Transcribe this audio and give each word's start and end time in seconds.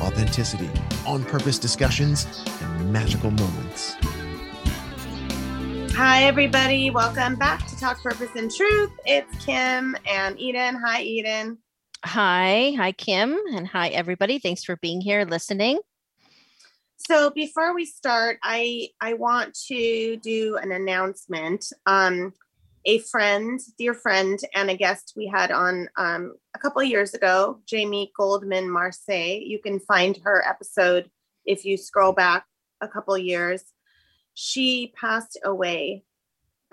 authenticity, 0.00 0.70
on 1.06 1.24
purpose 1.24 1.58
discussions, 1.58 2.26
and 2.62 2.92
magical 2.92 3.30
moments. 3.30 3.96
Hi, 5.94 6.24
everybody. 6.24 6.90
Welcome 6.90 7.36
back 7.36 7.66
to 7.68 7.78
Talk 7.78 8.02
Purpose 8.02 8.30
and 8.36 8.52
Truth. 8.52 8.90
It's 9.06 9.44
Kim 9.44 9.96
and 10.06 10.38
Eden. 10.40 10.74
Hi, 10.84 11.02
Eden. 11.02 11.58
Hi. 12.04 12.74
Hi, 12.76 12.92
Kim. 12.92 13.38
And 13.52 13.66
hi, 13.66 13.88
everybody. 13.88 14.38
Thanks 14.38 14.64
for 14.64 14.76
being 14.76 15.00
here 15.00 15.24
listening. 15.24 15.78
So 16.96 17.30
before 17.30 17.74
we 17.74 17.84
start, 17.84 18.38
I 18.42 18.88
I 19.00 19.14
want 19.14 19.56
to 19.68 20.16
do 20.16 20.56
an 20.56 20.72
announcement. 20.72 21.66
Um, 21.86 22.32
a 22.86 22.98
friend, 22.98 23.60
dear 23.78 23.94
friend, 23.94 24.38
and 24.54 24.70
a 24.70 24.76
guest 24.76 25.14
we 25.16 25.26
had 25.26 25.50
on 25.50 25.88
um, 25.96 26.34
a 26.54 26.58
couple 26.58 26.82
of 26.82 26.88
years 26.88 27.14
ago, 27.14 27.60
Jamie 27.66 28.12
Goldman 28.16 28.70
Marseille. 28.70 29.40
You 29.42 29.58
can 29.58 29.80
find 29.80 30.18
her 30.24 30.46
episode 30.46 31.10
if 31.46 31.64
you 31.64 31.76
scroll 31.76 32.12
back 32.12 32.44
a 32.80 32.88
couple 32.88 33.16
years. 33.16 33.62
She 34.34 34.92
passed 35.00 35.38
away 35.44 36.04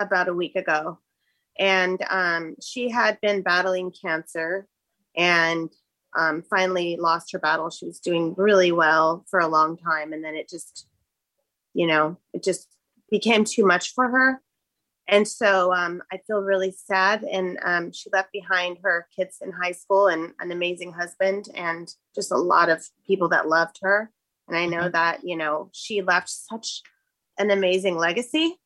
about 0.00 0.28
a 0.28 0.34
week 0.34 0.56
ago, 0.56 0.98
and 1.58 2.04
um, 2.10 2.56
she 2.60 2.90
had 2.90 3.18
been 3.22 3.42
battling 3.42 3.92
cancer 3.92 4.66
and 5.16 5.70
um, 6.16 6.42
finally 6.42 6.96
lost 7.00 7.32
her 7.32 7.38
battle. 7.38 7.70
She 7.70 7.86
was 7.86 8.00
doing 8.00 8.34
really 8.36 8.72
well 8.72 9.24
for 9.30 9.40
a 9.40 9.48
long 9.48 9.78
time, 9.78 10.12
and 10.12 10.22
then 10.22 10.34
it 10.34 10.48
just, 10.48 10.88
you 11.72 11.86
know, 11.86 12.18
it 12.34 12.42
just 12.42 12.68
became 13.10 13.44
too 13.44 13.64
much 13.64 13.94
for 13.94 14.08
her 14.08 14.42
and 15.08 15.26
so 15.26 15.72
um, 15.72 16.02
I 16.12 16.18
feel 16.26 16.40
really 16.40 16.72
sad. 16.72 17.24
And 17.24 17.58
um, 17.64 17.92
she 17.92 18.08
left 18.12 18.32
behind 18.32 18.78
her 18.82 19.06
kids 19.14 19.38
in 19.40 19.50
high 19.50 19.72
school 19.72 20.08
and 20.08 20.32
an 20.40 20.52
amazing 20.52 20.92
husband 20.92 21.46
and 21.54 21.92
just 22.14 22.30
a 22.30 22.36
lot 22.36 22.68
of 22.68 22.86
people 23.06 23.28
that 23.30 23.48
loved 23.48 23.78
her. 23.82 24.10
And 24.48 24.56
I 24.56 24.66
know 24.66 24.82
mm-hmm. 24.82 24.92
that, 24.92 25.24
you 25.24 25.36
know, 25.36 25.70
she 25.72 26.02
left 26.02 26.28
such 26.28 26.82
an 27.38 27.50
amazing 27.50 27.96
legacy. 27.96 28.56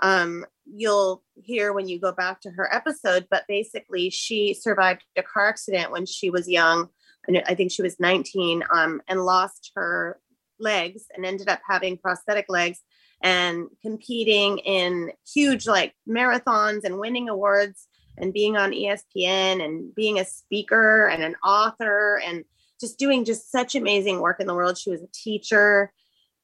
Um, 0.00 0.44
you'll 0.64 1.22
hear 1.34 1.72
when 1.72 1.88
you 1.88 1.98
go 2.00 2.12
back 2.12 2.40
to 2.42 2.50
her 2.50 2.72
episode, 2.74 3.26
but 3.30 3.44
basically, 3.48 4.10
she 4.10 4.54
survived 4.54 5.04
a 5.16 5.22
car 5.22 5.48
accident 5.48 5.92
when 5.92 6.06
she 6.06 6.28
was 6.30 6.48
young. 6.48 6.88
And 7.26 7.42
I 7.46 7.54
think 7.54 7.70
she 7.70 7.82
was 7.82 8.00
19 8.00 8.64
um, 8.70 9.00
and 9.06 9.24
lost 9.24 9.70
her 9.76 10.20
legs 10.58 11.04
and 11.14 11.24
ended 11.24 11.48
up 11.48 11.60
having 11.66 11.98
prosthetic 11.98 12.46
legs 12.48 12.80
and 13.22 13.68
competing 13.80 14.58
in 14.58 15.12
huge 15.32 15.66
like 15.66 15.94
marathons 16.08 16.84
and 16.84 16.98
winning 16.98 17.28
awards 17.28 17.86
and 18.18 18.32
being 18.32 18.56
on 18.56 18.72
ESPN 18.72 19.64
and 19.64 19.94
being 19.94 20.18
a 20.18 20.24
speaker 20.24 21.06
and 21.06 21.22
an 21.22 21.36
author 21.44 22.20
and 22.26 22.44
just 22.80 22.98
doing 22.98 23.24
just 23.24 23.50
such 23.50 23.74
amazing 23.74 24.20
work 24.20 24.40
in 24.40 24.46
the 24.46 24.54
world. 24.54 24.76
She 24.76 24.90
was 24.90 25.02
a 25.02 25.08
teacher 25.12 25.92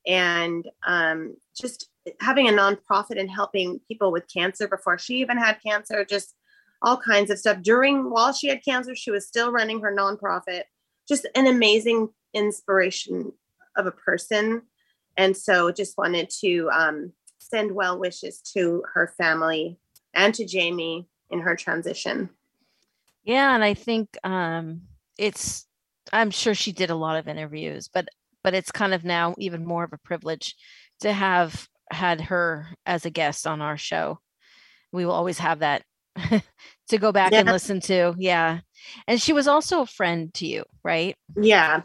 and 0.06 0.66
um, 0.86 1.36
just 1.60 1.90
having 2.20 2.48
a 2.48 2.52
nonprofit 2.52 3.18
and 3.18 3.30
helping 3.30 3.80
people 3.88 4.12
with 4.12 4.32
cancer 4.32 4.68
before 4.68 4.98
she 4.98 5.16
even 5.16 5.36
had 5.36 5.60
cancer, 5.62 6.04
just 6.04 6.34
all 6.80 6.96
kinds 6.96 7.30
of 7.30 7.38
stuff. 7.38 7.60
During 7.60 8.08
while 8.10 8.32
she 8.32 8.48
had 8.48 8.64
cancer, 8.64 8.94
she 8.94 9.10
was 9.10 9.26
still 9.26 9.50
running 9.50 9.80
her 9.80 9.94
nonprofit. 9.94 10.62
Just 11.08 11.26
an 11.34 11.46
amazing 11.46 12.10
inspiration 12.34 13.32
of 13.76 13.86
a 13.86 13.92
person 13.92 14.62
and 15.18 15.36
so 15.36 15.70
just 15.70 15.98
wanted 15.98 16.30
to 16.40 16.70
um, 16.72 17.12
send 17.38 17.72
well 17.72 17.98
wishes 17.98 18.40
to 18.54 18.82
her 18.94 19.12
family 19.18 19.78
and 20.14 20.32
to 20.36 20.46
Jamie 20.46 21.08
in 21.28 21.40
her 21.40 21.56
transition. 21.56 22.30
Yeah, 23.24 23.54
and 23.54 23.62
I 23.62 23.74
think 23.74 24.08
um, 24.24 24.82
it's 25.18 25.66
I'm 26.12 26.30
sure 26.30 26.54
she 26.54 26.72
did 26.72 26.88
a 26.88 26.94
lot 26.94 27.18
of 27.18 27.28
interviews, 27.28 27.90
but 27.92 28.08
but 28.42 28.54
it's 28.54 28.72
kind 28.72 28.94
of 28.94 29.04
now 29.04 29.34
even 29.38 29.66
more 29.66 29.84
of 29.84 29.92
a 29.92 29.98
privilege 29.98 30.54
to 31.00 31.12
have 31.12 31.68
had 31.90 32.20
her 32.20 32.68
as 32.86 33.04
a 33.04 33.10
guest 33.10 33.46
on 33.46 33.60
our 33.60 33.76
show. 33.76 34.20
We 34.92 35.04
will 35.04 35.12
always 35.12 35.38
have 35.38 35.58
that 35.58 35.82
to 36.88 36.98
go 36.98 37.12
back 37.12 37.32
yeah. 37.32 37.40
and 37.40 37.48
listen 37.50 37.80
to. 37.80 38.14
Yeah. 38.16 38.60
And 39.06 39.20
she 39.20 39.32
was 39.32 39.48
also 39.48 39.82
a 39.82 39.86
friend 39.86 40.32
to 40.34 40.46
you, 40.46 40.64
right? 40.82 41.16
Yeah. 41.36 41.82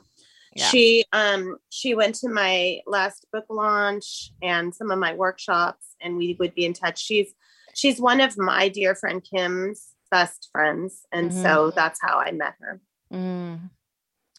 She 0.57 1.05
um 1.11 1.57
she 1.69 1.95
went 1.95 2.15
to 2.15 2.29
my 2.29 2.81
last 2.85 3.25
book 3.31 3.45
launch 3.49 4.31
and 4.41 4.73
some 4.73 4.91
of 4.91 4.99
my 4.99 5.13
workshops 5.13 5.95
and 6.01 6.17
we 6.17 6.35
would 6.39 6.53
be 6.53 6.65
in 6.65 6.73
touch. 6.73 6.99
She's 7.01 7.33
she's 7.73 7.99
one 7.99 8.21
of 8.21 8.37
my 8.37 8.69
dear 8.69 8.95
friend 8.95 9.23
Kim's 9.23 9.93
best 10.11 10.49
friends 10.51 11.05
and 11.11 11.31
mm-hmm. 11.31 11.41
so 11.41 11.71
that's 11.71 11.99
how 12.01 12.19
I 12.19 12.31
met 12.31 12.53
her. 12.59 12.79
Mm. 13.11 13.71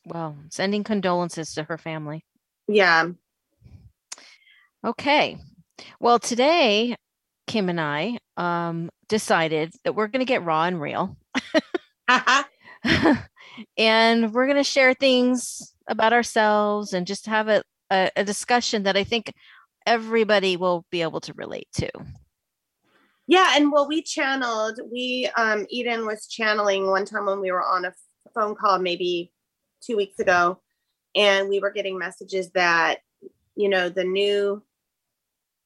Well, 0.06 0.36
sending 0.50 0.84
condolences 0.84 1.54
to 1.54 1.64
her 1.64 1.78
family. 1.78 2.24
Yeah. 2.68 3.08
Okay. 4.84 5.38
Well, 5.98 6.18
today 6.18 6.96
Kim 7.46 7.68
and 7.68 7.80
I 7.80 8.18
um 8.36 8.90
decided 9.08 9.72
that 9.84 9.94
we're 9.94 10.08
going 10.08 10.24
to 10.24 10.30
get 10.30 10.44
raw 10.44 10.64
and 10.64 10.80
real. 10.80 11.16
and 13.78 14.32
we're 14.32 14.46
going 14.46 14.56
to 14.56 14.64
share 14.64 14.94
things 14.94 15.73
about 15.88 16.12
ourselves 16.12 16.92
and 16.92 17.06
just 17.06 17.26
have 17.26 17.48
a, 17.48 17.62
a, 17.90 18.10
a 18.16 18.24
discussion 18.24 18.84
that 18.84 18.96
I 18.96 19.04
think 19.04 19.32
everybody 19.86 20.56
will 20.56 20.84
be 20.90 21.02
able 21.02 21.20
to 21.20 21.32
relate 21.34 21.68
to. 21.76 21.90
Yeah, 23.26 23.52
and 23.54 23.72
well, 23.72 23.88
we 23.88 24.02
channeled. 24.02 24.80
We 24.90 25.30
um, 25.36 25.66
Eden 25.70 26.06
was 26.06 26.26
channeling 26.26 26.86
one 26.86 27.06
time 27.06 27.26
when 27.26 27.40
we 27.40 27.50
were 27.50 27.62
on 27.64 27.86
a 27.86 27.94
phone 28.34 28.54
call, 28.54 28.78
maybe 28.78 29.32
two 29.82 29.96
weeks 29.96 30.18
ago, 30.18 30.60
and 31.14 31.48
we 31.48 31.58
were 31.58 31.70
getting 31.70 31.98
messages 31.98 32.50
that 32.50 32.98
you 33.56 33.68
know 33.68 33.88
the 33.88 34.04
new 34.04 34.62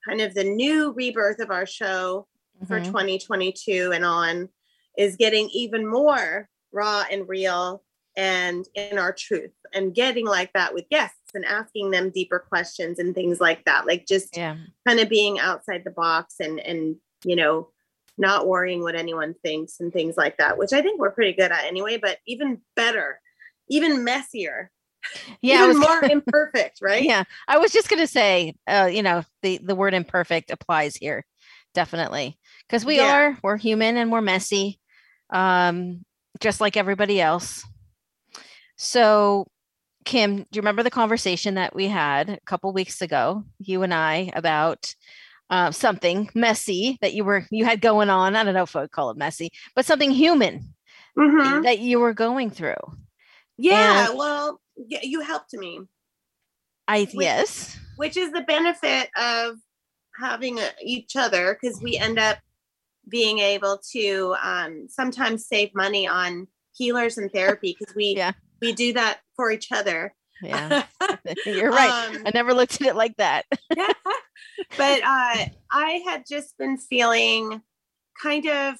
kind 0.06 0.20
of 0.20 0.34
the 0.34 0.44
new 0.44 0.92
rebirth 0.92 1.40
of 1.40 1.50
our 1.50 1.66
show 1.66 2.28
mm-hmm. 2.56 2.66
for 2.66 2.80
2022 2.80 3.90
and 3.92 4.04
on 4.04 4.48
is 4.96 5.16
getting 5.16 5.48
even 5.52 5.86
more 5.86 6.48
raw 6.72 7.04
and 7.10 7.28
real 7.28 7.82
and 8.16 8.66
in 8.74 8.98
our 8.98 9.12
truth 9.12 9.50
and 9.72 9.94
getting 9.94 10.26
like 10.26 10.52
that 10.52 10.74
with 10.74 10.88
guests 10.88 11.16
and 11.34 11.44
asking 11.44 11.90
them 11.90 12.10
deeper 12.10 12.38
questions 12.38 12.98
and 12.98 13.14
things 13.14 13.40
like 13.40 13.64
that 13.64 13.86
like 13.86 14.06
just 14.06 14.36
yeah. 14.36 14.56
kind 14.86 15.00
of 15.00 15.08
being 15.08 15.38
outside 15.38 15.82
the 15.84 15.90
box 15.90 16.36
and 16.40 16.58
and 16.60 16.96
you 17.24 17.36
know 17.36 17.68
not 18.16 18.48
worrying 18.48 18.82
what 18.82 18.96
anyone 18.96 19.34
thinks 19.44 19.80
and 19.80 19.92
things 19.92 20.16
like 20.16 20.36
that 20.38 20.58
which 20.58 20.72
i 20.72 20.82
think 20.82 20.98
we're 20.98 21.10
pretty 21.10 21.32
good 21.32 21.52
at 21.52 21.64
anyway 21.64 21.96
but 21.96 22.18
even 22.26 22.60
better 22.76 23.20
even 23.68 24.04
messier 24.04 24.70
yeah 25.42 25.64
even 25.64 25.78
more 25.78 26.04
imperfect 26.10 26.78
right 26.80 27.04
yeah 27.04 27.24
i 27.46 27.58
was 27.58 27.72
just 27.72 27.88
going 27.88 28.00
to 28.00 28.06
say 28.06 28.54
uh, 28.66 28.88
you 28.90 29.02
know 29.02 29.22
the 29.42 29.58
the 29.62 29.74
word 29.74 29.94
imperfect 29.94 30.50
applies 30.50 30.96
here 30.96 31.24
definitely 31.74 32.36
because 32.66 32.84
we 32.84 32.96
yeah. 32.96 33.14
are 33.14 33.38
we're 33.42 33.56
human 33.56 33.96
and 33.96 34.10
we're 34.10 34.20
messy 34.20 34.80
um 35.30 36.04
just 36.40 36.60
like 36.60 36.76
everybody 36.76 37.20
else 37.20 37.64
so, 38.78 39.48
Kim, 40.08 40.38
do 40.38 40.46
you 40.54 40.62
remember 40.62 40.82
the 40.82 40.90
conversation 40.90 41.56
that 41.56 41.74
we 41.74 41.86
had 41.86 42.30
a 42.30 42.40
couple 42.46 42.72
weeks 42.72 43.02
ago, 43.02 43.44
you 43.58 43.82
and 43.82 43.92
I, 43.92 44.32
about 44.34 44.94
uh, 45.50 45.70
something 45.70 46.30
messy 46.34 46.96
that 47.02 47.12
you 47.12 47.24
were 47.24 47.46
you 47.50 47.66
had 47.66 47.82
going 47.82 48.08
on? 48.08 48.34
I 48.34 48.42
don't 48.42 48.54
know 48.54 48.62
if 48.62 48.74
I 48.74 48.80
would 48.80 48.90
call 48.90 49.10
it 49.10 49.18
messy, 49.18 49.50
but 49.76 49.84
something 49.84 50.10
human 50.10 50.74
mm-hmm. 51.14 51.60
that 51.60 51.80
you 51.80 52.00
were 52.00 52.14
going 52.14 52.48
through. 52.48 52.78
Yeah, 53.58 54.08
and 54.08 54.18
well, 54.18 54.62
you 54.78 55.20
helped 55.20 55.52
me. 55.52 55.80
I 56.88 57.00
which, 57.00 57.14
yes, 57.14 57.78
which 57.96 58.16
is 58.16 58.32
the 58.32 58.40
benefit 58.40 59.10
of 59.14 59.56
having 60.18 60.58
a, 60.58 60.70
each 60.82 61.16
other 61.16 61.58
because 61.60 61.82
we 61.82 61.98
end 61.98 62.18
up 62.18 62.38
being 63.10 63.40
able 63.40 63.78
to 63.92 64.34
um, 64.42 64.86
sometimes 64.88 65.46
save 65.46 65.74
money 65.74 66.08
on 66.08 66.48
healers 66.72 67.18
and 67.18 67.30
therapy 67.30 67.76
because 67.78 67.94
we 67.94 68.14
yeah 68.16 68.32
we 68.60 68.72
do 68.72 68.92
that 68.94 69.20
for 69.36 69.50
each 69.50 69.70
other. 69.72 70.14
Yeah, 70.42 70.84
you're 71.46 71.70
right. 71.70 72.16
Um, 72.16 72.22
I 72.26 72.30
never 72.34 72.54
looked 72.54 72.80
at 72.80 72.88
it 72.88 72.96
like 72.96 73.16
that. 73.16 73.46
yeah. 73.76 73.92
But 74.76 75.02
uh, 75.02 75.46
I 75.72 76.02
had 76.06 76.24
just 76.28 76.56
been 76.58 76.78
feeling 76.78 77.62
kind 78.22 78.46
of 78.46 78.76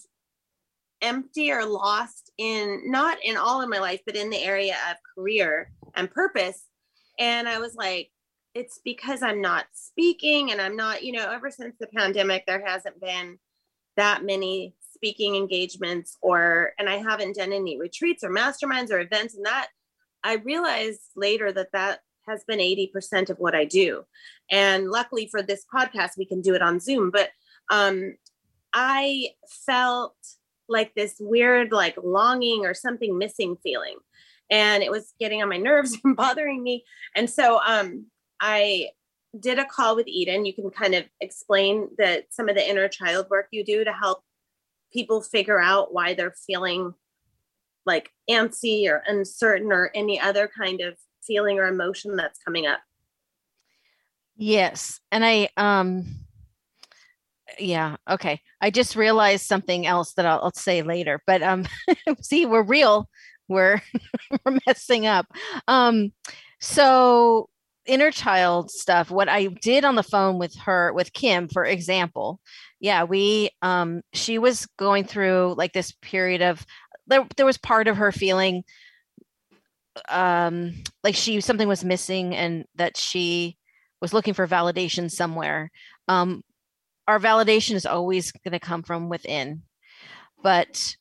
empty 1.00 1.52
or 1.52 1.64
lost 1.64 2.32
in 2.38 2.82
not 2.86 3.18
in 3.22 3.36
all 3.36 3.62
of 3.62 3.68
my 3.68 3.78
life, 3.78 4.00
but 4.04 4.16
in 4.16 4.30
the 4.30 4.42
area 4.42 4.76
of 4.90 4.96
career 5.14 5.70
and 5.94 6.10
purpose. 6.10 6.64
And 7.18 7.48
I 7.48 7.58
was 7.58 7.74
like, 7.74 8.10
it's 8.54 8.80
because 8.84 9.22
I'm 9.22 9.40
not 9.40 9.66
speaking 9.72 10.50
and 10.50 10.60
I'm 10.60 10.76
not, 10.76 11.04
you 11.04 11.12
know, 11.12 11.30
ever 11.30 11.50
since 11.50 11.76
the 11.78 11.86
pandemic, 11.88 12.44
there 12.46 12.64
hasn't 12.64 13.00
been 13.00 13.38
that 13.96 14.24
many 14.24 14.74
speaking 14.98 15.36
engagements 15.36 16.16
or, 16.20 16.72
and 16.78 16.88
I 16.88 16.96
haven't 16.96 17.36
done 17.36 17.52
any 17.52 17.78
retreats 17.78 18.24
or 18.24 18.30
masterminds 18.30 18.90
or 18.90 18.98
events. 18.98 19.36
And 19.36 19.46
that 19.46 19.68
I 20.24 20.34
realized 20.34 21.00
later 21.14 21.52
that 21.52 21.72
that 21.72 22.00
has 22.28 22.42
been 22.44 22.58
80% 22.58 23.30
of 23.30 23.38
what 23.38 23.54
I 23.54 23.64
do. 23.64 24.04
And 24.50 24.90
luckily 24.90 25.28
for 25.30 25.40
this 25.40 25.64
podcast, 25.72 26.18
we 26.18 26.26
can 26.26 26.40
do 26.40 26.54
it 26.54 26.62
on 26.62 26.80
Zoom. 26.80 27.10
But 27.10 27.30
um, 27.70 28.16
I 28.74 29.28
felt 29.66 30.16
like 30.68 30.94
this 30.94 31.16
weird, 31.20 31.72
like 31.72 31.96
longing 32.02 32.66
or 32.66 32.74
something 32.74 33.16
missing 33.16 33.56
feeling. 33.62 33.96
And 34.50 34.82
it 34.82 34.90
was 34.90 35.14
getting 35.20 35.42
on 35.42 35.48
my 35.48 35.56
nerves 35.68 35.96
and 36.04 36.16
bothering 36.16 36.62
me. 36.62 36.84
And 37.14 37.30
so 37.30 37.60
um, 37.64 38.06
I 38.40 38.88
did 39.38 39.58
a 39.58 39.64
call 39.64 39.96
with 39.96 40.08
Eden. 40.08 40.44
You 40.44 40.54
can 40.54 40.70
kind 40.70 40.94
of 40.94 41.04
explain 41.20 41.88
that 41.98 42.26
some 42.30 42.48
of 42.48 42.56
the 42.56 42.68
inner 42.68 42.88
child 42.88 43.26
work 43.30 43.48
you 43.50 43.64
do 43.64 43.84
to 43.84 43.92
help 43.92 44.22
people 44.92 45.20
figure 45.20 45.60
out 45.60 45.92
why 45.92 46.14
they're 46.14 46.34
feeling 46.46 46.94
like 47.86 48.10
antsy 48.30 48.88
or 48.88 49.02
uncertain 49.06 49.72
or 49.72 49.90
any 49.94 50.20
other 50.20 50.48
kind 50.56 50.80
of 50.80 50.96
feeling 51.22 51.58
or 51.58 51.66
emotion 51.66 52.16
that's 52.16 52.38
coming 52.44 52.66
up. 52.66 52.80
Yes. 54.36 55.00
And 55.10 55.24
I 55.24 55.48
um 55.56 56.06
yeah, 57.58 57.96
okay. 58.08 58.40
I 58.60 58.70
just 58.70 58.94
realized 58.94 59.46
something 59.46 59.86
else 59.86 60.12
that 60.14 60.26
I'll, 60.26 60.40
I'll 60.42 60.52
say 60.52 60.82
later. 60.82 61.20
But 61.26 61.42
um 61.42 61.66
see, 62.20 62.46
we're 62.46 62.62
real. 62.62 63.08
We're 63.48 63.82
we're 64.44 64.58
messing 64.66 65.06
up. 65.06 65.26
Um 65.66 66.12
so 66.60 67.48
inner 67.88 68.10
child 68.10 68.70
stuff 68.70 69.10
what 69.10 69.28
i 69.28 69.46
did 69.46 69.84
on 69.84 69.96
the 69.96 70.02
phone 70.02 70.38
with 70.38 70.54
her 70.56 70.92
with 70.92 71.12
kim 71.12 71.48
for 71.48 71.64
example 71.64 72.38
yeah 72.80 73.02
we 73.02 73.50
um 73.62 74.02
she 74.12 74.38
was 74.38 74.66
going 74.78 75.04
through 75.04 75.54
like 75.56 75.72
this 75.72 75.92
period 76.02 76.42
of 76.42 76.64
there, 77.08 77.26
there 77.36 77.46
was 77.46 77.58
part 77.58 77.88
of 77.88 77.96
her 77.96 78.12
feeling 78.12 78.62
um 80.08 80.74
like 81.02 81.14
she 81.14 81.40
something 81.40 81.68
was 81.68 81.84
missing 81.84 82.34
and 82.34 82.64
that 82.76 82.96
she 82.96 83.56
was 84.00 84.12
looking 84.12 84.34
for 84.34 84.46
validation 84.46 85.10
somewhere. 85.10 85.70
Um 86.06 86.42
our 87.06 87.18
validation 87.18 87.74
is 87.74 87.86
always 87.86 88.32
going 88.32 88.52
to 88.52 88.60
come 88.60 88.82
from 88.82 89.08
within. 89.08 89.62
But 90.42 90.96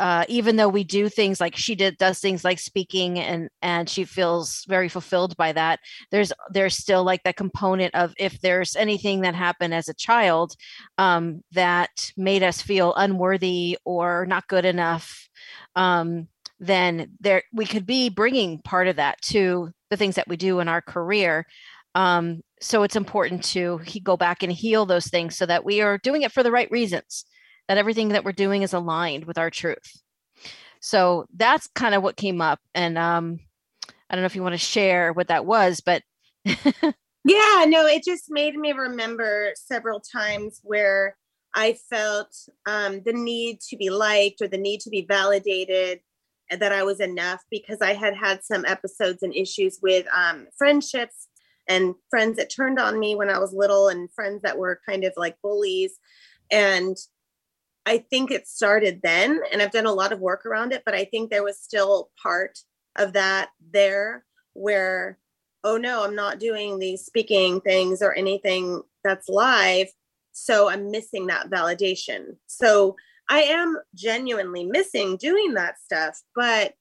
uh, 0.00 0.24
even 0.28 0.56
though 0.56 0.68
we 0.68 0.82
do 0.82 1.08
things 1.08 1.40
like 1.40 1.54
she 1.54 1.74
did 1.74 1.96
does 1.98 2.18
things 2.18 2.42
like 2.42 2.58
speaking 2.58 3.18
and 3.18 3.48
and 3.62 3.88
she 3.88 4.04
feels 4.04 4.64
very 4.68 4.88
fulfilled 4.88 5.36
by 5.36 5.52
that. 5.52 5.78
There's 6.10 6.32
there's 6.50 6.76
still 6.76 7.04
like 7.04 7.22
that 7.24 7.36
component 7.36 7.94
of 7.94 8.14
if 8.18 8.40
there's 8.40 8.74
anything 8.76 9.20
that 9.20 9.34
happened 9.34 9.74
as 9.74 9.88
a 9.88 9.94
child 9.94 10.54
um, 10.98 11.42
that 11.52 12.10
made 12.16 12.42
us 12.42 12.62
feel 12.62 12.94
unworthy 12.94 13.78
or 13.84 14.26
not 14.26 14.48
good 14.48 14.64
enough 14.64 15.28
um, 15.76 16.28
then 16.58 17.10
there 17.20 17.42
we 17.52 17.66
could 17.66 17.86
be 17.86 18.08
bringing 18.08 18.60
part 18.60 18.88
of 18.88 18.96
that 18.96 19.20
to 19.22 19.70
the 19.88 19.96
things 19.96 20.14
that 20.16 20.28
we 20.28 20.36
do 20.36 20.60
in 20.60 20.68
our 20.68 20.82
career. 20.82 21.46
Um, 21.94 22.42
so 22.60 22.82
it's 22.82 22.96
important 22.96 23.42
to 23.44 23.78
he, 23.78 23.98
go 23.98 24.16
back 24.16 24.42
and 24.42 24.52
heal 24.52 24.86
those 24.86 25.08
things 25.08 25.36
so 25.36 25.46
that 25.46 25.64
we 25.64 25.80
are 25.80 25.98
doing 25.98 26.22
it 26.22 26.32
for 26.32 26.42
the 26.42 26.52
right 26.52 26.70
reasons 26.70 27.24
that 27.70 27.78
everything 27.78 28.08
that 28.08 28.24
we're 28.24 28.32
doing 28.32 28.62
is 28.62 28.72
aligned 28.72 29.26
with 29.26 29.38
our 29.38 29.48
truth. 29.48 30.02
So 30.80 31.26
that's 31.36 31.68
kind 31.68 31.94
of 31.94 32.02
what 32.02 32.16
came 32.16 32.40
up. 32.40 32.58
And 32.74 32.98
um, 32.98 33.38
I 33.88 34.16
don't 34.16 34.22
know 34.22 34.26
if 34.26 34.34
you 34.34 34.42
want 34.42 34.54
to 34.54 34.58
share 34.58 35.12
what 35.12 35.28
that 35.28 35.46
was, 35.46 35.80
but 35.80 36.02
yeah, 36.44 37.64
no, 37.68 37.86
it 37.86 38.02
just 38.02 38.24
made 38.28 38.56
me 38.56 38.72
remember 38.72 39.52
several 39.54 40.00
times 40.00 40.58
where 40.64 41.16
I 41.54 41.74
felt 41.88 42.34
um, 42.66 43.02
the 43.06 43.12
need 43.12 43.60
to 43.68 43.76
be 43.76 43.88
liked 43.88 44.42
or 44.42 44.48
the 44.48 44.58
need 44.58 44.80
to 44.80 44.90
be 44.90 45.06
validated 45.08 46.00
that 46.50 46.72
I 46.72 46.82
was 46.82 46.98
enough 46.98 47.40
because 47.52 47.80
I 47.80 47.92
had 47.92 48.16
had 48.16 48.42
some 48.42 48.64
episodes 48.64 49.22
and 49.22 49.32
issues 49.32 49.78
with 49.80 50.08
um, 50.12 50.48
friendships 50.58 51.28
and 51.68 51.94
friends 52.10 52.36
that 52.38 52.50
turned 52.50 52.80
on 52.80 52.98
me 52.98 53.14
when 53.14 53.30
I 53.30 53.38
was 53.38 53.52
little 53.52 53.86
and 53.86 54.12
friends 54.12 54.42
that 54.42 54.58
were 54.58 54.80
kind 54.88 55.04
of 55.04 55.12
like 55.16 55.36
bullies. 55.40 55.92
And 56.50 56.96
I 57.86 57.98
think 57.98 58.30
it 58.30 58.46
started 58.46 59.00
then, 59.02 59.40
and 59.52 59.62
I've 59.62 59.72
done 59.72 59.86
a 59.86 59.92
lot 59.92 60.12
of 60.12 60.20
work 60.20 60.44
around 60.44 60.72
it, 60.72 60.82
but 60.84 60.94
I 60.94 61.04
think 61.04 61.30
there 61.30 61.44
was 61.44 61.58
still 61.58 62.10
part 62.22 62.58
of 62.96 63.14
that 63.14 63.50
there 63.72 64.24
where, 64.52 65.18
oh 65.64 65.76
no, 65.76 66.04
I'm 66.04 66.14
not 66.14 66.40
doing 66.40 66.78
these 66.78 67.04
speaking 67.04 67.60
things 67.60 68.02
or 68.02 68.12
anything 68.14 68.82
that's 69.02 69.28
live. 69.28 69.88
So 70.32 70.68
I'm 70.68 70.90
missing 70.90 71.26
that 71.28 71.50
validation. 71.50 72.36
So 72.46 72.96
I 73.28 73.42
am 73.42 73.78
genuinely 73.94 74.64
missing 74.64 75.16
doing 75.16 75.54
that 75.54 75.78
stuff, 75.80 76.20
but 76.34 76.74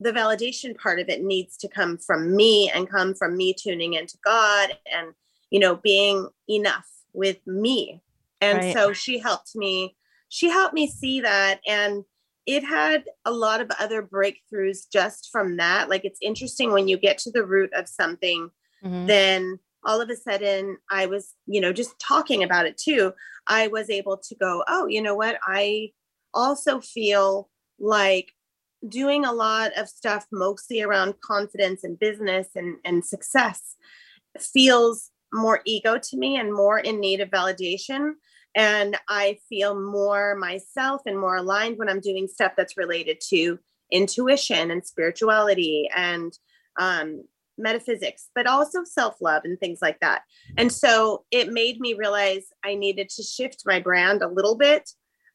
the 0.00 0.12
validation 0.12 0.76
part 0.76 0.98
of 1.00 1.08
it 1.08 1.22
needs 1.22 1.56
to 1.58 1.68
come 1.68 1.96
from 1.96 2.34
me 2.34 2.70
and 2.74 2.90
come 2.90 3.14
from 3.14 3.36
me 3.36 3.54
tuning 3.54 3.94
into 3.94 4.18
God 4.24 4.76
and, 4.92 5.14
you 5.50 5.60
know, 5.60 5.76
being 5.76 6.28
enough 6.48 6.88
with 7.12 7.38
me. 7.46 8.02
And 8.40 8.58
right. 8.58 8.74
so 8.74 8.92
she 8.92 9.18
helped 9.18 9.54
me 9.54 9.96
she 10.32 10.48
helped 10.48 10.72
me 10.72 10.86
see 10.86 11.20
that 11.20 11.60
and 11.66 12.04
it 12.46 12.64
had 12.64 13.04
a 13.26 13.30
lot 13.30 13.60
of 13.60 13.70
other 13.78 14.02
breakthroughs 14.02 14.90
just 14.90 15.28
from 15.30 15.58
that. 15.58 15.90
Like 15.90 16.06
it's 16.06 16.18
interesting 16.22 16.72
when 16.72 16.88
you 16.88 16.96
get 16.96 17.18
to 17.18 17.30
the 17.30 17.44
root 17.44 17.70
of 17.74 17.86
something 17.86 18.50
mm-hmm. 18.82 19.06
then 19.06 19.58
all 19.84 20.00
of 20.00 20.08
a 20.10 20.16
sudden 20.16 20.76
i 20.90 21.06
was 21.06 21.34
you 21.46 21.60
know 21.60 21.72
just 21.72 21.98
talking 21.98 22.44
about 22.44 22.66
it 22.66 22.78
too 22.78 23.12
i 23.48 23.66
was 23.66 23.90
able 23.90 24.16
to 24.16 24.34
go 24.36 24.62
oh 24.68 24.86
you 24.86 25.02
know 25.02 25.14
what? 25.14 25.38
I 25.44 25.90
also 26.34 26.80
feel 26.80 27.50
like 27.78 28.32
doing 28.88 29.24
a 29.24 29.32
lot 29.32 29.72
of 29.76 29.88
stuff 29.88 30.26
mostly 30.32 30.82
around 30.82 31.14
confidence 31.20 31.84
and 31.84 31.98
business 31.98 32.48
and, 32.56 32.76
and 32.84 33.04
success 33.04 33.76
feels 34.38 35.10
more 35.32 35.60
ego 35.64 35.98
to 35.98 36.16
me 36.16 36.36
and 36.36 36.52
more 36.52 36.78
in 36.78 37.00
need 37.00 37.20
of 37.20 37.30
validation 37.30 38.14
and 38.54 38.96
I 39.08 39.38
feel 39.48 39.80
more 39.80 40.34
myself 40.36 41.02
and 41.06 41.18
more 41.18 41.36
aligned 41.36 41.78
when 41.78 41.88
I'm 41.88 42.00
doing 42.00 42.28
stuff 42.28 42.52
that's 42.56 42.76
related 42.76 43.20
to 43.28 43.58
intuition 43.90 44.70
and 44.70 44.84
spirituality 44.84 45.88
and 45.94 46.36
um, 46.78 47.24
metaphysics, 47.58 48.28
but 48.34 48.46
also 48.46 48.84
self 48.84 49.16
love 49.20 49.42
and 49.44 49.58
things 49.58 49.80
like 49.80 50.00
that. 50.00 50.22
And 50.56 50.72
so 50.72 51.24
it 51.30 51.52
made 51.52 51.80
me 51.80 51.94
realize 51.94 52.44
I 52.64 52.74
needed 52.74 53.08
to 53.10 53.22
shift 53.22 53.62
my 53.66 53.80
brand 53.80 54.22
a 54.22 54.28
little 54.28 54.56
bit 54.56 54.90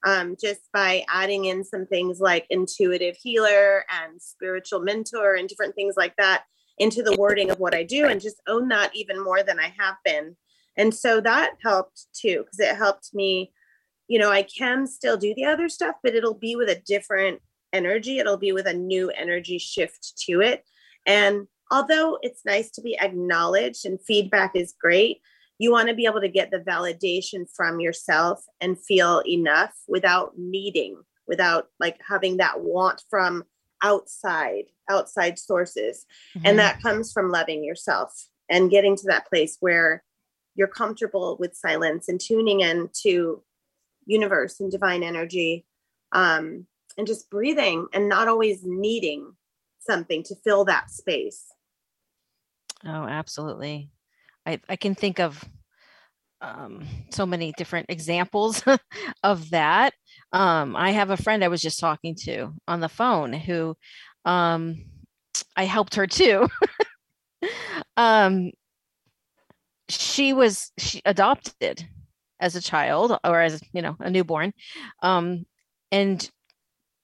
um, 0.06 0.36
just 0.40 0.62
by 0.74 1.04
adding 1.10 1.46
in 1.46 1.64
some 1.64 1.86
things 1.86 2.20
like 2.20 2.46
intuitive 2.50 3.16
healer 3.22 3.84
and 3.90 4.22
spiritual 4.22 4.80
mentor 4.82 5.36
and 5.36 5.48
different 5.48 5.76
things 5.76 5.96
like 5.98 6.16
that 6.18 6.44
into 6.78 7.02
the 7.02 7.16
wording 7.18 7.50
of 7.50 7.60
what 7.60 7.74
I 7.74 7.84
do 7.84 8.06
and 8.06 8.22
just 8.22 8.42
own 8.48 8.68
that 8.68 8.96
even 8.96 9.24
more 9.24 9.42
than 9.42 9.60
I 9.60 9.74
have 9.78 9.96
been 10.06 10.36
and 10.78 10.94
so 10.94 11.20
that 11.22 11.54
helped 11.64 12.06
too, 12.14 12.44
because 12.44 12.60
it 12.60 12.76
helped 12.76 13.14
me, 13.14 13.52
you 14.08 14.20
know, 14.20 14.32
I 14.32 14.44
can 14.44 14.88
still 14.88 15.18
do 15.18 15.34
the 15.36 15.46
other 15.46 15.68
stuff, 15.70 15.96
but 16.04 16.16
it'll 16.16 16.34
be 16.34 16.56
with 16.56 16.70
a 16.70 16.82
different 16.86 17.42
energy. 17.74 18.20
It'll 18.20 18.38
be 18.38 18.52
with 18.52 18.68
a 18.68 18.74
new 18.74 19.10
energy 19.10 19.58
shift 19.58 20.14
to 20.28 20.42
it. 20.42 20.64
And 21.06 21.48
although 21.72 22.18
it's 22.22 22.46
nice 22.46 22.70
to 22.72 22.82
be 22.82 22.98
acknowledged 23.00 23.86
and 23.86 24.00
feedback 24.02 24.56
is 24.56 24.74
great, 24.80 25.22
you 25.60 25.72
want 25.72 25.90
to 25.90 25.96
be 25.96 26.06
able 26.06 26.22
to 26.22 26.30
get 26.30 26.52
the 26.52 26.60
validation 26.60 27.46
from 27.54 27.80
yourself 27.80 28.44
and 28.62 28.80
feel 28.80 29.24
enough 29.28 29.74
without 29.88 30.38
needing, 30.38 31.02
without 31.28 31.68
like 31.80 32.00
having 32.08 32.38
that 32.38 32.62
want 32.62 33.04
from 33.10 33.44
outside, 33.84 34.66
outside 34.90 35.40
sources. 35.40 36.06
Mm-hmm. 36.38 36.48
And 36.48 36.60
that 36.60 36.82
comes 36.82 37.12
from 37.12 37.32
loving 37.32 37.64
yourself 37.64 38.14
and 38.50 38.70
getting 38.70 38.96
to 38.96 39.08
that 39.08 39.28
place 39.28 39.58
where 39.60 40.04
you're 40.58 40.68
comfortable 40.68 41.38
with 41.40 41.56
silence 41.56 42.10
and 42.10 42.20
tuning 42.20 42.62
in 42.62 42.90
to 43.04 43.42
universe 44.06 44.60
and 44.60 44.72
divine 44.72 45.04
energy 45.04 45.66
um, 46.12 46.66
and 46.98 47.08
just 47.08 47.30
breathing 47.30 47.88
and 47.94 48.10
not 48.10 48.28
always 48.28 48.62
needing 48.64 49.34
something 49.80 50.24
to 50.24 50.36
fill 50.44 50.66
that 50.66 50.90
space. 50.90 51.46
Oh 52.84 53.06
absolutely. 53.06 53.92
I, 54.46 54.60
I 54.68 54.76
can 54.76 54.96
think 54.96 55.20
of 55.20 55.44
um, 56.42 56.86
so 57.12 57.26
many 57.26 57.54
different 57.58 57.88
examples 57.90 58.64
of 59.24 59.50
that. 59.52 59.94
Um, 60.34 60.76
i 60.76 60.92
have 60.92 61.10
a 61.10 61.18
friend 61.18 61.42
i 61.44 61.48
was 61.48 61.62
just 61.62 61.80
talking 61.80 62.14
to 62.24 62.54
on 62.68 62.82
the 62.82 62.90
phone 62.90 63.32
who 63.32 63.78
um, 64.26 64.84
i 65.56 65.64
helped 65.64 65.96
her 65.96 66.08
too. 66.08 66.48
Um, 67.98 68.52
she 69.90 70.34
was 70.34 70.72
she 70.78 71.02
adopted 71.06 71.88
as 72.40 72.56
a 72.56 72.62
child 72.62 73.18
or 73.24 73.42
as 73.42 73.62
you 73.74 73.82
know 73.82 73.96
a 74.00 74.10
newborn 74.10 74.54
um, 75.02 75.46
and 75.92 76.30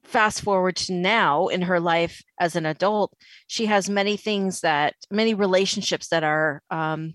fast 0.04 0.42
forward 0.42 0.76
to 0.76 0.94
now 0.94 1.48
in 1.48 1.62
her 1.64 1.80
life 1.80 2.24
as 2.40 2.56
an 2.56 2.66
adult, 2.66 3.14
she 3.48 3.66
has 3.66 3.90
many 3.90 4.18
things 4.18 4.62
that, 4.62 4.96
many 5.10 5.34
relationships 5.34 6.10
that 6.10 6.24
are 6.24 6.62
um, 6.70 7.14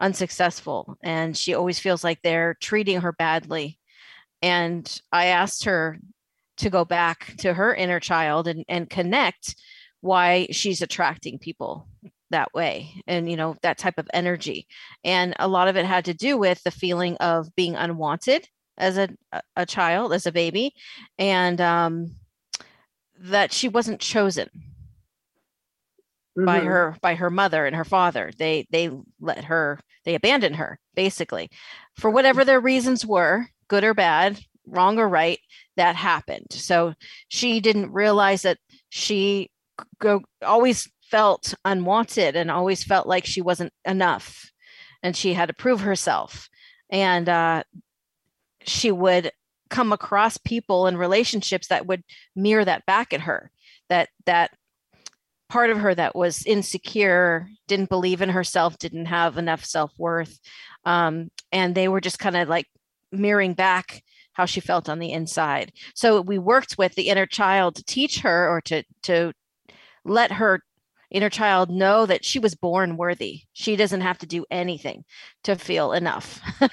unsuccessful. 0.00 0.96
And 1.02 1.36
she 1.36 1.54
always 1.54 1.78
feels 1.78 2.04
like 2.04 2.20
they're 2.22 2.56
treating 2.60 3.00
her 3.00 3.12
badly. 3.12 3.78
And 4.42 5.00
I 5.12 5.26
asked 5.26 5.64
her 5.64 5.98
to 6.58 6.70
go 6.70 6.84
back 6.84 7.34
to 7.38 7.52
her 7.54 7.74
inner 7.74 8.00
child 8.00 8.48
and, 8.48 8.64
and 8.68 8.88
connect 8.88 9.56
why 10.00 10.46
she's 10.50 10.82
attracting 10.82 11.38
people 11.38 11.86
that 12.30 12.52
way 12.54 13.02
and 13.06 13.30
you 13.30 13.36
know 13.36 13.56
that 13.62 13.78
type 13.78 13.98
of 13.98 14.08
energy 14.14 14.66
and 15.04 15.34
a 15.38 15.48
lot 15.48 15.68
of 15.68 15.76
it 15.76 15.84
had 15.84 16.04
to 16.04 16.14
do 16.14 16.38
with 16.38 16.62
the 16.62 16.70
feeling 16.70 17.16
of 17.16 17.54
being 17.56 17.74
unwanted 17.74 18.46
as 18.78 18.96
a, 18.96 19.08
a 19.56 19.66
child 19.66 20.12
as 20.12 20.26
a 20.26 20.32
baby 20.32 20.72
and 21.18 21.60
um, 21.60 22.14
that 23.18 23.52
she 23.52 23.68
wasn't 23.68 24.00
chosen 24.00 24.48
mm-hmm. 26.36 26.44
by 26.44 26.60
her 26.60 26.96
by 27.00 27.14
her 27.14 27.30
mother 27.30 27.66
and 27.66 27.76
her 27.76 27.84
father. 27.84 28.30
They 28.38 28.66
they 28.70 28.90
let 29.20 29.44
her 29.44 29.78
they 30.04 30.14
abandoned 30.14 30.56
her 30.56 30.78
basically. 30.94 31.50
For 31.96 32.10
whatever 32.10 32.44
their 32.44 32.60
reasons 32.60 33.04
were 33.04 33.46
good 33.68 33.84
or 33.84 33.94
bad 33.94 34.40
wrong 34.66 34.98
or 34.98 35.08
right 35.08 35.38
that 35.76 35.96
happened. 35.96 36.46
So 36.50 36.94
she 37.28 37.60
didn't 37.60 37.92
realize 37.92 38.42
that 38.42 38.58
she 38.88 39.50
go 39.98 40.22
always 40.42 40.90
felt 41.10 41.54
unwanted 41.64 42.36
and 42.36 42.50
always 42.50 42.84
felt 42.84 43.06
like 43.06 43.26
she 43.26 43.42
wasn't 43.42 43.72
enough 43.84 44.50
and 45.02 45.16
she 45.16 45.34
had 45.34 45.46
to 45.46 45.54
prove 45.54 45.80
herself. 45.80 46.48
And 46.90 47.28
uh, 47.28 47.62
she 48.64 48.92
would 48.92 49.32
come 49.68 49.92
across 49.92 50.36
people 50.36 50.86
and 50.86 50.98
relationships 50.98 51.68
that 51.68 51.86
would 51.86 52.02
mirror 52.34 52.64
that 52.64 52.84
back 52.86 53.12
at 53.12 53.20
her 53.20 53.50
that 53.88 54.08
that 54.26 54.50
part 55.48 55.70
of 55.70 55.78
her 55.78 55.94
that 55.94 56.16
was 56.16 56.44
insecure 56.44 57.48
didn't 57.68 57.88
believe 57.88 58.20
in 58.20 58.28
herself 58.28 58.76
didn't 58.78 59.06
have 59.06 59.38
enough 59.38 59.64
self-worth 59.64 60.40
um, 60.84 61.30
and 61.52 61.74
they 61.74 61.86
were 61.86 62.00
just 62.00 62.18
kind 62.18 62.36
of 62.36 62.48
like 62.48 62.66
mirroring 63.12 63.54
back 63.54 64.02
how 64.32 64.46
she 64.46 64.60
felt 64.60 64.88
on 64.88 64.98
the 64.98 65.12
inside. 65.12 65.72
So 65.94 66.20
we 66.20 66.38
worked 66.38 66.78
with 66.78 66.94
the 66.94 67.08
inner 67.08 67.26
child 67.26 67.74
to 67.76 67.84
teach 67.84 68.20
her 68.20 68.48
or 68.48 68.60
to 68.62 68.82
to 69.02 69.32
let 70.04 70.32
her 70.32 70.62
inner 71.10 71.30
child 71.30 71.70
know 71.70 72.06
that 72.06 72.24
she 72.24 72.38
was 72.38 72.54
born 72.54 72.96
worthy. 72.96 73.42
She 73.52 73.76
doesn't 73.76 74.00
have 74.00 74.18
to 74.18 74.26
do 74.26 74.44
anything 74.50 75.04
to 75.44 75.56
feel 75.56 75.92
enough 75.92 76.40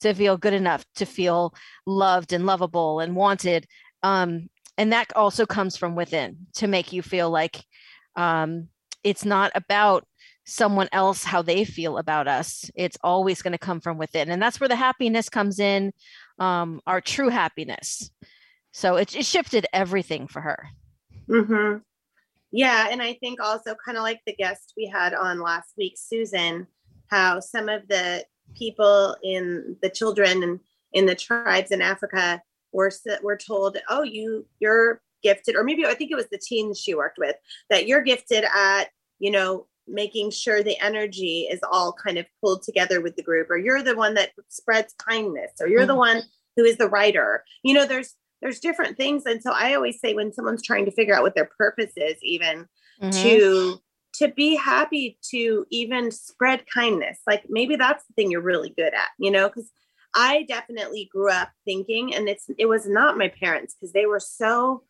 to 0.00 0.14
feel 0.14 0.36
good 0.36 0.52
enough 0.52 0.84
to 0.96 1.06
feel 1.06 1.54
loved 1.86 2.32
and 2.32 2.44
lovable 2.44 3.00
and 3.00 3.16
wanted. 3.16 3.66
Um, 4.02 4.48
and 4.76 4.92
that 4.92 5.14
also 5.16 5.46
comes 5.46 5.76
from 5.76 5.94
within 5.94 6.46
to 6.54 6.66
make 6.66 6.92
you 6.92 7.02
feel 7.02 7.30
like 7.30 7.64
um, 8.16 8.68
it's 9.04 9.24
not 9.24 9.52
about 9.54 10.06
someone 10.44 10.88
else 10.92 11.22
how 11.22 11.40
they 11.40 11.64
feel 11.64 11.98
about 11.98 12.26
us. 12.26 12.70
It's 12.74 12.96
always 13.02 13.42
going 13.42 13.52
to 13.52 13.58
come 13.58 13.80
from 13.80 13.96
within. 13.96 14.30
And 14.30 14.42
that's 14.42 14.60
where 14.60 14.68
the 14.68 14.76
happiness 14.76 15.28
comes 15.28 15.60
in 15.60 15.92
um, 16.38 16.80
our 16.86 17.00
true 17.00 17.28
happiness. 17.28 18.10
So 18.72 18.96
it, 18.96 19.14
it 19.14 19.24
shifted 19.24 19.66
everything 19.72 20.26
for 20.26 20.40
her. 20.40 20.68
Mm-hmm. 21.28 21.78
Yeah 22.52 22.88
and 22.90 23.02
i 23.02 23.14
think 23.14 23.40
also 23.40 23.74
kind 23.84 23.98
of 23.98 24.04
like 24.04 24.20
the 24.26 24.34
guest 24.34 24.72
we 24.76 24.86
had 24.86 25.14
on 25.14 25.40
last 25.40 25.72
week 25.76 25.94
susan 25.96 26.66
how 27.10 27.40
some 27.40 27.68
of 27.68 27.86
the 27.88 28.24
people 28.56 29.16
in 29.22 29.76
the 29.82 29.90
children 29.90 30.42
and 30.42 30.60
in 30.92 31.06
the 31.06 31.14
tribes 31.14 31.70
in 31.70 31.82
Africa 31.82 32.42
were 32.72 32.90
were 33.22 33.36
told, 33.36 33.78
"Oh, 33.88 34.02
you 34.02 34.46
you're 34.60 35.00
gifted," 35.22 35.56
or 35.56 35.64
maybe 35.64 35.84
I 35.86 35.94
think 35.94 36.10
it 36.10 36.16
was 36.16 36.28
the 36.30 36.38
teens 36.38 36.78
she 36.78 36.94
worked 36.94 37.18
with 37.18 37.36
that 37.70 37.86
you're 37.86 38.02
gifted 38.02 38.44
at, 38.44 38.84
you 39.18 39.30
know, 39.30 39.66
making 39.86 40.30
sure 40.30 40.62
the 40.62 40.78
energy 40.80 41.48
is 41.50 41.60
all 41.70 41.92
kind 41.92 42.18
of 42.18 42.26
pulled 42.40 42.62
together 42.62 43.00
with 43.00 43.16
the 43.16 43.22
group, 43.22 43.50
or 43.50 43.56
you're 43.56 43.82
the 43.82 43.96
one 43.96 44.14
that 44.14 44.30
spreads 44.48 44.94
kindness, 44.94 45.52
or 45.60 45.68
you're 45.68 45.80
mm-hmm. 45.80 45.88
the 45.88 45.96
one 45.96 46.22
who 46.56 46.64
is 46.64 46.76
the 46.76 46.88
writer. 46.88 47.44
You 47.62 47.74
know, 47.74 47.86
there's 47.86 48.14
there's 48.42 48.60
different 48.60 48.96
things, 48.96 49.24
and 49.24 49.40
so 49.42 49.52
I 49.52 49.74
always 49.74 50.00
say 50.00 50.14
when 50.14 50.32
someone's 50.32 50.62
trying 50.62 50.84
to 50.84 50.90
figure 50.90 51.14
out 51.14 51.22
what 51.22 51.34
their 51.34 51.48
purpose 51.56 51.92
is, 51.96 52.16
even 52.22 52.66
mm-hmm. 53.00 53.10
to 53.10 53.80
to 54.14 54.28
be 54.28 54.56
happy 54.56 55.18
to 55.30 55.64
even 55.70 56.10
spread 56.10 56.64
kindness. 56.72 57.20
Like 57.26 57.44
maybe 57.48 57.76
that's 57.76 58.04
the 58.06 58.12
thing 58.14 58.30
you're 58.30 58.42
really 58.42 58.74
good 58.76 58.92
at, 58.92 59.08
you 59.18 59.30
know, 59.30 59.48
because 59.48 59.70
I 60.14 60.44
definitely 60.46 61.08
grew 61.10 61.30
up 61.30 61.50
thinking, 61.64 62.14
and 62.14 62.28
it's 62.28 62.46
it 62.58 62.66
was 62.66 62.86
not 62.86 63.16
my 63.16 63.28
parents 63.28 63.74
because 63.74 63.92
they 63.92 64.06
were 64.06 64.20
so 64.20 64.82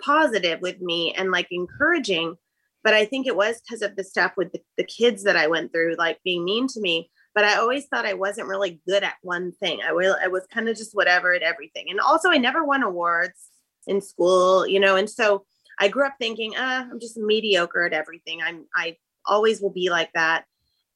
positive 0.00 0.60
with 0.60 0.80
me 0.80 1.14
and 1.16 1.30
like 1.30 1.48
encouraging. 1.50 2.36
But 2.82 2.94
I 2.94 3.04
think 3.04 3.28
it 3.28 3.36
was 3.36 3.60
because 3.60 3.82
of 3.82 3.94
the 3.94 4.02
stuff 4.02 4.32
with 4.36 4.50
the, 4.50 4.60
the 4.76 4.82
kids 4.82 5.22
that 5.22 5.36
I 5.36 5.46
went 5.46 5.72
through, 5.72 5.94
like 5.98 6.18
being 6.24 6.44
mean 6.44 6.66
to 6.68 6.80
me. 6.80 7.11
But 7.34 7.44
I 7.44 7.56
always 7.56 7.86
thought 7.86 8.06
I 8.06 8.14
wasn't 8.14 8.48
really 8.48 8.80
good 8.86 9.02
at 9.02 9.14
one 9.22 9.52
thing. 9.52 9.80
I 9.86 9.92
will 9.92 10.16
I 10.22 10.28
was 10.28 10.46
kind 10.52 10.68
of 10.68 10.76
just 10.76 10.94
whatever 10.94 11.34
at 11.34 11.42
everything. 11.42 11.86
And 11.90 12.00
also 12.00 12.30
I 12.30 12.38
never 12.38 12.64
won 12.64 12.82
awards 12.82 13.48
in 13.86 14.00
school, 14.00 14.66
you 14.66 14.78
know, 14.78 14.96
and 14.96 15.08
so 15.08 15.44
I 15.78 15.88
grew 15.88 16.06
up 16.06 16.14
thinking, 16.20 16.54
ah, 16.56 16.86
I'm 16.90 17.00
just 17.00 17.16
mediocre 17.16 17.84
at 17.84 17.92
everything. 17.92 18.40
I'm 18.42 18.66
I 18.74 18.96
always 19.26 19.60
will 19.60 19.72
be 19.72 19.90
like 19.90 20.12
that. 20.14 20.44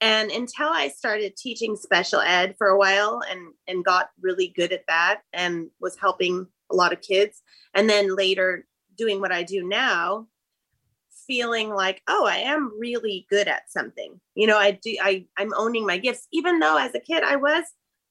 And 0.00 0.30
until 0.30 0.68
I 0.68 0.88
started 0.88 1.36
teaching 1.36 1.74
special 1.74 2.20
ed 2.20 2.54
for 2.58 2.68
a 2.68 2.78
while 2.78 3.22
and 3.28 3.54
and 3.66 3.84
got 3.84 4.10
really 4.20 4.48
good 4.48 4.72
at 4.72 4.86
that 4.88 5.22
and 5.32 5.68
was 5.80 5.96
helping 5.96 6.46
a 6.70 6.74
lot 6.74 6.92
of 6.92 7.00
kids 7.00 7.42
and 7.74 7.88
then 7.88 8.14
later 8.14 8.66
doing 8.96 9.20
what 9.20 9.32
I 9.32 9.42
do 9.42 9.66
now 9.66 10.26
feeling 11.26 11.70
like 11.70 12.02
oh 12.08 12.26
I 12.26 12.38
am 12.38 12.72
really 12.78 13.26
good 13.30 13.48
at 13.48 13.70
something. 13.70 14.20
You 14.34 14.46
know, 14.46 14.58
I 14.58 14.72
do 14.72 14.96
I 15.00 15.26
I'm 15.36 15.52
owning 15.56 15.86
my 15.86 15.98
gifts 15.98 16.28
even 16.32 16.58
though 16.58 16.78
as 16.78 16.94
a 16.94 17.00
kid 17.00 17.22
I 17.22 17.36
was 17.36 17.64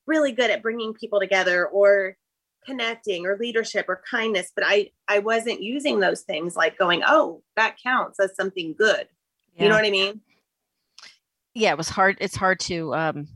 really 0.08 0.32
good 0.32 0.52
at 0.52 0.62
bringing 0.62 0.94
people 0.94 1.20
together 1.20 1.68
or 1.68 2.18
connecting 2.66 3.26
or 3.26 3.38
leadership 3.38 3.86
or 3.88 4.02
kindness 4.10 4.52
but 4.56 4.64
i 4.66 4.90
i 5.08 5.20
wasn't 5.20 5.62
using 5.62 6.00
those 6.00 6.22
things 6.22 6.56
like 6.56 6.78
going 6.78 7.04
oh 7.06 7.42
that 7.56 7.76
counts 7.82 8.20
as 8.20 8.36
something 8.36 8.74
good 8.78 9.08
yeah. 9.54 9.64
you 9.64 9.70
know 9.70 9.76
what 9.76 9.86
i 9.86 9.92
mean 9.92 10.20
yeah 11.54 11.70
it 11.70 11.78
was 11.78 11.90
hard 11.90 12.18
it's 12.20 12.36
hard 12.36 12.60
to 12.60 12.94
um 12.96 13.28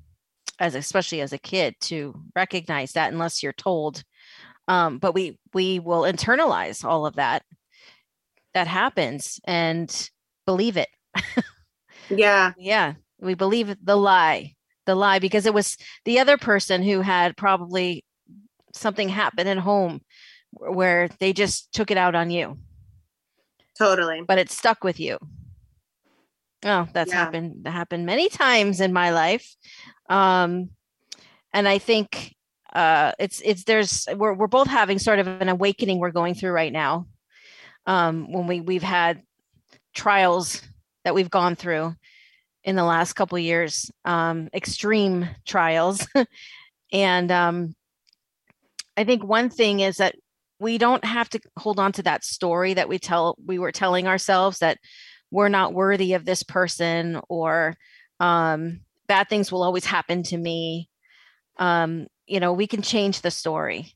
as 0.59 0.73
especially 0.73 1.21
as 1.21 1.31
a 1.31 1.37
kid 1.37 1.75
to 1.79 2.19
recognize 2.35 2.93
that 2.93 3.13
unless 3.13 3.43
you're 3.43 3.53
told 3.53 4.03
um 4.67 4.97
but 4.97 5.13
we 5.13 5.37
we 5.53 5.79
will 5.79 6.01
internalize 6.01 6.83
all 6.83 7.05
of 7.05 7.15
that 7.15 7.43
that 8.53 8.67
happens 8.67 9.39
and 9.45 10.09
believe 10.45 10.77
it 10.77 10.89
yeah 12.09 12.53
yeah 12.57 12.93
we 13.19 13.33
believe 13.33 13.75
the 13.83 13.95
lie 13.95 14.53
the 14.85 14.95
lie 14.95 15.19
because 15.19 15.45
it 15.45 15.53
was 15.53 15.77
the 16.05 16.19
other 16.19 16.37
person 16.37 16.81
who 16.81 17.01
had 17.01 17.37
probably 17.37 18.03
something 18.73 19.09
happen 19.09 19.47
at 19.47 19.57
home 19.57 20.01
where 20.51 21.09
they 21.19 21.33
just 21.33 21.71
took 21.73 21.91
it 21.91 21.97
out 21.97 22.15
on 22.15 22.29
you. 22.29 22.57
Totally. 23.77 24.21
But 24.27 24.39
it 24.39 24.49
stuck 24.49 24.83
with 24.83 24.99
you. 24.99 25.17
Oh, 26.65 26.87
that's 26.91 27.11
yeah. 27.11 27.23
happened 27.23 27.67
happened 27.67 28.05
many 28.05 28.29
times 28.29 28.81
in 28.81 28.91
my 28.91 29.11
life. 29.11 29.55
Um 30.09 30.71
and 31.53 31.67
I 31.67 31.77
think 31.77 32.35
uh 32.73 33.13
it's 33.19 33.41
it's 33.45 33.63
there's 33.63 34.07
we're 34.15 34.33
we're 34.33 34.47
both 34.47 34.67
having 34.67 34.99
sort 34.99 35.19
of 35.19 35.27
an 35.27 35.49
awakening 35.49 35.99
we're 35.99 36.11
going 36.11 36.33
through 36.33 36.51
right 36.51 36.73
now. 36.73 37.07
Um 37.89 38.31
when 38.31 38.47
we 38.47 38.61
we've 38.61 38.83
had 38.83 39.23
trials 39.93 40.61
that 41.03 41.15
we've 41.15 41.29
gone 41.29 41.55
through 41.55 41.95
in 42.63 42.75
the 42.75 42.83
last 42.83 43.13
couple 43.13 43.37
years, 43.39 43.91
um 44.05 44.49
extreme 44.53 45.27
trials. 45.45 46.07
and 46.93 47.31
um 47.31 47.75
I 48.95 49.03
think 49.03 49.23
one 49.23 49.49
thing 49.49 49.79
is 49.79 49.97
that 49.97 50.15
we 50.59 50.77
don't 50.77 51.03
have 51.05 51.29
to 51.29 51.39
hold 51.57 51.79
on 51.79 51.91
to 51.93 52.03
that 52.03 52.23
story 52.23 52.73
that 52.73 52.89
we 52.89 52.99
tell 52.99 53.37
we 53.45 53.59
were 53.59 53.71
telling 53.71 54.07
ourselves 54.07 54.59
that 54.59 54.77
we're 55.31 55.49
not 55.49 55.73
worthy 55.73 56.13
of 56.13 56.25
this 56.25 56.43
person 56.43 57.19
or 57.29 57.75
um, 58.19 58.81
bad 59.07 59.29
things 59.29 59.51
will 59.51 59.63
always 59.63 59.85
happen 59.85 60.23
to 60.23 60.37
me. 60.37 60.89
Um, 61.57 62.07
you 62.27 62.39
know, 62.39 62.53
we 62.53 62.67
can 62.67 62.81
change 62.81 63.21
the 63.21 63.31
story 63.31 63.93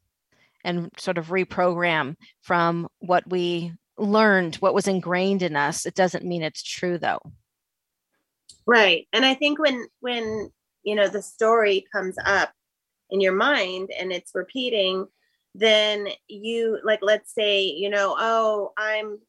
and 0.64 0.90
sort 0.98 1.18
of 1.18 1.28
reprogram 1.28 2.16
from 2.42 2.88
what 3.00 3.30
we 3.30 3.74
learned, 3.98 4.56
what 4.56 4.74
was 4.74 4.88
ingrained 4.88 5.42
in 5.42 5.56
us. 5.56 5.86
It 5.86 5.96
doesn't 5.96 6.26
mean 6.26 6.44
it's 6.44 6.64
true 6.64 6.98
though. 6.98 7.20
Right. 8.66 9.08
And 9.14 9.26
I 9.26 9.34
think 9.34 9.60
when 9.60 9.88
when 10.00 10.52
you 10.84 10.96
know 10.96 11.08
the 11.08 11.22
story 11.22 11.86
comes 11.92 12.16
up 12.26 12.52
in 13.10 13.22
your 13.22 13.34
mind 13.34 13.90
and 13.98 14.12
it's 14.12 14.32
repeating 14.34 15.08
then 15.56 16.08
you 16.28 16.80
like 16.84 17.00
let's 17.04 17.34
say 17.34 17.62
you 17.62 17.90
know 17.90 18.16
oh 18.18 18.72
i'm 18.76 19.20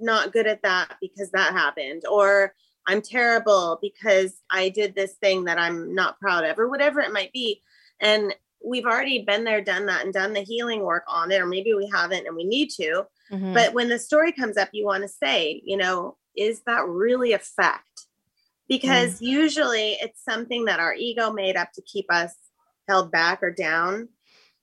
not 0.00 0.32
good 0.32 0.46
at 0.46 0.62
that 0.62 0.96
because 1.00 1.30
that 1.30 1.52
happened 1.52 2.02
or 2.10 2.54
i'm 2.86 3.00
terrible 3.00 3.78
because 3.80 4.34
i 4.50 4.68
did 4.68 4.94
this 4.94 5.14
thing 5.14 5.44
that 5.44 5.58
i'm 5.58 5.94
not 5.94 6.20
proud 6.20 6.44
of 6.44 6.58
or 6.58 6.68
whatever 6.68 7.00
it 7.00 7.12
might 7.12 7.32
be 7.32 7.60
and 8.00 8.34
we've 8.64 8.86
already 8.86 9.22
been 9.22 9.44
there, 9.44 9.60
done 9.60 9.86
that, 9.86 10.04
and 10.04 10.12
done 10.12 10.32
the 10.32 10.40
healing 10.40 10.82
work 10.82 11.04
on 11.08 11.30
it, 11.30 11.40
or 11.40 11.46
maybe 11.46 11.74
we 11.74 11.88
haven't 11.92 12.26
and 12.26 12.36
we 12.36 12.44
need 12.44 12.70
to. 12.70 13.04
Mm-hmm. 13.32 13.54
But 13.54 13.74
when 13.74 13.88
the 13.88 13.98
story 13.98 14.32
comes 14.32 14.56
up, 14.56 14.68
you 14.72 14.84
want 14.84 15.02
to 15.02 15.08
say, 15.08 15.62
you 15.64 15.76
know, 15.76 16.16
is 16.36 16.62
that 16.66 16.86
really 16.86 17.32
a 17.32 17.38
fact? 17.38 18.06
Because 18.68 19.20
mm. 19.20 19.26
usually 19.26 19.92
it's 20.00 20.22
something 20.22 20.66
that 20.66 20.80
our 20.80 20.94
ego 20.94 21.32
made 21.32 21.56
up 21.56 21.72
to 21.74 21.82
keep 21.82 22.06
us 22.10 22.34
held 22.88 23.10
back 23.10 23.42
or 23.42 23.50
down, 23.50 24.08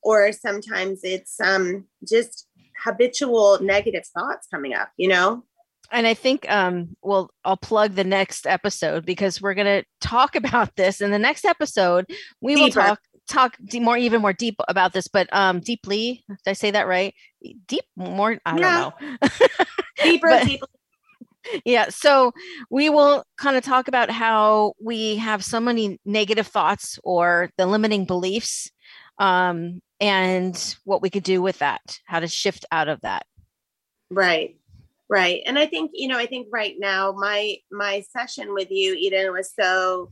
or 0.03 0.31
sometimes 0.31 1.01
it's 1.03 1.39
um, 1.41 1.85
just 2.07 2.47
habitual 2.83 3.59
negative 3.61 4.05
thoughts 4.05 4.47
coming 4.51 4.73
up, 4.73 4.89
you 4.97 5.07
know? 5.07 5.43
and 5.91 6.07
I 6.07 6.13
think 6.13 6.49
um 6.51 6.95
well 7.01 7.31
I'll 7.43 7.57
plug 7.57 7.93
the 7.93 8.03
next 8.03 8.45
episode 8.45 9.05
because 9.05 9.41
we're 9.41 9.53
going 9.53 9.81
to 9.81 9.85
talk 10.01 10.35
about 10.35 10.75
this 10.75 11.01
in 11.01 11.11
the 11.11 11.19
next 11.19 11.45
episode 11.45 12.05
we 12.41 12.55
Deeper. 12.55 12.79
will 12.79 12.85
talk 12.88 12.99
talk 13.29 13.57
more 13.75 13.98
even 13.98 14.21
more 14.21 14.33
deep 14.33 14.55
about 14.67 14.93
this 14.93 15.07
but 15.07 15.27
um 15.31 15.59
deeply 15.59 16.24
did 16.27 16.38
I 16.48 16.53
say 16.53 16.71
that 16.71 16.88
right 16.88 17.13
deep 17.67 17.86
more 17.95 18.39
I 18.45 18.57
yeah. 18.57 18.91
don't 19.00 19.01
know 19.01 19.29
deeper 20.03 20.29
but, 20.29 20.45
deeply 20.45 20.67
yeah 21.65 21.89
so 21.89 22.33
we 22.69 22.89
will 22.89 23.24
kind 23.38 23.55
of 23.55 23.63
talk 23.63 23.88
about 23.88 24.09
how 24.09 24.74
we 24.81 25.15
have 25.17 25.43
so 25.43 25.59
many 25.59 26.00
negative 26.05 26.48
thoughts 26.48 27.00
or 27.03 27.50
the 27.57 27.65
limiting 27.65 28.05
beliefs 28.05 28.69
um 29.19 29.81
and 30.00 30.75
what 30.83 31.01
we 31.01 31.09
could 31.09 31.24
do 31.24 31.41
with 31.41 31.59
that 31.59 32.00
how 32.05 32.19
to 32.19 32.27
shift 32.27 32.65
out 32.71 32.88
of 32.88 33.00
that 33.01 33.25
right 34.09 34.55
Right. 35.09 35.41
And 35.48 35.57
I 35.57 35.65
think, 35.65 35.91
you 35.95 36.07
know, 36.07 36.19
I 36.19 36.27
think 36.27 36.48
right 36.51 36.75
now 36.77 37.12
my 37.12 37.57
my 37.71 38.05
session 38.15 38.53
with 38.53 38.69
you, 38.69 38.93
Eden, 38.93 39.33
was 39.33 39.51
so 39.59 40.12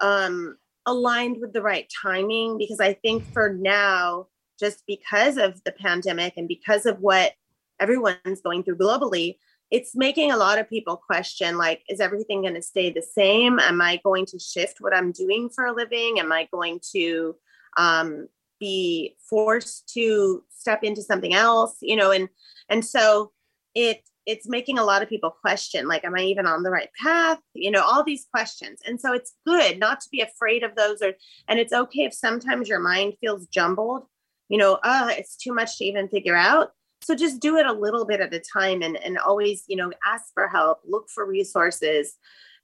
um 0.00 0.56
aligned 0.86 1.40
with 1.40 1.52
the 1.52 1.62
right 1.62 1.90
timing 2.02 2.58
because 2.58 2.80
I 2.80 2.94
think 2.94 3.24
for 3.32 3.52
now, 3.52 4.28
just 4.58 4.84
because 4.86 5.36
of 5.36 5.62
the 5.64 5.72
pandemic 5.72 6.34
and 6.36 6.46
because 6.46 6.86
of 6.86 7.00
what 7.00 7.32
everyone's 7.80 8.40
going 8.42 8.62
through 8.62 8.76
globally, 8.76 9.36
it's 9.70 9.96
making 9.96 10.30
a 10.30 10.36
lot 10.36 10.58
of 10.58 10.68
people 10.68 10.96
question 10.96 11.56
like, 11.56 11.82
is 11.88 12.00
everything 12.00 12.42
going 12.42 12.54
to 12.54 12.62
stay 12.62 12.90
the 12.90 13.02
same? 13.02 13.58
Am 13.58 13.80
I 13.80 14.00
going 14.04 14.26
to 14.26 14.38
shift 14.38 14.80
what 14.80 14.94
I'm 14.94 15.10
doing 15.10 15.48
for 15.48 15.66
a 15.66 15.74
living? 15.74 16.20
Am 16.20 16.30
I 16.30 16.48
going 16.52 16.80
to 16.92 17.34
um, 17.76 18.28
be 18.60 19.16
forced 19.28 19.88
to 19.94 20.44
step 20.50 20.84
into 20.84 21.02
something 21.02 21.34
else? 21.34 21.76
You 21.80 21.96
know, 21.96 22.10
and 22.12 22.28
and 22.68 22.84
so 22.84 23.32
it 23.74 24.02
it's 24.26 24.48
making 24.48 24.78
a 24.78 24.84
lot 24.84 25.02
of 25.02 25.08
people 25.08 25.30
question 25.30 25.86
like 25.86 26.04
am 26.04 26.14
i 26.14 26.22
even 26.22 26.46
on 26.46 26.62
the 26.62 26.70
right 26.70 26.90
path? 27.00 27.38
You 27.54 27.70
know 27.70 27.82
all 27.82 28.02
these 28.02 28.26
questions. 28.30 28.80
And 28.86 29.00
so 29.00 29.12
it's 29.12 29.34
good 29.46 29.78
not 29.78 30.00
to 30.00 30.08
be 30.10 30.20
afraid 30.20 30.62
of 30.62 30.74
those 30.76 31.02
or 31.02 31.12
and 31.48 31.58
it's 31.58 31.72
okay 31.72 32.04
if 32.04 32.14
sometimes 32.14 32.68
your 32.68 32.80
mind 32.80 33.14
feels 33.20 33.46
jumbled 33.46 34.06
you 34.48 34.58
know 34.58 34.78
uh 34.82 35.08
it's 35.10 35.36
too 35.36 35.54
much 35.54 35.78
to 35.78 35.84
even 35.84 36.08
figure 36.08 36.36
out. 36.36 36.70
So 37.02 37.14
just 37.14 37.40
do 37.40 37.58
it 37.58 37.66
a 37.66 37.72
little 37.72 38.06
bit 38.06 38.20
at 38.20 38.32
a 38.32 38.40
time 38.40 38.82
and 38.82 38.96
and 38.96 39.18
always 39.18 39.64
you 39.68 39.76
know 39.76 39.92
ask 40.04 40.32
for 40.32 40.48
help 40.48 40.80
look 40.86 41.08
for 41.10 41.26
resources 41.26 42.14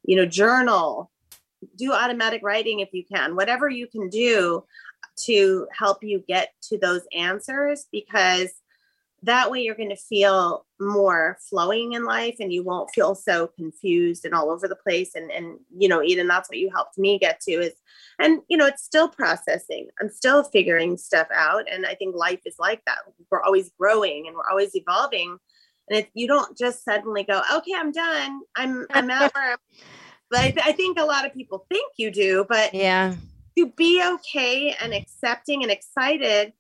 you 0.05 0.17
know 0.17 0.27
journal 0.27 1.11
do 1.77 1.93
automatic 1.93 2.41
writing 2.43 2.81
if 2.81 2.89
you 2.93 3.05
can 3.05 3.37
whatever 3.37 3.69
you 3.69 3.87
can 3.87 4.09
do 4.09 4.65
to 5.17 5.67
help 5.77 6.03
you 6.03 6.25
get 6.27 6.53
to 6.63 6.79
those 6.79 7.03
answers 7.15 7.87
because 7.93 8.51
that 9.23 9.51
way 9.51 9.61
you're 9.61 9.75
going 9.75 9.91
to 9.91 9.97
feel 9.97 10.65
more 10.79 11.37
flowing 11.49 11.93
in 11.93 12.05
life 12.05 12.37
and 12.41 12.53
you 12.53 12.63
won't 12.63 12.91
feel 12.91 13.15
so 13.15 13.49
confused 13.49 14.25
and 14.25 14.35
all 14.35 14.51
over 14.51 14.67
the 14.67 14.77
place. 14.77 15.15
And 15.15 15.31
and 15.31 15.59
you 15.77 15.89
know 15.89 16.03
eden 16.03 16.27
that's 16.27 16.49
what 16.49 16.59
you 16.59 16.71
helped 16.75 16.99
me 16.99 17.19
get 17.19 17.41
to 17.43 17.53
is 17.53 17.75
and 18.19 18.41
you 18.49 18.57
know 18.57 18.67
it's 18.67 18.83
still 18.83 19.09
processing. 19.09 19.89
I'm 20.01 20.09
still 20.09 20.43
figuring 20.45 20.97
stuff 20.97 21.29
out. 21.35 21.65
And 21.71 21.87
i 21.87 21.95
think 21.95 22.15
life 22.17 22.41
is 22.47 22.57
like 22.59 22.83
that. 22.87 22.99
We're 23.31 23.43
always 23.43 23.71
growing 23.79 24.27
and 24.27 24.37
we're 24.37 24.51
always 24.51 24.75
evolving. 24.75 25.39
And 25.89 25.99
if 25.99 26.09
you 26.15 26.27
don't 26.27 26.57
just 26.57 26.85
suddenly 26.85 27.25
go 27.25 27.43
okay 27.55 27.73
i'm 27.77 27.93
done. 27.93 28.41
I'm 28.57 28.87
i'm 28.91 29.11
out. 29.11 29.35
Where 29.35 29.57
but 30.31 30.39
I, 30.39 30.51
th- 30.53 30.65
I 30.67 30.73
think 30.73 30.99
a 30.99 31.05
lot 31.05 31.27
of 31.27 31.35
people 31.35 31.67
think 31.69 31.93
you 31.99 32.11
do 32.11 32.47
but 32.49 32.73
yeah. 32.73 33.15
to 33.59 33.67
be 33.67 34.03
okay 34.15 34.75
and 34.81 34.95
accepting 34.95 35.63
and 35.63 35.73
excited 35.73 36.53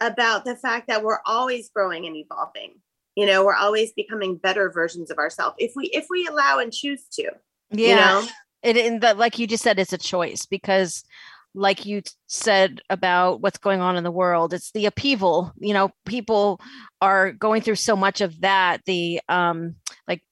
about 0.00 0.44
the 0.44 0.56
fact 0.56 0.88
that 0.88 1.02
we're 1.02 1.20
always 1.26 1.70
growing 1.70 2.06
and 2.06 2.16
evolving. 2.16 2.74
You 3.16 3.26
know 3.26 3.44
we're 3.44 3.56
always 3.56 3.92
becoming 3.92 4.36
better 4.36 4.70
versions 4.70 5.10
of 5.10 5.18
ourselves 5.18 5.56
if 5.58 5.72
we 5.74 5.86
if 5.86 6.06
we 6.08 6.28
allow 6.28 6.60
and 6.60 6.72
choose 6.72 7.02
to 7.14 7.32
yeah. 7.70 7.88
you 7.88 7.94
know? 7.96 8.28
it 8.62 8.76
in 8.76 9.00
the 9.00 9.14
like 9.14 9.38
you 9.40 9.46
just 9.48 9.64
said 9.64 9.78
it's 9.78 9.92
a 9.92 9.98
choice 9.98 10.46
because 10.46 11.02
like 11.54 11.84
you 11.84 12.02
said 12.28 12.80
about 12.90 13.40
what's 13.40 13.58
going 13.58 13.80
on 13.80 13.96
in 13.96 14.04
the 14.04 14.10
world 14.12 14.54
it's 14.54 14.70
the 14.72 14.86
upheaval 14.86 15.52
you 15.58 15.74
know? 15.74 15.90
People 16.06 16.60
are 17.00 17.32
going 17.32 17.62
through 17.62 17.74
so 17.74 17.96
much 17.96 18.20
of 18.20 18.40
that 18.40 18.82
the 18.86 19.20
um 19.28 19.74
like 20.06 20.22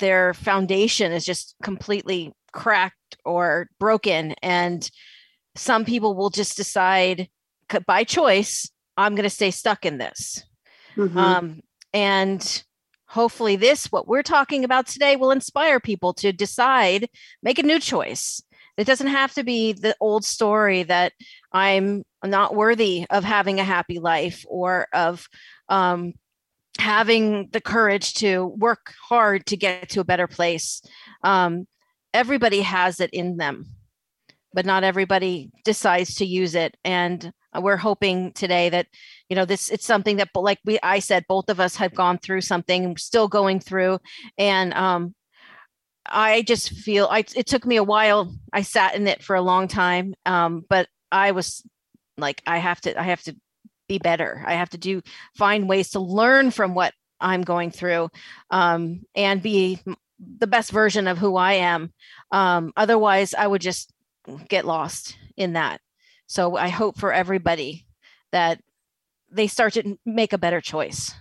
their 0.00 0.34
foundation 0.34 1.12
is 1.12 1.24
just 1.24 1.54
completely 1.62 2.32
cracked 2.52 3.16
or 3.24 3.68
broken 3.78 4.34
and 4.42 4.90
some 5.54 5.84
people 5.84 6.14
will 6.14 6.30
just 6.30 6.56
decide 6.56 7.28
by 7.86 8.02
choice 8.02 8.70
I'm 8.96 9.14
going 9.14 9.24
to 9.24 9.30
stay 9.30 9.50
stuck 9.50 9.84
in 9.84 9.98
this. 9.98 10.44
Mm-hmm. 10.96 11.18
Um, 11.18 11.60
and 11.92 12.64
hopefully, 13.06 13.56
this, 13.56 13.90
what 13.90 14.08
we're 14.08 14.22
talking 14.22 14.64
about 14.64 14.86
today, 14.86 15.16
will 15.16 15.30
inspire 15.30 15.80
people 15.80 16.14
to 16.14 16.32
decide, 16.32 17.08
make 17.42 17.58
a 17.58 17.64
new 17.64 17.80
choice. 17.80 18.42
It 18.76 18.86
doesn't 18.86 19.06
have 19.06 19.32
to 19.34 19.44
be 19.44 19.72
the 19.72 19.94
old 20.00 20.24
story 20.24 20.82
that 20.84 21.12
I'm 21.52 22.04
not 22.24 22.56
worthy 22.56 23.06
of 23.10 23.22
having 23.22 23.60
a 23.60 23.64
happy 23.64 24.00
life 24.00 24.44
or 24.48 24.88
of 24.92 25.28
um, 25.68 26.14
having 26.78 27.48
the 27.52 27.60
courage 27.60 28.14
to 28.14 28.46
work 28.46 28.92
hard 29.08 29.46
to 29.46 29.56
get 29.56 29.90
to 29.90 30.00
a 30.00 30.04
better 30.04 30.26
place. 30.26 30.82
Um, 31.22 31.66
everybody 32.12 32.62
has 32.62 33.00
it 33.00 33.10
in 33.10 33.36
them, 33.36 33.66
but 34.52 34.66
not 34.66 34.82
everybody 34.82 35.50
decides 35.64 36.16
to 36.16 36.26
use 36.26 36.54
it. 36.54 36.76
And 36.84 37.32
we're 37.60 37.76
hoping 37.76 38.32
today 38.32 38.68
that 38.68 38.86
you 39.28 39.36
know 39.36 39.44
this 39.44 39.70
it's 39.70 39.86
something 39.86 40.16
that 40.16 40.28
like 40.34 40.58
we 40.64 40.78
i 40.82 40.98
said 40.98 41.24
both 41.28 41.48
of 41.48 41.60
us 41.60 41.76
have 41.76 41.94
gone 41.94 42.18
through 42.18 42.40
something 42.40 42.96
still 42.96 43.28
going 43.28 43.60
through 43.60 43.98
and 44.38 44.72
um 44.74 45.14
i 46.06 46.42
just 46.42 46.70
feel 46.70 47.06
i 47.10 47.24
it 47.34 47.46
took 47.46 47.64
me 47.64 47.76
a 47.76 47.84
while. 47.84 48.34
I 48.52 48.62
sat 48.62 48.94
in 48.94 49.06
it 49.06 49.22
for 49.22 49.36
a 49.36 49.42
long 49.42 49.68
time 49.68 50.14
um 50.26 50.64
but 50.68 50.88
i 51.10 51.30
was 51.32 51.62
like 52.18 52.42
i 52.46 52.58
have 52.58 52.80
to 52.82 52.98
i 52.98 53.04
have 53.04 53.22
to 53.22 53.36
be 53.86 53.98
better. 53.98 54.42
I 54.46 54.54
have 54.54 54.70
to 54.70 54.78
do 54.78 55.02
find 55.36 55.68
ways 55.68 55.90
to 55.90 56.00
learn 56.00 56.50
from 56.50 56.74
what 56.74 56.94
i'm 57.20 57.42
going 57.42 57.70
through 57.70 58.08
um 58.50 59.02
and 59.14 59.42
be 59.42 59.78
the 60.38 60.46
best 60.46 60.70
version 60.70 61.06
of 61.06 61.18
who 61.18 61.36
i 61.36 61.54
am. 61.54 61.92
Um 62.30 62.72
otherwise 62.76 63.34
i 63.34 63.46
would 63.46 63.60
just 63.60 63.92
get 64.48 64.64
lost 64.64 65.16
in 65.36 65.52
that 65.54 65.80
so 66.26 66.56
I 66.56 66.68
hope 66.68 66.98
for 66.98 67.12
everybody 67.12 67.86
that 68.32 68.60
they 69.30 69.46
start 69.46 69.74
to 69.74 69.98
make 70.04 70.32
a 70.32 70.38
better 70.38 70.60
choice. 70.60 71.12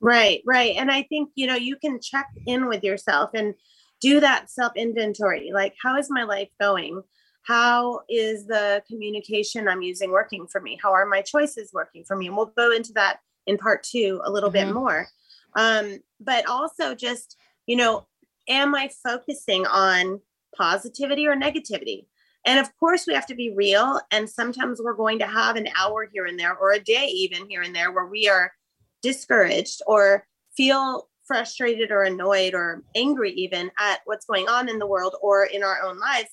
Right, 0.00 0.42
right. 0.46 0.76
And 0.76 0.90
I 0.90 1.02
think, 1.02 1.30
you 1.34 1.46
know, 1.46 1.56
you 1.56 1.76
can 1.76 2.00
check 2.00 2.26
in 2.46 2.66
with 2.68 2.82
yourself 2.82 3.30
and 3.34 3.54
do 4.00 4.20
that 4.20 4.50
self 4.50 4.72
inventory. 4.76 5.50
Like, 5.52 5.74
how 5.82 5.96
is 5.96 6.08
my 6.10 6.22
life 6.24 6.48
going? 6.58 7.02
How 7.42 8.00
is 8.08 8.46
the 8.46 8.82
communication 8.88 9.68
I'm 9.68 9.82
using 9.82 10.10
working 10.10 10.46
for 10.46 10.60
me? 10.60 10.78
How 10.82 10.92
are 10.92 11.06
my 11.06 11.22
choices 11.22 11.72
working 11.72 12.04
for 12.04 12.16
me? 12.16 12.26
And 12.26 12.36
we'll 12.36 12.52
go 12.56 12.72
into 12.72 12.92
that 12.94 13.20
in 13.46 13.58
part 13.58 13.82
two 13.82 14.20
a 14.24 14.30
little 14.30 14.50
mm-hmm. 14.50 14.68
bit 14.68 14.74
more. 14.74 15.08
Um, 15.54 15.98
but 16.20 16.46
also 16.46 16.94
just, 16.94 17.36
you 17.66 17.76
know, 17.76 18.06
am 18.48 18.74
I 18.74 18.90
focusing 19.02 19.66
on 19.66 20.20
positivity 20.56 21.26
or 21.26 21.36
negativity? 21.36 22.06
And 22.50 22.58
of 22.58 22.76
course, 22.80 23.06
we 23.06 23.14
have 23.14 23.26
to 23.26 23.36
be 23.36 23.54
real. 23.54 24.00
And 24.10 24.28
sometimes 24.28 24.80
we're 24.82 24.94
going 24.94 25.20
to 25.20 25.26
have 25.26 25.54
an 25.54 25.68
hour 25.78 26.08
here 26.12 26.26
and 26.26 26.36
there, 26.36 26.56
or 26.56 26.72
a 26.72 26.80
day 26.80 27.04
even 27.06 27.48
here 27.48 27.62
and 27.62 27.72
there, 27.72 27.92
where 27.92 28.06
we 28.06 28.28
are 28.28 28.52
discouraged 29.02 29.80
or 29.86 30.26
feel 30.56 31.08
frustrated 31.28 31.92
or 31.92 32.02
annoyed 32.02 32.54
or 32.54 32.82
angry 32.96 33.30
even 33.34 33.70
at 33.78 34.00
what's 34.04 34.26
going 34.26 34.48
on 34.48 34.68
in 34.68 34.80
the 34.80 34.86
world 34.86 35.14
or 35.22 35.44
in 35.44 35.62
our 35.62 35.80
own 35.80 36.00
lives. 36.00 36.30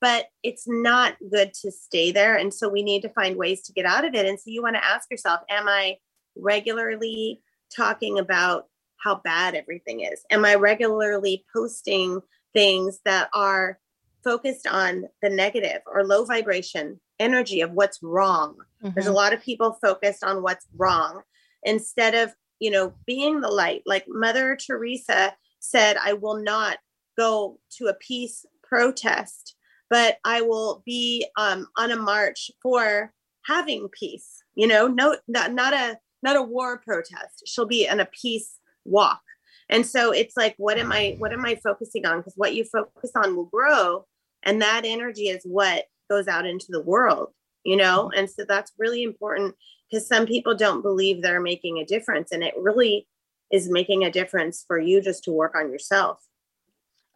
But 0.00 0.26
it's 0.42 0.64
not 0.66 1.14
good 1.30 1.54
to 1.62 1.70
stay 1.70 2.10
there. 2.10 2.34
And 2.34 2.52
so 2.52 2.68
we 2.68 2.82
need 2.82 3.02
to 3.02 3.08
find 3.08 3.36
ways 3.36 3.62
to 3.62 3.72
get 3.72 3.86
out 3.86 4.04
of 4.04 4.12
it. 4.12 4.26
And 4.26 4.40
so 4.40 4.50
you 4.50 4.62
want 4.64 4.74
to 4.74 4.84
ask 4.84 5.08
yourself 5.08 5.42
Am 5.48 5.68
I 5.68 5.98
regularly 6.34 7.42
talking 7.76 8.18
about 8.18 8.64
how 8.96 9.20
bad 9.22 9.54
everything 9.54 10.00
is? 10.00 10.24
Am 10.32 10.44
I 10.44 10.56
regularly 10.56 11.44
posting 11.54 12.22
things 12.54 12.98
that 13.04 13.30
are 13.32 13.78
focused 14.22 14.66
on 14.66 15.04
the 15.22 15.30
negative 15.30 15.80
or 15.86 16.04
low 16.04 16.24
vibration 16.24 17.00
energy 17.18 17.60
of 17.60 17.72
what's 17.72 18.02
wrong. 18.02 18.56
Mm-hmm. 18.82 18.94
There's 18.94 19.06
a 19.06 19.08
mm-hmm. 19.10 19.16
lot 19.16 19.32
of 19.32 19.42
people 19.42 19.78
focused 19.82 20.24
on 20.24 20.42
what's 20.42 20.66
wrong 20.76 21.22
instead 21.62 22.14
of, 22.14 22.34
you 22.58 22.70
know, 22.70 22.94
being 23.06 23.40
the 23.40 23.48
light. 23.48 23.82
Like 23.86 24.04
Mother 24.08 24.56
Teresa 24.56 25.34
said, 25.60 25.96
I 26.02 26.14
will 26.14 26.42
not 26.42 26.78
go 27.18 27.58
to 27.78 27.86
a 27.86 27.94
peace 27.94 28.46
protest, 28.62 29.56
but 29.88 30.18
I 30.24 30.42
will 30.42 30.82
be 30.86 31.26
um, 31.36 31.66
on 31.76 31.90
a 31.90 31.96
march 31.96 32.50
for 32.62 33.12
having 33.46 33.88
peace 33.88 34.42
you 34.54 34.66
know 34.66 34.86
no 34.86 35.16
not, 35.28 35.52
not 35.52 35.72
a 35.72 35.98
not 36.22 36.36
a 36.36 36.42
war 36.42 36.78
protest 36.78 37.42
she'll 37.46 37.66
be 37.66 37.86
in 37.86 38.00
a 38.00 38.06
peace 38.06 38.58
walk 38.84 39.22
and 39.68 39.86
so 39.86 40.12
it's 40.12 40.36
like 40.36 40.54
what 40.58 40.78
am 40.78 40.92
i 40.92 41.16
what 41.18 41.32
am 41.32 41.44
i 41.44 41.54
focusing 41.56 42.06
on 42.06 42.18
because 42.18 42.34
what 42.36 42.54
you 42.54 42.64
focus 42.64 43.12
on 43.14 43.34
will 43.34 43.46
grow 43.46 44.04
and 44.42 44.62
that 44.62 44.82
energy 44.84 45.28
is 45.28 45.42
what 45.44 45.84
goes 46.08 46.28
out 46.28 46.46
into 46.46 46.66
the 46.70 46.82
world 46.82 47.32
you 47.64 47.76
know? 47.76 48.10
Mm-hmm. 48.10 48.18
And 48.18 48.30
so 48.30 48.44
that's 48.48 48.72
really 48.78 49.02
important 49.02 49.54
because 49.90 50.06
some 50.06 50.26
people 50.26 50.54
don't 50.54 50.82
believe 50.82 51.22
they're 51.22 51.40
making 51.40 51.78
a 51.78 51.84
difference 51.84 52.32
and 52.32 52.42
it 52.42 52.54
really 52.56 53.06
is 53.50 53.68
making 53.68 54.04
a 54.04 54.10
difference 54.10 54.64
for 54.66 54.78
you 54.78 55.00
just 55.00 55.24
to 55.24 55.32
work 55.32 55.54
on 55.56 55.70
yourself. 55.70 56.20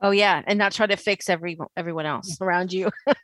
Oh 0.00 0.10
yeah 0.10 0.42
and 0.46 0.58
not 0.58 0.72
try 0.72 0.86
to 0.86 0.96
fix 0.96 1.30
every 1.30 1.56
everyone 1.76 2.06
else 2.06 2.36
mm. 2.36 2.46
around 2.46 2.72
you. 2.72 2.90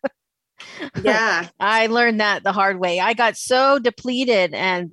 Yeah. 1.03 1.49
I 1.59 1.87
learned 1.87 2.21
that 2.21 2.43
the 2.43 2.53
hard 2.53 2.79
way. 2.79 3.01
I 3.01 3.15
got 3.15 3.39
so 3.39 3.79
depleted 3.79 4.53
and 4.53 4.93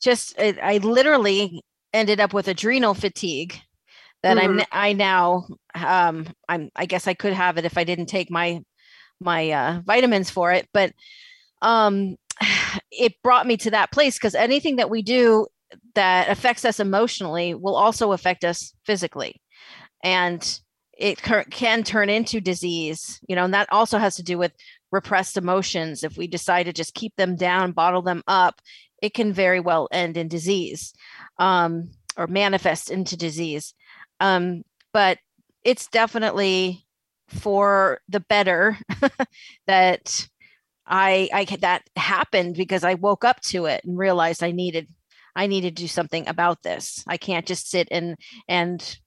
just 0.00 0.38
it, 0.38 0.58
i 0.62 0.78
literally 0.78 1.62
ended 1.92 2.20
up 2.20 2.32
with 2.32 2.48
adrenal 2.48 2.94
fatigue 2.94 3.54
that 4.24 4.36
mm-hmm. 4.36 4.60
i'm 4.60 4.66
i 4.72 4.92
now 4.92 5.46
um 5.74 6.26
i'm 6.48 6.70
i 6.74 6.86
guess 6.86 7.06
i 7.06 7.14
could 7.14 7.32
have 7.32 7.58
it 7.58 7.64
if 7.64 7.78
i 7.78 7.84
didn't 7.84 8.06
take 8.06 8.30
my 8.30 8.60
my 9.20 9.50
uh, 9.50 9.80
vitamins 9.86 10.28
for 10.28 10.52
it 10.52 10.68
but 10.72 10.92
um 11.62 12.16
it 12.90 13.14
brought 13.22 13.46
me 13.46 13.56
to 13.56 13.70
that 13.70 13.92
place 13.92 14.18
because 14.18 14.34
anything 14.34 14.76
that 14.76 14.90
we 14.90 15.02
do 15.02 15.46
that 15.94 16.28
affects 16.28 16.64
us 16.64 16.80
emotionally 16.80 17.54
will 17.54 17.76
also 17.76 18.12
affect 18.12 18.44
us 18.44 18.74
physically. 18.84 19.40
And 20.02 20.60
it 20.96 21.20
can 21.22 21.82
turn 21.82 22.08
into 22.08 22.40
disease 22.40 23.18
you 23.28 23.34
know 23.34 23.44
and 23.44 23.54
that 23.54 23.66
also 23.72 23.98
has 23.98 24.14
to 24.14 24.22
do 24.22 24.38
with 24.38 24.52
repressed 24.92 25.36
emotions. 25.36 26.04
If 26.04 26.16
we 26.16 26.28
decide 26.28 26.64
to 26.64 26.72
just 26.72 26.94
keep 26.94 27.16
them 27.16 27.34
down 27.34 27.72
bottle 27.72 28.02
them 28.02 28.22
up 28.28 28.60
it 29.02 29.12
can 29.12 29.32
very 29.32 29.58
well 29.58 29.88
end 29.90 30.16
in 30.16 30.28
disease 30.28 30.94
um, 31.38 31.90
or 32.16 32.28
manifest 32.28 32.90
into 32.92 33.16
disease 33.16 33.74
um, 34.20 34.62
but 34.92 35.18
it's 35.64 35.86
definitely 35.88 36.86
for 37.28 38.00
the 38.08 38.20
better 38.20 38.78
that 39.66 40.28
I 40.86 41.28
I 41.32 41.44
that 41.56 41.82
happened 41.96 42.56
because 42.56 42.84
I 42.84 42.94
woke 42.94 43.24
up 43.24 43.40
to 43.42 43.66
it 43.66 43.84
and 43.84 43.98
realized 43.98 44.42
I 44.42 44.52
needed 44.52 44.88
I 45.36 45.46
needed 45.46 45.76
to 45.76 45.82
do 45.82 45.88
something 45.88 46.28
about 46.28 46.62
this. 46.62 47.02
I 47.06 47.16
can't 47.16 47.46
just 47.46 47.70
sit 47.70 47.88
and 47.90 48.16
and 48.48 48.98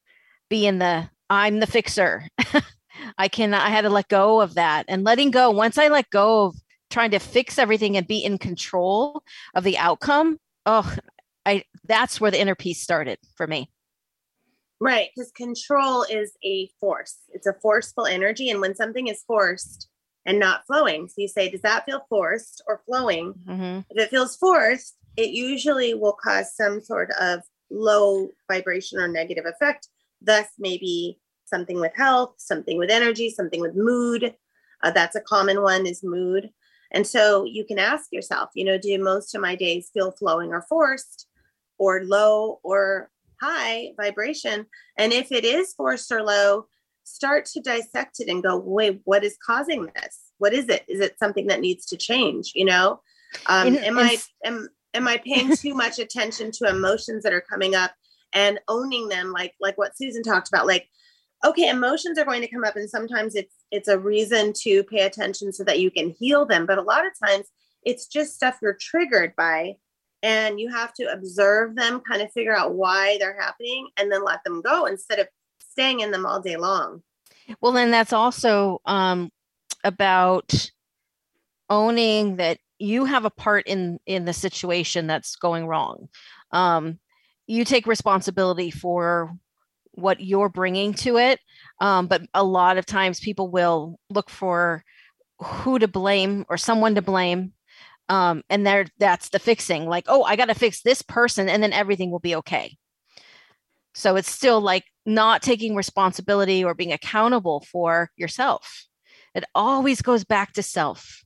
be 0.50 0.66
in 0.66 0.80
the 0.80 1.10
I'm 1.30 1.60
the 1.60 1.68
fixer. 1.68 2.28
I 3.18 3.28
can 3.28 3.54
I 3.54 3.70
had 3.70 3.82
to 3.82 3.90
let 3.90 4.08
go 4.08 4.42
of 4.42 4.56
that 4.56 4.86
and 4.88 5.04
letting 5.04 5.32
go. 5.32 5.52
Once 5.52 5.78
I 5.78 5.88
let 5.88 6.10
go 6.10 6.48
of 6.48 6.56
trying 6.90 7.12
to 7.12 7.20
fix 7.20 7.60
everything 7.60 7.98
and 7.98 8.08
be 8.08 8.24
in 8.24 8.38
control 8.38 9.24
of 9.54 9.64
the 9.64 9.78
outcome, 9.78 10.40
oh, 10.66 10.96
I 11.46 11.64
that's 11.86 12.20
where 12.20 12.32
the 12.32 12.40
inner 12.40 12.56
peace 12.56 12.82
started 12.82 13.20
for 13.36 13.46
me. 13.46 13.70
Right, 14.80 15.10
because 15.16 15.32
control 15.32 16.04
is 16.04 16.34
a 16.44 16.70
force. 16.80 17.18
It's 17.30 17.48
a 17.48 17.54
forceful 17.62 18.06
energy 18.06 18.50
and 18.50 18.62
when 18.62 18.76
something 18.76 19.08
is 19.08 19.24
forced, 19.26 19.90
and 20.28 20.40
not 20.40 20.68
flowing. 20.68 21.08
So 21.08 21.16
you 21.18 21.28
say, 21.30 21.50
does 21.50 21.62
that 21.62 21.86
feel 21.86 22.06
forced 22.10 22.62
or 22.68 22.82
flowing? 22.86 23.34
Mm-hmm. 23.48 23.80
If 23.90 23.98
it 23.98 24.10
feels 24.10 24.36
forced, 24.36 24.98
it 25.16 25.30
usually 25.30 25.94
will 25.94 26.18
cause 26.22 26.56
some 26.56 26.82
sort 26.82 27.10
of 27.20 27.40
low 27.72 28.30
vibration 28.52 29.00
or 29.00 29.08
negative 29.08 29.46
effect. 29.46 29.88
Thus, 30.22 30.48
maybe 30.60 31.20
something 31.46 31.80
with 31.80 31.94
health, 31.96 32.36
something 32.38 32.78
with 32.78 32.92
energy, 32.92 33.30
something 33.30 33.62
with 33.62 33.76
mood. 33.76 34.36
Uh, 34.84 34.92
that's 34.92 35.16
a 35.16 35.22
common 35.22 35.62
one 35.62 35.88
is 35.88 36.04
mood. 36.04 36.50
And 36.92 37.08
so 37.08 37.46
you 37.46 37.66
can 37.66 37.80
ask 37.80 38.12
yourself, 38.12 38.50
you 38.54 38.66
know, 38.66 38.78
do 38.78 39.02
most 39.02 39.34
of 39.34 39.42
my 39.42 39.56
days 39.56 39.90
feel 39.94 40.12
flowing 40.12 40.52
or 40.52 40.66
forced 40.68 41.28
or 41.78 42.04
low 42.04 42.60
or 42.64 43.10
high 43.42 43.94
vibration? 43.98 44.66
And 44.98 45.14
if 45.14 45.32
it 45.32 45.46
is 45.46 45.74
forced 45.74 46.12
or 46.12 46.24
low, 46.24 46.68
start 47.04 47.46
to 47.46 47.62
dissect 47.62 48.20
it 48.20 48.30
and 48.30 48.44
go, 48.44 48.58
wait, 48.58 49.02
what 49.06 49.24
is 49.24 49.38
causing 49.46 49.90
this? 49.96 50.32
What 50.38 50.54
is 50.54 50.68
it? 50.70 50.84
Is 50.88 51.00
it 51.00 51.18
something 51.20 51.48
that 51.48 51.62
needs 51.62 51.86
to 51.88 51.98
change? 51.98 52.52
You 52.56 52.66
know, 52.66 53.02
um, 53.48 53.68
in, 53.68 53.78
am 53.78 53.98
in, 53.98 54.06
I 54.06 54.18
am 54.46 54.70
am 54.94 55.08
I 55.08 55.18
paying 55.18 55.56
too 55.56 55.74
much 55.74 56.00
attention 56.00 56.52
to 56.54 56.70
emotions 56.70 57.24
that 57.24 57.34
are 57.34 57.42
coming 57.42 57.76
up 57.76 57.92
and 58.34 58.60
owning 58.68 59.08
them, 59.08 59.32
like 59.32 59.54
like 59.60 59.78
what 59.78 59.98
Susan 59.98 60.24
talked 60.24 60.50
about, 60.50 60.68
like 60.68 60.88
okay 61.46 61.70
emotions 61.70 62.18
are 62.18 62.26
going 62.26 62.42
to 62.42 62.48
come 62.48 62.64
up 62.64 62.76
and 62.76 62.90
sometimes 62.90 63.36
it's 63.36 63.56
it's 63.72 63.88
a 63.88 64.00
reason 64.00 64.54
to 64.54 64.84
pay 64.86 65.02
attention 65.02 65.52
so 65.54 65.64
that 65.64 65.80
you 65.80 65.92
can 65.92 66.10
heal 66.18 66.46
them 66.46 66.66
but 66.66 66.78
a 66.78 66.82
lot 66.82 67.06
of 67.06 67.12
times 67.24 67.48
it's 67.84 68.08
just 68.08 68.34
stuff 68.34 68.58
you're 68.62 68.78
triggered 68.80 69.36
by 69.36 69.76
and 70.24 70.60
you 70.60 70.70
have 70.70 70.94
to 70.94 71.12
observe 71.12 71.76
them 71.76 72.02
kind 72.02 72.22
of 72.22 72.32
figure 72.32 72.56
out 72.56 72.74
why 72.74 73.18
they're 73.20 73.40
happening 73.40 73.88
and 73.98 74.12
then 74.12 74.24
let 74.24 74.44
them 74.44 74.62
go 74.62 74.86
instead 74.86 75.20
of 75.20 75.28
staying 75.60 76.00
in 76.00 76.12
them 76.12 76.26
all 76.26 76.42
day 76.42 76.58
long. 76.58 77.04
Well, 77.62 77.72
then 77.72 77.92
that's 77.92 78.14
also 78.14 78.82
um, 78.86 79.30
about 79.84 80.70
owning 81.70 82.38
that 82.38 82.58
you 82.80 83.06
have 83.06 83.26
a 83.26 83.30
part 83.30 83.68
in 83.68 84.00
in 84.06 84.26
the 84.26 84.34
situation 84.34 85.08
that's 85.08 85.36
going 85.36 85.68
wrong. 85.68 86.10
Um, 86.52 87.00
you 87.48 87.64
take 87.64 87.88
responsibility 87.88 88.72
for 88.72 89.32
what 89.94 90.20
you're 90.20 90.50
bringing 90.50 90.94
to 90.94 91.18
it, 91.18 91.40
um, 91.80 92.08
but 92.08 92.22
a 92.34 92.44
lot 92.44 92.78
of 92.78 92.86
times 92.86 93.20
people 93.20 93.50
will 93.50 94.00
look 94.10 94.30
for 94.30 94.84
who 95.40 95.80
to 95.80 95.88
blame 95.88 96.46
or 96.50 96.58
someone 96.58 96.96
to 96.96 97.02
blame 97.02 97.54
um, 98.10 98.44
and 98.50 98.66
there 98.66 98.86
that's 99.00 99.30
the 99.30 99.40
fixing 99.40 99.86
like 99.86 100.06
oh 100.08 100.24
i 100.24 100.36
got 100.36 100.46
to 100.46 100.56
fix 100.56 100.82
this 100.82 101.02
person 101.02 101.50
and 101.50 101.62
then 101.62 101.74
everything 101.74 102.12
will 102.12 102.20
be 102.20 102.36
okay 102.36 102.78
so 103.98 104.16
it's 104.16 104.30
still 104.30 104.62
like 104.62 104.84
not 105.08 105.42
taking 105.42 105.76
responsibility 105.76 106.64
or 106.64 106.76
being 106.76 106.94
accountable 106.94 107.62
for 107.62 108.12
yourself. 108.16 108.86
It 109.34 109.44
always 109.56 110.04
goes 110.04 110.24
back 110.24 110.54
to 110.54 110.62
self. 110.62 111.24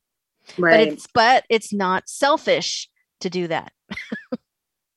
Right. 0.57 0.87
But 0.87 0.93
it's 0.93 1.07
but 1.13 1.43
it's 1.49 1.73
not 1.73 2.07
selfish 2.07 2.89
to 3.19 3.29
do 3.29 3.49
that. 3.49 3.73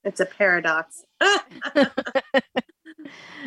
it's 0.04 0.20
a 0.20 0.26
paradox. 0.26 1.02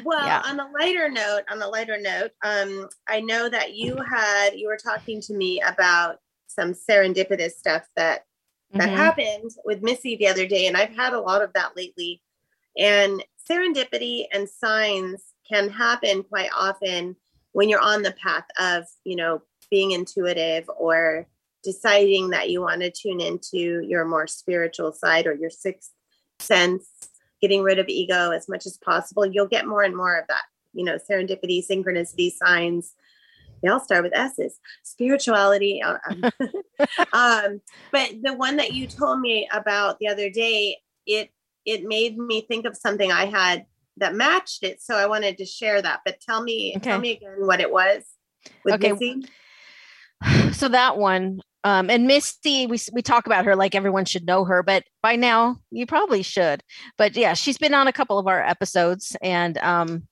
well, 0.04 0.26
yeah. 0.26 0.42
on 0.44 0.60
a 0.60 0.68
lighter 0.78 1.10
note, 1.10 1.44
on 1.50 1.62
a 1.62 1.68
lighter 1.70 1.98
note, 1.98 2.32
um, 2.44 2.90
I 3.08 3.22
know 3.22 3.48
that 3.48 3.76
you 3.76 3.96
had 3.96 4.56
you 4.56 4.68
were 4.68 4.78
talking 4.78 5.22
to 5.22 5.34
me 5.34 5.62
about 5.62 6.18
some 6.48 6.74
serendipitous 6.74 7.52
stuff 7.52 7.84
that 7.96 8.26
that 8.74 8.90
mm-hmm. 8.90 8.98
happened 8.98 9.52
with 9.64 9.82
Missy 9.82 10.18
the 10.18 10.28
other 10.28 10.46
day, 10.46 10.68
and 10.68 10.76
I've 10.76 10.96
had 10.96 11.14
a 11.14 11.22
lot 11.22 11.42
of 11.42 11.54
that 11.54 11.78
lately. 11.78 12.22
And 12.78 13.24
serendipity 13.50 14.26
and 14.34 14.50
signs 14.50 15.22
can 15.50 15.70
happen 15.70 16.24
quite 16.24 16.50
often 16.56 17.16
when 17.54 17.70
you're 17.70 17.82
on 17.82 18.02
the 18.02 18.12
path 18.12 18.44
of, 18.60 18.84
you 19.04 19.16
know, 19.16 19.42
being 19.72 19.92
intuitive 19.92 20.70
or 20.78 21.28
deciding 21.64 22.30
that 22.30 22.50
you 22.50 22.62
want 22.62 22.82
to 22.82 22.92
tune 22.92 23.20
into 23.20 23.82
your 23.82 24.06
more 24.06 24.28
spiritual 24.28 24.92
side 24.92 25.26
or 25.28 25.34
your 25.34 25.50
sixth 25.50 25.92
sense, 26.40 26.88
getting 27.42 27.64
rid 27.64 27.80
of 27.80 27.88
ego 27.88 28.32
as 28.32 28.48
much 28.48 28.66
as 28.66 28.78
possible. 28.78 29.26
You'll 29.26 29.48
get 29.48 29.66
more 29.66 29.84
and 29.84 29.96
more 29.96 30.18
of 30.18 30.28
that, 30.28 30.44
you 30.74 30.84
know, 30.84 30.98
serendipity, 30.98 31.66
synchronicity, 31.66 32.32
signs. 32.32 32.94
They 33.62 33.70
all 33.70 33.80
start 33.80 34.04
with 34.04 34.16
S's. 34.16 34.60
Spirituality. 34.84 35.82
Uh, 35.82 35.98
um, 36.10 36.24
um, 37.14 37.62
but 37.92 38.14
the 38.22 38.34
one 38.34 38.58
that 38.58 38.74
you 38.74 38.88
told 38.88 39.20
me 39.20 39.48
about 39.52 40.00
the 40.00 40.08
other 40.08 40.30
day, 40.30 40.78
it 41.06 41.32
it 41.66 41.84
made 41.84 42.18
me 42.18 42.42
think 42.42 42.66
of 42.66 42.78
something 42.78 43.12
I 43.12 43.26
had 43.26 43.66
that 43.98 44.16
matched 44.16 44.64
it. 44.64 44.82
So 44.82 44.96
I 44.96 45.08
wanted 45.08 45.38
to 45.40 45.46
share 45.46 45.82
that. 45.82 46.02
But 46.06 46.22
tell 46.22 46.42
me, 46.42 46.74
okay. 46.78 46.90
tell 46.90 47.00
me 47.00 47.12
again 47.12 47.36
what 47.40 47.60
it 47.60 47.72
was 47.72 48.04
with 48.64 48.76
okay. 48.76 48.94
Missy. 48.94 49.26
So 50.54 50.70
that 50.70 50.98
one, 50.98 51.42
um, 51.64 51.90
and 51.90 52.08
Misty, 52.08 52.66
we 52.66 52.80
we 52.94 53.02
talk 53.02 53.28
about 53.28 53.46
her 53.46 53.56
like 53.56 53.76
everyone 53.76 54.06
should 54.06 54.26
know 54.26 54.46
her, 54.46 54.64
but 54.64 54.84
by 55.04 55.16
now 55.16 55.58
you 55.70 55.86
probably 55.86 56.24
should. 56.24 56.64
But 56.98 57.16
yeah, 57.16 57.34
she's 57.34 57.58
been 57.58 57.74
on 57.74 57.88
a 57.88 57.94
couple 57.94 58.18
of 58.18 58.26
our 58.26 58.42
episodes, 58.42 59.16
and 59.22 59.58
um, 59.60 60.08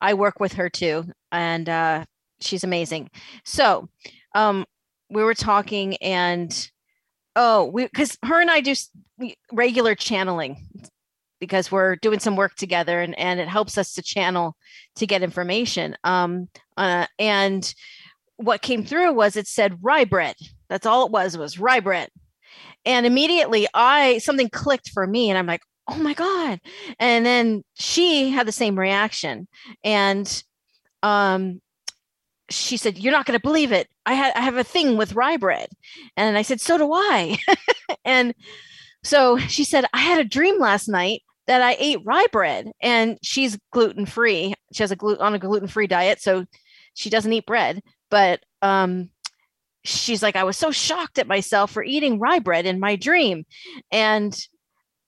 I 0.00 0.14
work 0.14 0.38
with 0.38 0.52
her 0.52 0.68
too, 0.68 1.06
and 1.32 1.68
uh, 1.68 2.04
she's 2.40 2.64
amazing. 2.64 3.10
So 3.44 3.88
um, 4.34 4.64
we 5.10 5.22
were 5.22 5.34
talking, 5.34 5.96
and 5.96 6.70
oh, 7.36 7.64
we 7.66 7.84
because 7.84 8.16
her 8.24 8.40
and 8.40 8.50
I 8.50 8.60
do 8.60 8.74
regular 9.52 9.94
channeling 9.94 10.56
because 11.40 11.72
we're 11.72 11.96
doing 11.96 12.20
some 12.20 12.36
work 12.36 12.54
together 12.54 13.00
and, 13.00 13.18
and 13.18 13.40
it 13.40 13.48
helps 13.48 13.78
us 13.78 13.94
to 13.94 14.02
channel 14.02 14.56
to 14.96 15.06
get 15.06 15.22
information. 15.22 15.96
Um, 16.04 16.48
uh, 16.76 17.06
and 17.18 17.74
what 18.36 18.62
came 18.62 18.84
through 18.84 19.12
was 19.14 19.36
it 19.36 19.48
said 19.48 19.78
rye 19.82 20.04
bread. 20.04 20.36
That's 20.68 20.86
all 20.86 21.06
it 21.06 21.12
was, 21.12 21.36
was 21.36 21.58
rye 21.58 21.80
bread. 21.80 22.10
And 22.84 23.06
immediately 23.06 23.66
I 23.74 24.18
something 24.18 24.48
clicked 24.50 24.90
for 24.90 25.06
me 25.06 25.30
and 25.30 25.38
I'm 25.38 25.46
like, 25.46 25.62
oh 25.88 25.96
my 25.96 26.14
God. 26.14 26.60
And 26.98 27.26
then 27.26 27.64
she 27.74 28.30
had 28.30 28.46
the 28.46 28.52
same 28.52 28.78
reaction. 28.78 29.48
And 29.82 30.42
um 31.02 31.60
she 32.50 32.76
said, 32.76 32.98
You're 32.98 33.12
not 33.12 33.26
going 33.26 33.38
to 33.38 33.42
believe 33.42 33.72
it. 33.72 33.88
I, 34.06 34.14
had, 34.14 34.32
I 34.34 34.40
have 34.40 34.56
a 34.56 34.64
thing 34.64 34.96
with 34.96 35.14
rye 35.14 35.36
bread. 35.36 35.68
And 36.16 36.36
I 36.36 36.42
said, 36.42 36.60
So 36.60 36.78
do 36.78 36.92
I. 36.92 37.38
and 38.04 38.34
so 39.02 39.38
she 39.38 39.64
said, 39.64 39.86
I 39.92 39.98
had 39.98 40.20
a 40.20 40.28
dream 40.28 40.58
last 40.58 40.88
night 40.88 41.22
that 41.46 41.62
I 41.62 41.76
ate 41.78 42.04
rye 42.04 42.26
bread 42.32 42.70
and 42.80 43.18
she's 43.22 43.58
gluten 43.72 44.06
free. 44.06 44.54
She 44.72 44.82
has 44.82 44.90
a 44.90 44.96
gluten 44.96 45.24
on 45.24 45.34
a 45.34 45.38
gluten 45.38 45.68
free 45.68 45.86
diet. 45.86 46.20
So 46.20 46.44
she 46.94 47.10
doesn't 47.10 47.32
eat 47.32 47.46
bread. 47.46 47.80
But 48.10 48.40
um, 48.62 49.10
she's 49.84 50.22
like, 50.22 50.36
I 50.36 50.44
was 50.44 50.56
so 50.56 50.70
shocked 50.70 51.18
at 51.18 51.26
myself 51.26 51.70
for 51.70 51.82
eating 51.82 52.18
rye 52.18 52.40
bread 52.40 52.66
in 52.66 52.80
my 52.80 52.96
dream. 52.96 53.46
And 53.90 54.36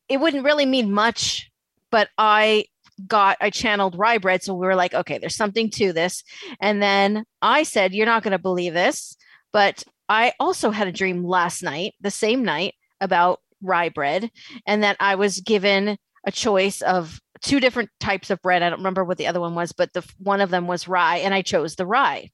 it 0.08 0.20
wouldn't 0.20 0.44
really 0.44 0.66
mean 0.66 0.92
much, 0.92 1.50
but 1.90 2.08
I 2.18 2.66
got 3.06 3.36
I 3.40 3.50
channeled 3.50 3.98
rye 3.98 4.18
bread. 4.18 4.42
So 4.42 4.54
we 4.54 4.66
were 4.66 4.76
like, 4.76 4.94
okay, 4.94 5.18
there's 5.18 5.36
something 5.36 5.70
to 5.70 5.92
this. 5.92 6.22
And 6.60 6.82
then 6.82 7.24
I 7.40 7.62
said, 7.62 7.94
You're 7.94 8.06
not 8.06 8.22
gonna 8.22 8.38
believe 8.38 8.74
this, 8.74 9.16
but 9.52 9.84
I 10.08 10.32
also 10.40 10.70
had 10.70 10.88
a 10.88 10.92
dream 10.92 11.24
last 11.24 11.62
night, 11.62 11.94
the 12.00 12.10
same 12.10 12.44
night, 12.44 12.74
about 13.00 13.40
rye 13.62 13.88
bread, 13.88 14.30
and 14.66 14.82
that 14.82 14.96
I 15.00 15.14
was 15.14 15.40
given 15.40 15.96
a 16.26 16.32
choice 16.32 16.82
of 16.82 17.20
two 17.40 17.60
different 17.60 17.90
types 18.00 18.30
of 18.30 18.40
bread. 18.42 18.62
I 18.62 18.70
don't 18.70 18.78
remember 18.78 19.04
what 19.04 19.18
the 19.18 19.26
other 19.26 19.40
one 19.40 19.54
was, 19.54 19.72
but 19.72 19.92
the 19.92 20.06
one 20.18 20.40
of 20.40 20.50
them 20.50 20.66
was 20.66 20.88
rye, 20.88 21.18
and 21.18 21.34
I 21.34 21.42
chose 21.42 21.76
the 21.76 21.86
rye. 21.86 22.30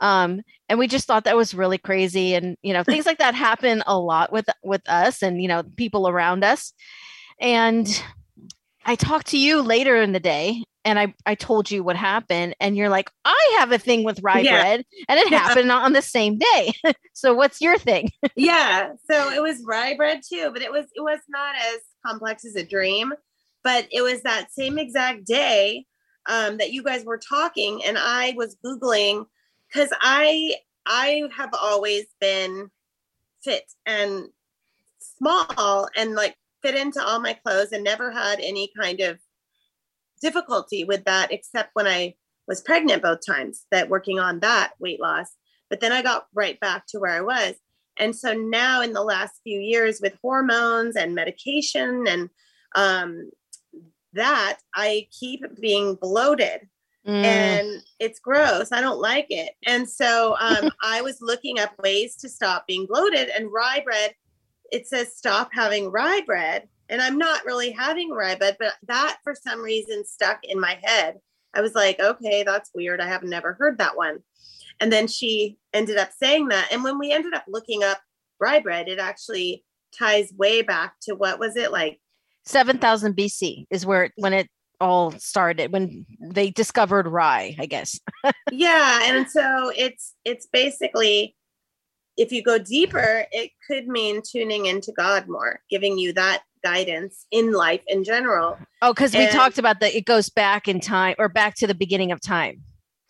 Um, 0.00 0.42
and 0.68 0.78
we 0.78 0.88
just 0.88 1.06
thought 1.06 1.24
that 1.24 1.36
was 1.36 1.54
really 1.54 1.78
crazy, 1.78 2.34
and 2.34 2.56
you 2.62 2.72
know, 2.72 2.82
things 2.84 3.06
like 3.06 3.18
that 3.18 3.34
happen 3.34 3.82
a 3.86 3.98
lot 3.98 4.32
with 4.32 4.46
with 4.62 4.82
us, 4.88 5.22
and 5.22 5.40
you 5.40 5.48
know, 5.48 5.62
people 5.76 6.08
around 6.08 6.44
us. 6.44 6.72
And 7.40 7.88
I 8.84 8.96
talked 8.96 9.28
to 9.28 9.38
you 9.38 9.62
later 9.62 10.00
in 10.00 10.12
the 10.12 10.20
day, 10.20 10.64
and 10.84 10.98
I 10.98 11.14
I 11.26 11.34
told 11.34 11.70
you 11.70 11.82
what 11.82 11.96
happened, 11.96 12.54
and 12.60 12.76
you're 12.76 12.88
like, 12.88 13.10
I 13.24 13.56
have 13.58 13.72
a 13.72 13.78
thing 13.78 14.04
with 14.04 14.20
rye 14.22 14.40
yeah. 14.40 14.60
bread, 14.60 14.84
and 15.08 15.18
it 15.18 15.28
happened 15.28 15.70
on 15.70 15.92
the 15.92 16.02
same 16.02 16.38
day. 16.38 16.72
so 17.12 17.34
what's 17.34 17.60
your 17.60 17.78
thing? 17.78 18.10
yeah, 18.36 18.92
so 19.10 19.30
it 19.30 19.42
was 19.42 19.62
rye 19.66 19.96
bread 19.96 20.20
too, 20.28 20.50
but 20.52 20.62
it 20.62 20.72
was 20.72 20.86
it 20.94 21.00
was 21.00 21.20
not 21.28 21.54
as 21.56 21.80
complex 22.04 22.44
as 22.44 22.56
a 22.56 22.66
dream, 22.66 23.12
but 23.62 23.86
it 23.90 24.02
was 24.02 24.22
that 24.22 24.52
same 24.52 24.78
exact 24.78 25.24
day 25.24 25.84
um, 26.26 26.58
that 26.58 26.72
you 26.72 26.82
guys 26.82 27.04
were 27.04 27.18
talking, 27.18 27.82
and 27.84 27.96
I 27.98 28.34
was 28.36 28.56
googling 28.64 29.26
because 29.72 29.90
I 30.00 30.54
I 30.86 31.22
have 31.36 31.50
always 31.60 32.06
been 32.20 32.70
fit 33.42 33.64
and 33.86 34.28
small 35.00 35.88
and 35.96 36.14
like 36.14 36.36
fit 36.62 36.74
into 36.74 37.02
all 37.02 37.20
my 37.20 37.34
clothes 37.34 37.72
and 37.72 37.84
never 37.84 38.10
had 38.10 38.40
any 38.40 38.70
kind 38.78 39.00
of 39.00 39.18
difficulty 40.20 40.84
with 40.84 41.04
that 41.04 41.32
except 41.32 41.70
when 41.74 41.86
I 41.86 42.14
was 42.46 42.60
pregnant 42.60 43.02
both 43.02 43.20
times 43.26 43.66
that 43.70 43.88
working 43.88 44.18
on 44.18 44.40
that 44.40 44.72
weight 44.78 45.00
loss 45.00 45.28
but 45.68 45.80
then 45.80 45.92
I 45.92 46.02
got 46.02 46.26
right 46.34 46.58
back 46.60 46.84
to 46.88 46.98
where 46.98 47.12
I 47.12 47.20
was 47.20 47.54
and 47.98 48.14
so 48.14 48.32
now 48.32 48.82
in 48.82 48.92
the 48.92 49.02
last 49.02 49.40
few 49.42 49.58
years 49.58 50.00
with 50.00 50.18
hormones 50.22 50.96
and 50.96 51.14
medication 51.14 52.06
and 52.08 52.30
um, 52.74 53.30
that 54.12 54.58
I 54.74 55.08
keep 55.18 55.42
being 55.60 55.96
bloated 55.96 56.68
Mm. 57.06 57.24
and 57.24 57.82
it's 57.98 58.20
gross. 58.20 58.70
I 58.70 58.80
don't 58.80 59.00
like 59.00 59.26
it. 59.28 59.54
And 59.66 59.90
so 59.90 60.36
um, 60.38 60.70
I 60.84 61.02
was 61.02 61.18
looking 61.20 61.58
up 61.58 61.72
ways 61.82 62.14
to 62.16 62.28
stop 62.28 62.66
being 62.68 62.86
bloated, 62.86 63.28
and 63.28 63.52
rye 63.52 63.82
bread 63.84 64.14
it 64.72 64.88
says 64.88 65.14
stop 65.14 65.50
having 65.52 65.90
rye 65.90 66.22
bread. 66.26 66.68
And 66.88 67.00
I'm 67.00 67.16
not 67.16 67.44
really 67.44 67.70
having 67.70 68.10
rye 68.10 68.34
bread, 68.34 68.56
but 68.58 68.74
that 68.88 69.18
for 69.22 69.34
some 69.34 69.60
reason 69.60 70.04
stuck 70.04 70.40
in 70.42 70.58
my 70.58 70.78
head. 70.82 71.18
I 71.54 71.60
was 71.60 71.74
like, 71.74 72.00
okay, 72.00 72.42
that's 72.42 72.70
weird. 72.74 73.00
I 73.00 73.06
have 73.06 73.22
never 73.22 73.52
heard 73.54 73.78
that 73.78 73.96
one. 73.96 74.20
And 74.80 74.90
then 74.90 75.06
she 75.06 75.58
ended 75.72 75.98
up 75.98 76.10
saying 76.18 76.48
that. 76.48 76.68
And 76.72 76.82
when 76.82 76.98
we 76.98 77.12
ended 77.12 77.34
up 77.34 77.44
looking 77.46 77.84
up 77.84 78.00
rye 78.40 78.60
bread, 78.60 78.88
it 78.88 78.98
actually 78.98 79.64
ties 79.96 80.32
way 80.36 80.62
back 80.62 80.94
to 81.02 81.14
what 81.14 81.38
was 81.38 81.56
it 81.56 81.70
like? 81.70 82.00
7000 82.46 83.14
BC 83.14 83.66
is 83.70 83.86
where 83.86 84.04
it, 84.04 84.12
when 84.16 84.32
it 84.32 84.48
all 84.80 85.12
started 85.12 85.72
when 85.72 86.04
they 86.20 86.50
discovered 86.50 87.06
rye, 87.06 87.54
I 87.58 87.66
guess. 87.66 88.00
yeah, 88.50 89.00
and 89.04 89.30
so 89.30 89.70
it's 89.76 90.14
it's 90.24 90.48
basically 90.52 91.36
if 92.16 92.32
you 92.32 92.42
go 92.42 92.58
deeper, 92.58 93.26
it 93.32 93.50
could 93.66 93.86
mean 93.86 94.22
tuning 94.22 94.66
into 94.66 94.92
God 94.92 95.28
more, 95.28 95.60
giving 95.70 95.98
you 95.98 96.12
that 96.12 96.42
guidance 96.62 97.26
in 97.30 97.52
life 97.52 97.82
in 97.86 98.04
general. 98.04 98.58
Oh, 98.82 98.92
because 98.92 99.14
we 99.14 99.26
talked 99.28 99.58
about 99.58 99.80
that 99.80 99.94
it 99.94 100.04
goes 100.04 100.28
back 100.28 100.68
in 100.68 100.80
time 100.80 101.16
or 101.18 101.28
back 101.28 101.54
to 101.56 101.66
the 101.66 101.74
beginning 101.74 102.12
of 102.12 102.20
time. 102.20 102.62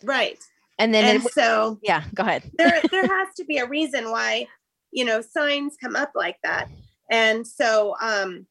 Right. 0.02 0.38
And 0.78 0.94
then 0.94 1.04
and 1.04 1.24
it, 1.24 1.32
so 1.32 1.78
yeah, 1.82 2.04
go 2.14 2.22
ahead. 2.22 2.50
there 2.54 2.80
there 2.90 3.06
has 3.06 3.28
to 3.36 3.44
be 3.44 3.58
a 3.58 3.66
reason 3.66 4.10
why, 4.10 4.46
you 4.90 5.04
know, 5.04 5.20
signs 5.20 5.76
come 5.80 5.96
up 5.96 6.12
like 6.14 6.36
that. 6.42 6.68
And 7.10 7.46
so 7.46 7.94
um 8.00 8.46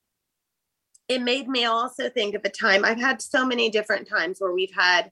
it 1.07 1.21
made 1.21 1.47
me 1.49 1.65
also 1.65 2.09
think 2.09 2.35
of 2.35 2.41
a 2.45 2.49
time 2.49 2.85
I've 2.85 2.99
had 2.99 3.21
so 3.21 3.45
many 3.45 3.69
different 3.69 4.07
times 4.07 4.39
where 4.39 4.53
we've 4.53 4.73
had 4.73 5.11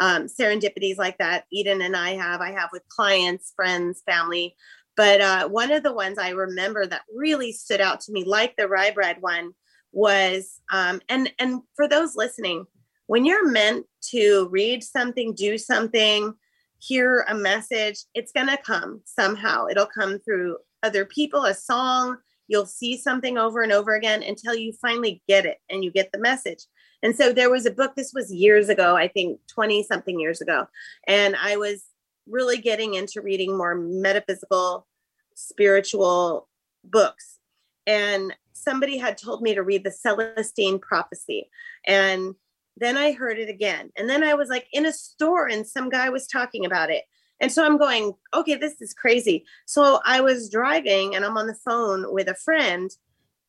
um, 0.00 0.26
serendipities 0.26 0.98
like 0.98 1.18
that. 1.18 1.44
Eden 1.52 1.82
and 1.82 1.96
I 1.96 2.10
have, 2.10 2.40
I 2.40 2.52
have 2.52 2.70
with 2.72 2.88
clients, 2.88 3.52
friends, 3.54 4.02
family. 4.06 4.56
But 4.96 5.20
uh, 5.20 5.48
one 5.48 5.72
of 5.72 5.82
the 5.82 5.92
ones 5.92 6.18
I 6.18 6.30
remember 6.30 6.86
that 6.86 7.02
really 7.14 7.52
stood 7.52 7.80
out 7.80 8.00
to 8.02 8.12
me, 8.12 8.24
like 8.24 8.56
the 8.56 8.68
rye 8.68 8.90
bread 8.90 9.16
one, 9.20 9.52
was 9.92 10.60
um, 10.72 11.00
and 11.08 11.30
and 11.38 11.60
for 11.76 11.88
those 11.88 12.16
listening, 12.16 12.66
when 13.06 13.24
you're 13.24 13.48
meant 13.48 13.86
to 14.10 14.48
read 14.50 14.82
something, 14.82 15.34
do 15.34 15.58
something, 15.58 16.34
hear 16.78 17.24
a 17.28 17.34
message, 17.34 18.04
it's 18.14 18.32
gonna 18.32 18.56
come 18.56 19.00
somehow. 19.04 19.66
It'll 19.66 19.86
come 19.86 20.18
through 20.18 20.58
other 20.82 21.04
people, 21.04 21.44
a 21.44 21.54
song. 21.54 22.16
You'll 22.48 22.66
see 22.66 22.96
something 22.96 23.38
over 23.38 23.62
and 23.62 23.72
over 23.72 23.94
again 23.94 24.22
until 24.22 24.54
you 24.54 24.72
finally 24.72 25.22
get 25.28 25.46
it 25.46 25.58
and 25.70 25.84
you 25.84 25.90
get 25.90 26.10
the 26.12 26.18
message. 26.18 26.64
And 27.02 27.16
so 27.16 27.32
there 27.32 27.50
was 27.50 27.66
a 27.66 27.70
book, 27.70 27.94
this 27.96 28.12
was 28.14 28.32
years 28.32 28.68
ago, 28.68 28.96
I 28.96 29.08
think 29.08 29.40
20 29.48 29.82
something 29.82 30.20
years 30.20 30.40
ago. 30.40 30.68
And 31.06 31.34
I 31.36 31.56
was 31.56 31.84
really 32.28 32.58
getting 32.58 32.94
into 32.94 33.20
reading 33.20 33.56
more 33.56 33.74
metaphysical, 33.74 34.86
spiritual 35.34 36.48
books. 36.84 37.38
And 37.86 38.34
somebody 38.52 38.98
had 38.98 39.18
told 39.18 39.42
me 39.42 39.54
to 39.54 39.62
read 39.62 39.84
the 39.84 39.90
Celestine 39.90 40.78
Prophecy. 40.78 41.50
And 41.86 42.36
then 42.76 42.96
I 42.96 43.12
heard 43.12 43.38
it 43.38 43.48
again. 43.48 43.90
And 43.96 44.08
then 44.08 44.22
I 44.22 44.34
was 44.34 44.48
like 44.48 44.66
in 44.72 44.86
a 44.86 44.92
store 44.92 45.48
and 45.48 45.66
some 45.66 45.88
guy 45.88 46.08
was 46.08 46.26
talking 46.26 46.64
about 46.64 46.90
it. 46.90 47.04
And 47.40 47.50
so 47.50 47.64
I'm 47.64 47.76
going, 47.76 48.14
okay, 48.32 48.54
this 48.54 48.80
is 48.80 48.94
crazy. 48.94 49.44
So 49.66 50.00
I 50.06 50.20
was 50.20 50.48
driving 50.48 51.16
and 51.16 51.24
I'm 51.24 51.36
on 51.36 51.48
the 51.48 51.54
phone 51.54 52.12
with 52.12 52.28
a 52.28 52.36
friend 52.36 52.90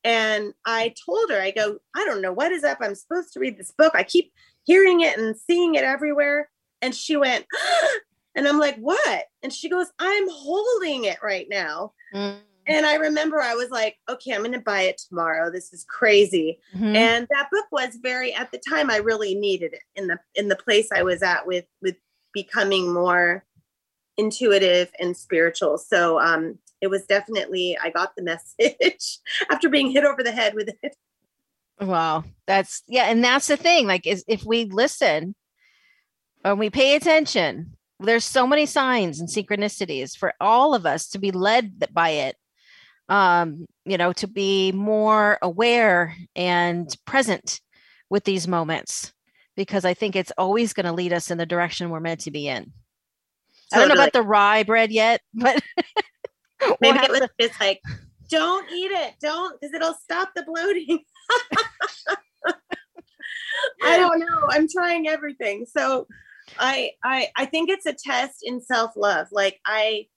and 0.04 0.54
I 0.66 0.94
told 1.06 1.30
her, 1.30 1.42
I 1.42 1.52
go, 1.52 1.78
I 1.96 2.06
don't 2.06 2.22
know 2.22 2.34
what 2.34 2.52
is 2.52 2.63
up. 2.63 2.80
I'm 2.82 2.96
supposed 2.96 3.34
to 3.34 3.39
read 3.39 3.58
this 3.58 3.72
book. 3.78 3.94
I 3.96 4.04
keep 4.04 4.34
hearing 4.63 5.02
it 5.02 5.18
and 5.18 5.36
seeing 5.36 5.76
it 5.76 5.84
everywhere. 5.84 6.50
And 6.82 6.94
she 6.94 7.16
went, 7.16 7.46
and 8.36 8.48
I'm 8.48 8.60
like, 8.60 8.78
what? 8.78 9.26
And 9.42 9.54
she 9.54 9.70
goes, 9.70 9.88
I'm 10.00 10.28
holding 10.30 11.06
it 11.06 11.20
right 11.24 11.48
now. 11.50 11.94
Mm. 12.13 12.38
And 12.66 12.86
I 12.86 12.96
remember 12.96 13.42
I 13.42 13.56
was 13.56 13.70
like, 13.70 13.98
okay, 14.10 14.32
I'm 14.32 14.42
going 14.42 14.54
to 14.54 14.60
buy 14.60 14.84
it 14.84 14.98
tomorrow. 14.98 15.52
This 15.52 15.74
is 15.74 15.86
crazy. 15.86 16.60
Mm-hmm. 16.74 16.96
And 16.96 17.28
that 17.30 17.50
book 17.52 17.66
was 17.72 17.98
very 18.02 18.34
at 18.34 18.52
the 18.52 18.62
time 18.70 18.89
I 18.89 18.98
really 18.98 19.36
needed 19.36 19.74
it 19.74 19.82
in 19.96 20.08
the 20.08 20.18
in 20.36 20.48
the 20.48 20.56
place 20.56 20.89
I 20.94 21.04
was 21.04 21.22
at 21.22 21.46
with 21.46 21.66
with 21.82 21.96
becoming 22.34 22.94
more 22.94 23.44
intuitive 24.18 24.92
and 25.00 25.16
spiritual. 25.16 25.78
So 25.78 26.20
um 26.20 26.58
it 26.84 26.89
was 26.89 27.06
definitely 27.06 27.78
I 27.82 27.89
got 27.91 28.13
the 28.17 28.24
message 28.24 29.19
after 29.50 29.69
being 29.69 29.89
hit 29.89 30.04
over 30.04 30.22
the 30.22 30.34
head 30.34 30.54
with 30.54 30.69
it. 30.84 30.98
Wow. 31.80 32.26
That's 32.46 32.84
yeah, 32.89 33.06
and 33.06 33.24
that's 33.24 33.48
the 33.48 33.56
thing. 33.56 33.88
Like 33.88 34.06
is 34.06 34.26
if 34.28 34.43
we 34.43 34.65
listen 34.65 35.34
and 36.43 36.60
we 36.60 36.69
pay 36.69 36.96
attention, 36.96 37.78
there's 38.02 38.26
so 38.26 38.46
many 38.46 38.65
signs 38.65 39.22
and 39.22 39.30
synchronicities 39.30 40.17
for 40.17 40.34
all 40.41 40.76
of 40.76 40.86
us 40.86 41.08
to 41.12 41.19
be 41.19 41.32
led 41.32 41.88
by 41.93 42.10
it. 42.10 42.36
Um, 43.08 43.65
you 43.86 43.98
know, 43.98 44.12
to 44.13 44.28
be 44.28 44.74
more 44.74 45.38
aware 45.41 46.15
and 46.36 46.93
present 47.06 47.62
with 48.10 48.26
these 48.26 48.48
moments 48.48 49.13
because 49.56 49.86
I 49.86 49.93
think 49.93 50.17
it's 50.17 50.32
always 50.38 50.74
going 50.74 50.86
to 50.86 50.91
lead 50.91 51.13
us 51.13 51.32
in 51.32 51.38
the 51.38 51.46
direction 51.46 51.89
we're 51.89 52.00
meant 52.02 52.22
to 52.22 52.32
be 52.32 52.48
in. 52.48 52.63
Totally. 52.63 52.74
I 53.72 53.80
don't 53.80 53.88
know 53.88 54.02
about 54.02 54.13
the 54.13 54.22
rye 54.22 54.63
bread 54.63 54.91
yet, 54.91 55.22
but 55.34 55.62
Maybe 56.82 56.99
it 56.99 57.10
was 57.12 57.19
to- 57.21 57.30
just 57.39 57.60
like, 57.60 57.82
don't 58.30 58.69
eat 58.71 58.91
it, 58.91 59.15
don't, 59.21 59.60
because 59.60 59.73
it'll 59.73 59.93
stop 59.95 60.32
the 60.36 60.43
bloating. 60.43 60.99
I 63.84 63.97
don't 63.97 64.19
know. 64.19 64.47
I'm 64.49 64.67
trying 64.67 65.08
everything. 65.08 65.65
So 65.65 66.08
I 66.60 66.91
I 67.04 67.28
I 67.36 67.45
think 67.45 67.69
it's 67.69 67.86
a 67.86 67.93
test 67.93 68.39
in 68.43 68.62
self-love. 68.62 69.28
Like 69.32 69.60
I 69.65 70.08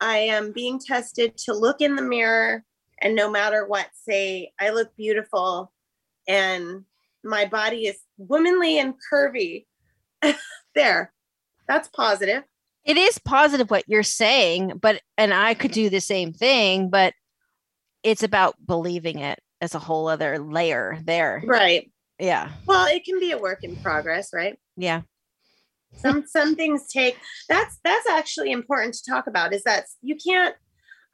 I 0.00 0.18
am 0.18 0.52
being 0.52 0.78
tested 0.78 1.36
to 1.38 1.54
look 1.54 1.80
in 1.80 1.96
the 1.96 2.02
mirror 2.02 2.64
and 3.00 3.14
no 3.14 3.30
matter 3.30 3.66
what 3.66 3.88
say 3.94 4.52
I 4.60 4.70
look 4.70 4.94
beautiful 4.96 5.72
and 6.26 6.84
my 7.24 7.46
body 7.46 7.86
is 7.86 7.98
womanly 8.16 8.78
and 8.78 8.94
curvy. 9.12 9.66
there. 10.74 11.12
That's 11.66 11.88
positive. 11.88 12.44
It 12.84 12.96
is 12.96 13.18
positive 13.18 13.70
what 13.70 13.84
you're 13.86 14.02
saying, 14.02 14.78
but 14.80 15.02
and 15.16 15.34
I 15.34 15.54
could 15.54 15.72
do 15.72 15.90
the 15.90 16.00
same 16.00 16.32
thing, 16.32 16.88
but 16.88 17.14
it's 18.02 18.22
about 18.22 18.54
believing 18.64 19.18
it 19.18 19.38
as 19.60 19.74
a 19.74 19.78
whole 19.78 20.08
other 20.08 20.38
layer 20.38 20.98
there. 21.04 21.42
Right. 21.44 21.90
Yeah. 22.18 22.50
Well, 22.66 22.86
it 22.86 23.04
can 23.04 23.20
be 23.20 23.32
a 23.32 23.38
work 23.38 23.62
in 23.62 23.76
progress, 23.76 24.30
right? 24.32 24.58
Yeah. 24.76 25.02
Some 25.94 26.26
some 26.26 26.54
things 26.54 26.86
take 26.88 27.16
that's 27.48 27.78
that's 27.82 28.08
actually 28.08 28.52
important 28.52 28.94
to 28.94 29.10
talk 29.10 29.26
about 29.26 29.54
is 29.54 29.62
that 29.64 29.84
you 30.02 30.16
can't 30.16 30.54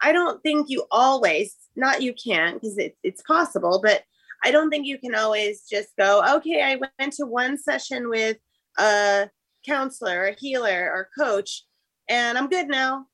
I 0.02 0.12
don't 0.12 0.42
think 0.42 0.68
you 0.68 0.84
always 0.90 1.54
not 1.76 2.02
you 2.02 2.12
can't 2.12 2.60
because 2.60 2.76
it, 2.78 2.96
it's 3.02 3.22
possible, 3.22 3.80
but 3.82 4.02
I 4.42 4.50
don't 4.50 4.70
think 4.70 4.86
you 4.86 4.98
can 4.98 5.14
always 5.14 5.66
just 5.70 5.88
go, 5.98 6.22
okay, 6.36 6.62
I 6.62 6.76
went 6.76 7.14
to 7.14 7.26
one 7.26 7.56
session 7.56 8.10
with 8.10 8.36
a 8.78 9.30
counselor, 9.66 10.26
a 10.26 10.36
healer, 10.38 10.90
or 10.92 11.08
coach, 11.18 11.64
and 12.08 12.36
I'm 12.36 12.48
good 12.48 12.68
now. 12.68 13.06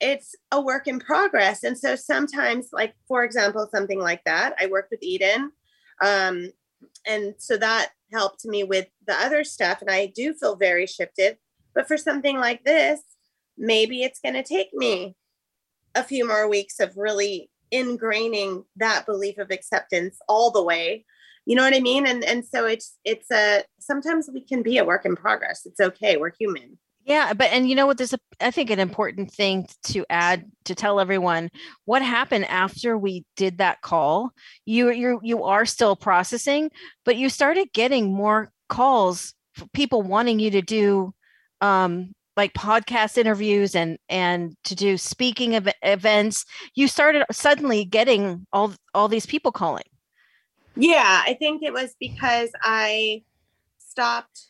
It's 0.00 0.34
a 0.50 0.60
work 0.60 0.86
in 0.86 0.98
progress. 0.98 1.62
And 1.62 1.76
so 1.76 1.94
sometimes, 1.94 2.68
like, 2.72 2.94
for 3.06 3.22
example, 3.22 3.68
something 3.70 4.00
like 4.00 4.24
that, 4.24 4.54
I 4.58 4.66
worked 4.66 4.90
with 4.90 5.02
Eden. 5.02 5.52
Um, 6.02 6.52
and 7.06 7.34
so 7.38 7.58
that 7.58 7.90
helped 8.10 8.46
me 8.46 8.64
with 8.64 8.86
the 9.06 9.14
other 9.14 9.44
stuff. 9.44 9.82
And 9.82 9.90
I 9.90 10.06
do 10.06 10.32
feel 10.32 10.56
very 10.56 10.86
shifted. 10.86 11.36
But 11.74 11.86
for 11.86 11.98
something 11.98 12.38
like 12.38 12.64
this, 12.64 13.00
maybe 13.58 14.02
it's 14.02 14.20
going 14.20 14.34
to 14.34 14.42
take 14.42 14.72
me 14.72 15.16
a 15.94 16.02
few 16.02 16.26
more 16.26 16.48
weeks 16.48 16.80
of 16.80 16.96
really 16.96 17.50
ingraining 17.72 18.64
that 18.76 19.06
belief 19.06 19.38
of 19.38 19.50
acceptance 19.50 20.18
all 20.28 20.50
the 20.50 20.62
way 20.62 21.04
you 21.50 21.56
know 21.56 21.64
what 21.64 21.74
i 21.74 21.80
mean? 21.80 22.06
And 22.06 22.22
and 22.22 22.46
so 22.46 22.64
it's 22.64 22.96
it's 23.04 23.28
a 23.32 23.64
sometimes 23.80 24.30
we 24.32 24.40
can 24.40 24.62
be 24.62 24.78
a 24.78 24.84
work 24.84 25.04
in 25.04 25.16
progress. 25.16 25.66
It's 25.66 25.80
okay. 25.80 26.16
We're 26.16 26.30
human. 26.38 26.78
Yeah 27.04 27.32
but 27.32 27.50
and 27.50 27.68
you 27.68 27.74
know 27.74 27.88
what? 27.88 27.98
There's 27.98 28.12
a 28.12 28.20
i 28.40 28.52
think 28.52 28.70
an 28.70 28.78
important 28.78 29.32
thing 29.32 29.66
to 29.86 30.06
add 30.08 30.44
to 30.66 30.76
tell 30.76 31.00
everyone 31.00 31.50
what 31.86 32.02
happened 32.02 32.44
after 32.44 32.96
we 32.96 33.24
did 33.36 33.58
that 33.58 33.82
call? 33.82 34.30
You 34.64 34.92
you 34.92 35.18
you 35.24 35.42
are 35.42 35.66
still 35.66 35.96
processing 35.96 36.70
but 37.04 37.16
you 37.16 37.28
started 37.28 37.72
getting 37.72 38.14
more 38.14 38.52
calls 38.68 39.34
for 39.54 39.66
people 39.74 40.02
wanting 40.02 40.38
you 40.38 40.52
to 40.52 40.62
do 40.62 41.12
um 41.60 42.12
like 42.36 42.52
podcast 42.52 43.18
interviews 43.18 43.74
and 43.74 43.98
and 44.08 44.54
to 44.62 44.76
do 44.76 44.96
speaking 44.96 45.56
of 45.56 45.68
events. 45.82 46.44
You 46.76 46.86
started 46.86 47.24
suddenly 47.32 47.84
getting 47.84 48.46
all 48.52 48.72
all 48.94 49.08
these 49.08 49.26
people 49.26 49.50
calling 49.50 49.89
yeah 50.76 51.22
i 51.26 51.34
think 51.34 51.62
it 51.62 51.72
was 51.72 51.94
because 52.00 52.50
i 52.62 53.22
stopped 53.78 54.46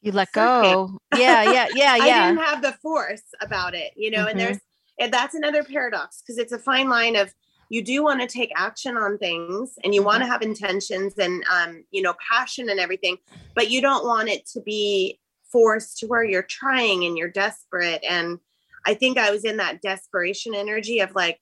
you 0.00 0.12
let 0.12 0.30
go 0.32 0.98
yeah 1.16 1.42
yeah 1.42 1.68
yeah 1.74 1.96
yeah 1.96 2.02
i 2.02 2.28
didn't 2.28 2.44
have 2.44 2.62
the 2.62 2.72
force 2.72 3.22
about 3.40 3.74
it 3.74 3.92
you 3.96 4.10
know 4.10 4.18
mm-hmm. 4.18 4.28
and 4.28 4.40
there's 4.40 4.58
and 4.98 5.12
that's 5.12 5.34
another 5.34 5.62
paradox 5.62 6.22
because 6.22 6.38
it's 6.38 6.52
a 6.52 6.58
fine 6.58 6.88
line 6.88 7.16
of 7.16 7.32
you 7.68 7.82
do 7.82 8.02
want 8.02 8.20
to 8.20 8.26
take 8.26 8.52
action 8.54 8.98
on 8.98 9.16
things 9.16 9.78
and 9.82 9.94
you 9.94 10.00
mm-hmm. 10.00 10.08
want 10.08 10.22
to 10.22 10.28
have 10.28 10.42
intentions 10.42 11.16
and 11.18 11.42
um, 11.50 11.84
you 11.90 12.02
know 12.02 12.14
passion 12.30 12.68
and 12.68 12.78
everything 12.78 13.16
but 13.54 13.70
you 13.70 13.80
don't 13.80 14.04
want 14.04 14.28
it 14.28 14.46
to 14.46 14.60
be 14.60 15.18
forced 15.52 15.98
to 15.98 16.06
where 16.06 16.24
you're 16.24 16.42
trying 16.42 17.04
and 17.04 17.16
you're 17.16 17.28
desperate. 17.28 18.02
And 18.08 18.40
I 18.86 18.94
think 18.94 19.18
I 19.18 19.30
was 19.30 19.44
in 19.44 19.58
that 19.58 19.82
desperation 19.82 20.54
energy 20.54 21.00
of 21.00 21.14
like, 21.14 21.38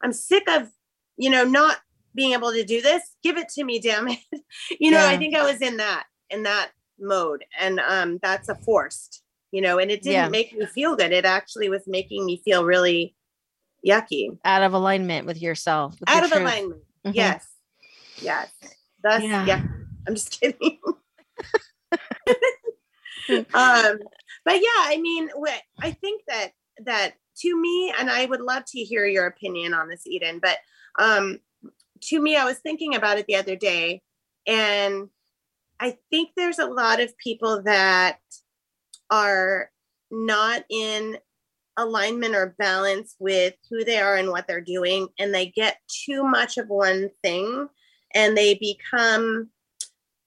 I'm 0.00 0.12
sick 0.12 0.48
of, 0.48 0.70
you 1.16 1.28
know, 1.28 1.44
not 1.44 1.78
being 2.14 2.32
able 2.32 2.52
to 2.52 2.64
do 2.64 2.80
this. 2.80 3.02
Give 3.22 3.36
it 3.36 3.48
to 3.50 3.64
me, 3.64 3.78
damn 3.78 4.08
it. 4.08 4.18
you 4.80 4.90
know, 4.90 4.98
yeah. 4.98 5.08
I 5.08 5.16
think 5.16 5.34
I 5.34 5.42
was 5.42 5.60
in 5.60 5.76
that, 5.78 6.04
in 6.30 6.42
that 6.44 6.70
mode. 6.98 7.44
And 7.58 7.80
um, 7.80 8.18
that's 8.22 8.48
a 8.48 8.54
forced, 8.54 9.22
you 9.52 9.60
know, 9.60 9.78
and 9.78 9.90
it 9.90 10.02
didn't 10.02 10.12
yeah. 10.12 10.28
make 10.28 10.56
me 10.56 10.66
feel 10.66 10.96
good. 10.96 11.12
It 11.12 11.24
actually 11.24 11.68
was 11.68 11.82
making 11.86 12.26
me 12.26 12.40
feel 12.44 12.64
really 12.64 13.14
yucky. 13.86 14.36
Out 14.44 14.62
of 14.62 14.74
alignment 14.74 15.26
with 15.26 15.40
yourself. 15.40 15.98
With 16.00 16.08
Out 16.08 16.24
of 16.24 16.30
truth. 16.30 16.42
alignment. 16.42 16.82
Mm-hmm. 17.06 17.16
Yes. 17.16 17.46
Yes. 18.20 18.50
That's 19.02 19.24
yeah. 19.24 19.46
yeah. 19.46 19.62
I'm 20.06 20.14
just 20.14 20.40
kidding. 20.40 20.78
um, 23.28 23.98
but 24.44 24.54
yeah, 24.54 24.84
I 24.84 24.98
mean, 25.00 25.28
what 25.34 25.60
I 25.80 25.92
think 25.92 26.22
that 26.28 26.52
that 26.84 27.14
to 27.40 27.60
me, 27.60 27.92
and 27.98 28.10
I 28.10 28.26
would 28.26 28.40
love 28.40 28.64
to 28.68 28.80
hear 28.80 29.06
your 29.06 29.26
opinion 29.26 29.74
on 29.74 29.88
this, 29.88 30.06
Eden. 30.06 30.40
But 30.40 30.58
um, 30.98 31.38
to 32.02 32.20
me, 32.20 32.36
I 32.36 32.44
was 32.44 32.58
thinking 32.58 32.94
about 32.94 33.18
it 33.18 33.26
the 33.26 33.36
other 33.36 33.56
day, 33.56 34.02
and 34.46 35.08
I 35.80 35.96
think 36.10 36.30
there's 36.36 36.58
a 36.58 36.66
lot 36.66 37.00
of 37.00 37.16
people 37.18 37.62
that 37.64 38.18
are 39.10 39.70
not 40.10 40.64
in 40.70 41.18
alignment 41.76 42.34
or 42.34 42.56
balance 42.58 43.14
with 43.20 43.54
who 43.70 43.84
they 43.84 43.98
are 43.98 44.16
and 44.16 44.30
what 44.30 44.46
they're 44.48 44.60
doing, 44.60 45.08
and 45.18 45.34
they 45.34 45.46
get 45.46 45.78
too 46.06 46.24
much 46.24 46.58
of 46.58 46.68
one 46.68 47.10
thing, 47.22 47.68
and 48.14 48.36
they 48.36 48.54
become 48.54 49.50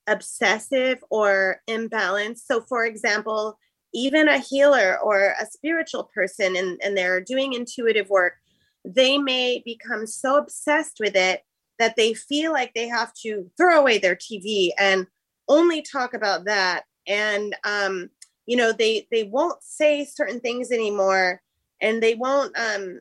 obsessive 0.07 1.03
or 1.09 1.61
imbalanced. 1.69 2.45
So, 2.45 2.61
for 2.61 2.85
example, 2.85 3.57
even 3.93 4.27
a 4.27 4.39
healer 4.39 4.97
or 5.03 5.35
a 5.39 5.45
spiritual 5.45 6.09
person 6.13 6.55
and, 6.55 6.79
and 6.83 6.95
they're 6.95 7.21
doing 7.21 7.53
intuitive 7.53 8.09
work, 8.09 8.33
they 8.85 9.17
may 9.17 9.61
become 9.65 10.07
so 10.07 10.37
obsessed 10.37 10.97
with 10.99 11.15
it 11.15 11.41
that 11.81 11.95
they 11.95 12.13
feel 12.13 12.51
like 12.53 12.75
they 12.75 12.87
have 12.87 13.11
to 13.23 13.49
throw 13.57 13.79
away 13.79 13.97
their 13.97 14.15
TV 14.15 14.69
and 14.77 15.07
only 15.49 15.81
talk 15.81 16.13
about 16.13 16.45
that. 16.45 16.83
And 17.07 17.55
um, 17.63 18.11
you 18.45 18.55
know, 18.55 18.71
they 18.71 19.07
they 19.09 19.23
won't 19.23 19.63
say 19.63 20.05
certain 20.05 20.39
things 20.39 20.71
anymore 20.71 21.41
and 21.81 22.01
they 22.01 22.13
won't 22.13 22.55
um 22.55 22.99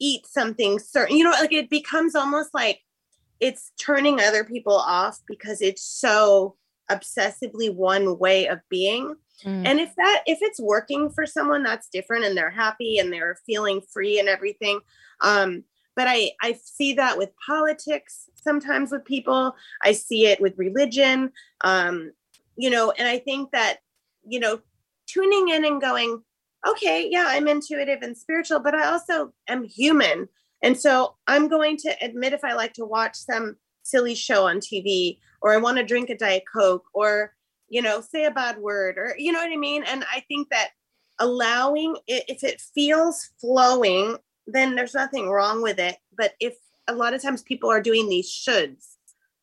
eat 0.00 0.26
something 0.26 0.80
certain, 0.80 1.16
you 1.16 1.22
know, 1.22 1.30
like 1.30 1.52
it 1.52 1.70
becomes 1.70 2.16
almost 2.16 2.52
like 2.52 2.80
it's 3.38 3.70
turning 3.78 4.18
other 4.18 4.42
people 4.42 4.76
off 4.76 5.20
because 5.28 5.62
it's 5.62 5.84
so 5.84 6.56
obsessively 6.90 7.72
one 7.72 8.18
way 8.18 8.48
of 8.48 8.58
being 8.70 9.14
mm. 9.44 9.66
and 9.66 9.80
if 9.80 9.92
that 9.96 10.22
if 10.26 10.38
it's 10.40 10.60
working 10.60 11.10
for 11.10 11.26
someone 11.26 11.64
that's 11.64 11.88
different 11.88 12.24
and 12.24 12.36
they're 12.36 12.48
happy 12.48 12.98
and 12.98 13.12
they're 13.12 13.36
feeling 13.44 13.80
free 13.92 14.20
and 14.20 14.28
everything 14.28 14.78
um 15.20 15.64
but 15.96 16.06
i 16.06 16.30
i 16.42 16.52
see 16.62 16.92
that 16.92 17.18
with 17.18 17.30
politics 17.44 18.28
sometimes 18.36 18.92
with 18.92 19.04
people 19.04 19.54
i 19.82 19.92
see 19.92 20.26
it 20.26 20.40
with 20.40 20.56
religion 20.56 21.32
um 21.62 22.12
you 22.56 22.70
know 22.70 22.92
and 22.92 23.08
i 23.08 23.18
think 23.18 23.50
that 23.50 23.78
you 24.24 24.38
know 24.38 24.60
tuning 25.06 25.48
in 25.48 25.64
and 25.64 25.80
going 25.80 26.22
okay 26.68 27.08
yeah 27.10 27.24
i'm 27.28 27.48
intuitive 27.48 28.02
and 28.02 28.16
spiritual 28.16 28.60
but 28.60 28.74
i 28.74 28.86
also 28.86 29.32
am 29.48 29.64
human 29.64 30.28
and 30.62 30.78
so 30.78 31.16
I'm 31.26 31.48
going 31.48 31.76
to 31.78 31.94
admit 32.02 32.32
if 32.32 32.44
I 32.44 32.54
like 32.54 32.72
to 32.74 32.84
watch 32.84 33.16
some 33.16 33.56
silly 33.82 34.14
show 34.14 34.46
on 34.46 34.58
TV 34.58 35.18
or 35.42 35.52
I 35.52 35.58
want 35.58 35.78
to 35.78 35.84
drink 35.84 36.10
a 36.10 36.16
Diet 36.16 36.44
Coke 36.52 36.84
or, 36.94 37.34
you 37.68 37.82
know, 37.82 38.00
say 38.00 38.24
a 38.24 38.30
bad 38.30 38.58
word 38.58 38.96
or, 38.98 39.14
you 39.18 39.32
know 39.32 39.38
what 39.38 39.52
I 39.52 39.56
mean? 39.56 39.84
And 39.86 40.04
I 40.12 40.24
think 40.28 40.48
that 40.50 40.70
allowing 41.18 41.96
it, 42.06 42.24
if 42.28 42.42
it 42.42 42.60
feels 42.74 43.30
flowing, 43.40 44.16
then 44.46 44.74
there's 44.74 44.94
nothing 44.94 45.28
wrong 45.28 45.62
with 45.62 45.78
it. 45.78 45.96
But 46.16 46.34
if 46.40 46.56
a 46.88 46.94
lot 46.94 47.14
of 47.14 47.22
times 47.22 47.42
people 47.42 47.70
are 47.70 47.82
doing 47.82 48.08
these 48.08 48.30
shoulds, 48.30 48.96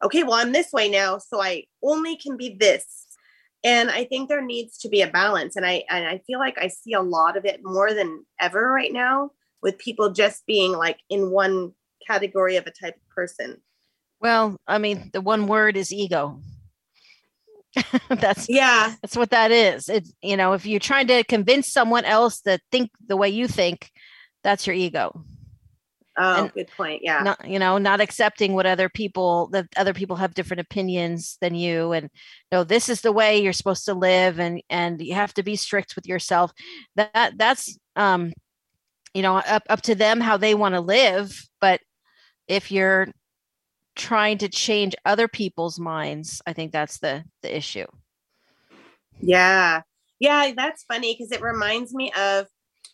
okay, 0.04 0.24
well, 0.24 0.34
I'm 0.34 0.52
this 0.52 0.72
way 0.72 0.90
now, 0.90 1.18
so 1.18 1.42
I 1.42 1.66
only 1.82 2.16
can 2.16 2.38
be 2.38 2.56
this. 2.60 3.08
And 3.64 3.90
I 3.90 4.04
think 4.04 4.28
there 4.28 4.42
needs 4.42 4.78
to 4.80 4.90
be 4.90 5.02
a 5.02 5.08
balance. 5.08 5.56
And 5.56 5.66
I 5.66 5.84
and 5.90 6.06
I 6.06 6.20
feel 6.28 6.40
like 6.40 6.58
I 6.58 6.68
see 6.68 6.94
a 6.94 7.02
lot 7.02 7.38
of 7.38 7.46
it 7.46 7.62
more 7.64 7.94
than 7.94 8.26
ever 8.40 8.72
right 8.72 8.92
now 8.92 9.32
with 9.62 9.78
people 9.78 10.12
just 10.12 10.46
being 10.46 10.74
like 10.74 11.00
in 11.10 11.32
one 11.32 11.74
category 12.06 12.58
of 12.58 12.68
a 12.68 12.72
type 12.72 12.96
of 12.96 13.10
person. 13.10 13.62
Well, 14.20 14.58
I 14.68 14.78
mean, 14.78 15.10
the 15.14 15.22
one 15.22 15.48
word 15.48 15.78
is 15.78 15.94
ego. 15.94 16.40
that's 18.10 18.48
yeah, 18.50 18.94
that's 19.02 19.18
what 19.18 19.32
that 19.32 19.52
is. 19.52 19.90
It's 19.90 20.14
you 20.22 20.38
know, 20.38 20.54
if 20.54 20.66
you're 20.66 20.80
trying 20.80 21.08
to 21.08 21.24
convince 21.24 21.68
someone 21.68 22.06
else 22.06 22.42
to 22.42 22.60
think 22.72 22.92
the 23.08 23.18
way 23.18 23.30
you 23.30 23.48
think, 23.48 23.90
that's 24.44 24.68
your 24.68 24.76
ego. 24.76 25.24
Oh, 26.16 26.44
and 26.44 26.54
good 26.54 26.70
point. 26.78 27.02
Yeah. 27.04 27.24
Not, 27.24 27.48
you 27.48 27.58
know, 27.58 27.80
not 27.80 28.00
accepting 28.00 28.54
what 28.54 28.68
other 28.68 28.88
people 28.88 29.48
that 29.48 29.66
other 29.76 29.94
people 29.96 30.16
have 30.18 30.36
different 30.36 30.62
opinions 30.62 31.38
than 31.42 31.56
you 31.56 31.92
and 31.92 32.10
no, 32.52 32.64
this 32.64 32.88
is 32.88 33.02
the 33.02 33.12
way 33.12 33.42
you're 33.42 33.52
supposed 33.52 33.86
to 33.86 33.96
live 33.96 34.40
and 34.40 34.62
and 34.70 35.02
you 35.02 35.16
have 35.16 35.34
to 35.36 35.44
be 35.44 35.56
strict 35.56 35.96
with 35.96 36.06
yourself. 36.06 36.52
That 36.96 37.34
that's 37.38 37.78
um 37.96 38.32
you 39.14 39.22
know 39.22 39.38
up, 39.38 39.64
up 39.70 39.82
to 39.82 39.96
them 39.96 40.20
how 40.20 40.38
they 40.38 40.56
want 40.56 40.76
to 40.76 40.82
live 40.82 41.48
but 41.62 41.80
if 42.48 42.72
you're 42.72 43.08
trying 43.96 44.38
to 44.40 44.50
change 44.50 44.96
other 45.06 45.28
people's 45.28 45.80
minds 45.80 46.42
i 46.48 46.54
think 46.54 46.72
that's 46.72 47.00
the 47.00 47.24
the 47.42 47.56
issue 47.56 47.86
yeah 49.22 49.82
yeah 50.20 50.52
that's 50.56 50.84
funny 50.84 51.14
because 51.14 51.32
it 51.32 51.42
reminds 51.42 51.94
me 51.94 52.12
of 52.18 52.48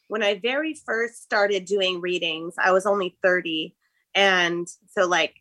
when 0.10 0.22
i 0.22 0.38
very 0.38 0.74
first 0.74 1.24
started 1.24 1.66
doing 1.66 2.02
readings 2.02 2.54
i 2.60 2.72
was 2.72 2.86
only 2.86 3.18
30 3.24 3.74
and 4.14 4.68
so 4.90 5.08
like 5.08 5.36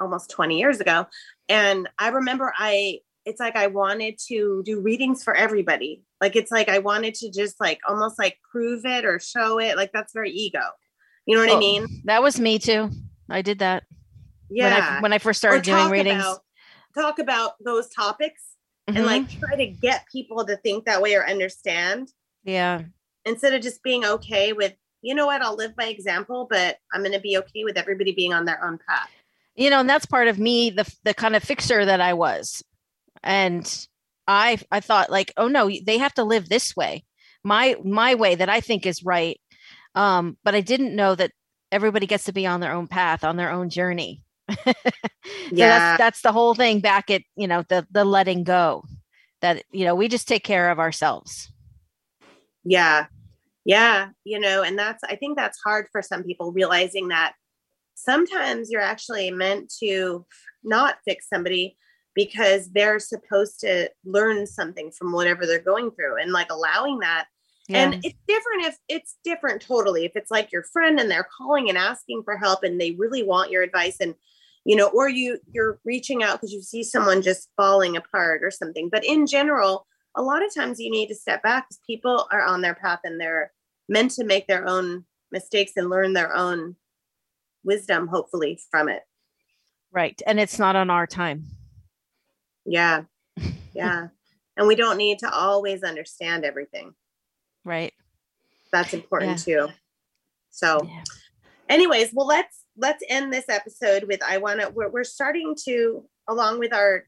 almost 0.00 0.30
20 0.30 0.58
years 0.58 0.80
ago 0.80 1.06
and 1.48 1.88
i 1.98 2.08
remember 2.08 2.52
i 2.58 2.98
it's 3.24 3.40
like 3.40 3.56
I 3.56 3.68
wanted 3.68 4.18
to 4.28 4.62
do 4.64 4.80
readings 4.80 5.22
for 5.22 5.34
everybody. 5.34 6.02
Like 6.20 6.36
it's 6.36 6.50
like 6.50 6.68
I 6.68 6.78
wanted 6.78 7.14
to 7.16 7.30
just 7.30 7.60
like 7.60 7.80
almost 7.88 8.18
like 8.18 8.38
prove 8.50 8.84
it 8.84 9.04
or 9.04 9.18
show 9.18 9.58
it. 9.58 9.76
Like 9.76 9.92
that's 9.92 10.12
very 10.12 10.30
ego. 10.30 10.60
You 11.26 11.36
know 11.36 11.42
what 11.42 11.52
oh, 11.52 11.56
I 11.56 11.60
mean? 11.60 12.02
That 12.04 12.22
was 12.22 12.40
me 12.40 12.58
too. 12.58 12.90
I 13.30 13.42
did 13.42 13.60
that. 13.60 13.84
Yeah. 14.50 14.64
When 14.64 14.82
I, 14.82 15.00
when 15.00 15.12
I 15.12 15.18
first 15.18 15.38
started 15.38 15.62
doing 15.62 15.88
readings. 15.88 16.22
About, 16.22 16.40
talk 16.94 17.18
about 17.18 17.52
those 17.64 17.88
topics 17.88 18.56
mm-hmm. 18.88 18.98
and 18.98 19.06
like 19.06 19.40
try 19.40 19.56
to 19.56 19.66
get 19.66 20.04
people 20.10 20.44
to 20.44 20.56
think 20.58 20.84
that 20.86 21.00
way 21.00 21.14
or 21.14 21.26
understand. 21.26 22.08
Yeah. 22.44 22.82
Instead 23.24 23.54
of 23.54 23.62
just 23.62 23.82
being 23.82 24.04
okay 24.04 24.52
with, 24.52 24.74
you 25.00 25.14
know 25.14 25.26
what, 25.26 25.42
I'll 25.42 25.56
live 25.56 25.76
by 25.76 25.86
example, 25.86 26.46
but 26.50 26.76
I'm 26.92 27.02
going 27.02 27.12
to 27.12 27.20
be 27.20 27.38
okay 27.38 27.64
with 27.64 27.76
everybody 27.76 28.12
being 28.12 28.32
on 28.32 28.44
their 28.44 28.64
own 28.64 28.78
path. 28.88 29.10
You 29.54 29.70
know, 29.70 29.80
and 29.80 29.88
that's 29.88 30.06
part 30.06 30.28
of 30.28 30.38
me, 30.38 30.70
the 30.70 30.90
the 31.04 31.12
kind 31.14 31.36
of 31.36 31.42
fixer 31.42 31.84
that 31.84 32.00
I 32.00 32.14
was. 32.14 32.62
And 33.22 33.86
I 34.26 34.58
I 34.70 34.80
thought 34.80 35.10
like, 35.10 35.32
oh 35.36 35.48
no, 35.48 35.70
they 35.84 35.98
have 35.98 36.14
to 36.14 36.24
live 36.24 36.48
this 36.48 36.74
way. 36.74 37.04
My 37.44 37.76
my 37.84 38.14
way 38.14 38.34
that 38.34 38.48
I 38.48 38.60
think 38.60 38.86
is 38.86 39.04
right. 39.04 39.38
Um, 39.94 40.38
but 40.42 40.54
I 40.54 40.62
didn't 40.62 40.96
know 40.96 41.14
that 41.14 41.32
everybody 41.70 42.06
gets 42.06 42.24
to 42.24 42.32
be 42.32 42.46
on 42.46 42.60
their 42.60 42.72
own 42.72 42.86
path, 42.86 43.24
on 43.24 43.36
their 43.36 43.50
own 43.50 43.68
journey. 43.68 44.22
so 44.50 44.74
yeah. 45.50 45.96
that's 45.96 45.98
that's 45.98 46.22
the 46.22 46.32
whole 46.32 46.54
thing 46.54 46.80
back 46.80 47.10
at, 47.10 47.22
you 47.36 47.46
know, 47.46 47.62
the 47.68 47.86
the 47.90 48.04
letting 48.04 48.44
go. 48.44 48.84
That, 49.40 49.64
you 49.72 49.84
know, 49.84 49.96
we 49.96 50.06
just 50.06 50.28
take 50.28 50.44
care 50.44 50.70
of 50.70 50.78
ourselves. 50.78 51.51
Yeah. 52.64 53.06
Yeah. 53.64 54.08
You 54.24 54.40
know, 54.40 54.62
and 54.62 54.78
that's, 54.78 55.02
I 55.04 55.16
think 55.16 55.36
that's 55.36 55.60
hard 55.64 55.86
for 55.92 56.02
some 56.02 56.24
people 56.24 56.52
realizing 56.52 57.08
that 57.08 57.34
sometimes 57.94 58.70
you're 58.70 58.80
actually 58.80 59.30
meant 59.30 59.72
to 59.80 60.26
not 60.64 60.96
fix 61.04 61.28
somebody 61.28 61.76
because 62.14 62.70
they're 62.72 62.98
supposed 62.98 63.60
to 63.60 63.88
learn 64.04 64.46
something 64.46 64.90
from 64.90 65.12
whatever 65.12 65.46
they're 65.46 65.60
going 65.60 65.90
through 65.92 66.20
and 66.20 66.32
like 66.32 66.50
allowing 66.50 66.98
that. 67.00 67.26
Yeah. 67.68 67.84
And 67.84 68.04
it's 68.04 68.18
different 68.26 68.64
if 68.64 68.76
it's 68.88 69.16
different 69.24 69.62
totally. 69.62 70.04
If 70.04 70.12
it's 70.16 70.30
like 70.30 70.52
your 70.52 70.64
friend 70.64 70.98
and 70.98 71.10
they're 71.10 71.28
calling 71.38 71.68
and 71.68 71.78
asking 71.78 72.22
for 72.24 72.36
help 72.36 72.64
and 72.64 72.80
they 72.80 72.92
really 72.92 73.22
want 73.22 73.50
your 73.50 73.62
advice 73.62 73.96
and 74.00 74.14
you 74.64 74.76
know, 74.76 74.88
or 74.88 75.08
you 75.08 75.38
you're 75.52 75.80
reaching 75.84 76.22
out 76.22 76.40
because 76.40 76.52
you 76.52 76.62
see 76.62 76.84
someone 76.84 77.22
just 77.22 77.48
falling 77.56 77.96
apart 77.96 78.42
or 78.44 78.50
something. 78.50 78.88
But 78.90 79.04
in 79.04 79.26
general, 79.26 79.86
a 80.14 80.22
lot 80.22 80.44
of 80.44 80.54
times 80.54 80.78
you 80.78 80.90
need 80.90 81.08
to 81.08 81.14
step 81.14 81.42
back 81.42 81.68
because 81.68 81.80
people 81.86 82.26
are 82.30 82.42
on 82.42 82.60
their 82.60 82.74
path 82.74 83.00
and 83.04 83.20
they're 83.20 83.52
meant 83.88 84.10
to 84.12 84.24
make 84.24 84.46
their 84.46 84.66
own 84.66 85.04
mistakes 85.30 85.72
and 85.76 85.88
learn 85.88 86.12
their 86.12 86.34
own 86.34 86.76
wisdom, 87.64 88.08
hopefully, 88.08 88.60
from 88.70 88.88
it. 88.88 89.02
Right. 89.90 90.20
And 90.26 90.40
it's 90.40 90.58
not 90.58 90.76
on 90.76 90.90
our 90.90 91.06
time. 91.06 91.44
Yeah. 92.64 93.04
Yeah. 93.74 94.08
and 94.58 94.68
we 94.68 94.74
don't 94.74 94.98
need 94.98 95.20
to 95.20 95.30
always 95.32 95.82
understand 95.82 96.44
everything. 96.44 96.92
Right. 97.64 97.94
That's 98.70 98.92
important 98.92 99.46
yeah. 99.46 99.66
too. 99.66 99.72
So, 100.50 100.80
yeah. 100.84 101.04
anyways, 101.70 102.10
well, 102.12 102.26
let's 102.26 102.64
let's 102.76 103.02
end 103.08 103.32
this 103.32 103.46
episode 103.48 104.04
with 104.04 104.22
I 104.22 104.36
want 104.36 104.60
to 104.60 104.68
we're, 104.68 104.90
we're 104.90 105.04
starting 105.04 105.54
to 105.64 106.04
along 106.28 106.58
with 106.58 106.74
our 106.74 107.04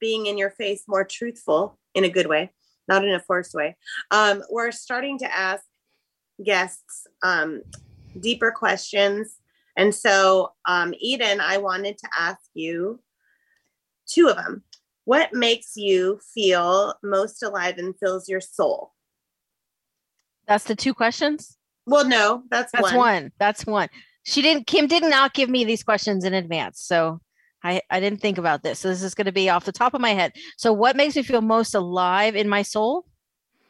being 0.00 0.26
in 0.26 0.38
your 0.38 0.50
face 0.50 0.84
more 0.86 1.04
truthful 1.04 1.77
in 1.94 2.04
a 2.04 2.08
good 2.08 2.26
way, 2.26 2.52
not 2.86 3.04
in 3.04 3.14
a 3.14 3.20
forced 3.20 3.54
way. 3.54 3.76
Um, 4.10 4.42
we're 4.50 4.72
starting 4.72 5.18
to 5.18 5.34
ask 5.34 5.64
guests 6.44 7.06
um, 7.22 7.62
deeper 8.18 8.50
questions. 8.50 9.36
And 9.76 9.94
so, 9.94 10.52
um, 10.66 10.94
Eden, 10.98 11.40
I 11.40 11.58
wanted 11.58 11.98
to 11.98 12.08
ask 12.18 12.40
you 12.54 13.00
two 14.08 14.28
of 14.28 14.36
them. 14.36 14.64
What 15.04 15.32
makes 15.32 15.76
you 15.76 16.20
feel 16.34 16.94
most 17.02 17.42
alive 17.42 17.78
and 17.78 17.94
fills 17.98 18.28
your 18.28 18.40
soul? 18.40 18.92
That's 20.46 20.64
the 20.64 20.76
two 20.76 20.94
questions? 20.94 21.56
Well, 21.86 22.06
no, 22.06 22.42
that's, 22.50 22.72
that's 22.72 22.92
one. 22.92 22.96
one. 22.96 23.32
That's 23.38 23.66
one. 23.66 23.88
She 24.24 24.42
didn't, 24.42 24.66
Kim 24.66 24.86
did 24.86 25.02
not 25.02 25.32
give 25.32 25.48
me 25.48 25.64
these 25.64 25.82
questions 25.82 26.24
in 26.24 26.34
advance. 26.34 26.80
So 26.80 27.20
I, 27.62 27.82
I 27.90 28.00
didn't 28.00 28.20
think 28.20 28.38
about 28.38 28.62
this. 28.62 28.78
So 28.78 28.88
this 28.88 29.02
is 29.02 29.14
going 29.14 29.26
to 29.26 29.32
be 29.32 29.50
off 29.50 29.64
the 29.64 29.72
top 29.72 29.94
of 29.94 30.00
my 30.00 30.10
head. 30.10 30.32
So 30.56 30.72
what 30.72 30.96
makes 30.96 31.16
me 31.16 31.22
feel 31.22 31.40
most 31.40 31.74
alive 31.74 32.36
in 32.36 32.48
my 32.48 32.62
soul? 32.62 33.04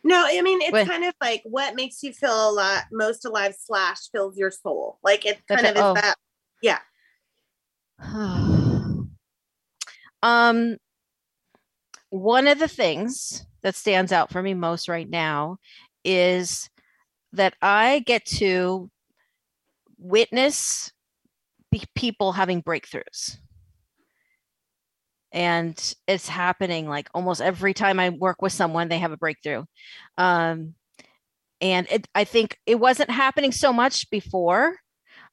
No, 0.05 0.25
I 0.27 0.41
mean 0.43 0.61
it's 0.63 0.89
kind 0.89 1.05
of 1.05 1.15
like 1.21 1.43
what 1.45 1.75
makes 1.75 2.03
you 2.03 2.13
feel 2.13 2.51
a 2.51 2.53
lot 2.53 2.85
most 2.93 3.25
alive 3.25 3.55
slash 3.59 4.09
fills 4.11 4.39
your 4.39 4.51
soul. 4.51 4.99
Like 5.03 5.27
it's 5.27 5.43
kind 5.49 5.67
of 5.67 5.77
is 5.77 5.83
oh. 5.83 5.95
that. 5.95 6.15
Yeah. 6.63 6.79
um 10.23 10.77
one 12.11 12.47
of 12.47 12.59
the 12.59 12.69
things 12.69 13.45
that 13.63 13.75
stands 13.75 14.13
out 14.13 14.31
for 14.31 14.41
me 14.41 14.55
most 14.55 14.89
right 14.89 15.09
now 15.09 15.59
is 16.05 16.71
that 17.33 17.55
I 17.61 17.99
get 18.07 18.25
to 18.25 18.91
witness 19.99 20.93
people 21.95 22.33
having 22.33 22.63
breakthroughs 22.63 23.39
and 25.33 25.95
it's 26.07 26.29
happening 26.29 26.89
like 26.89 27.09
almost 27.15 27.41
every 27.41 27.75
time 27.75 28.01
i 28.01 28.11
work 28.11 28.41
with 28.41 28.53
someone 28.53 28.89
they 28.89 28.99
have 28.99 29.13
a 29.13 29.17
breakthrough. 29.17 29.65
Um, 30.17 30.75
and 31.61 31.87
it, 31.91 32.09
i 32.15 32.25
think 32.25 32.57
it 32.67 32.77
wasn't 32.77 33.11
happening 33.11 33.53
so 33.53 33.73
much 33.73 34.09
before 34.11 34.77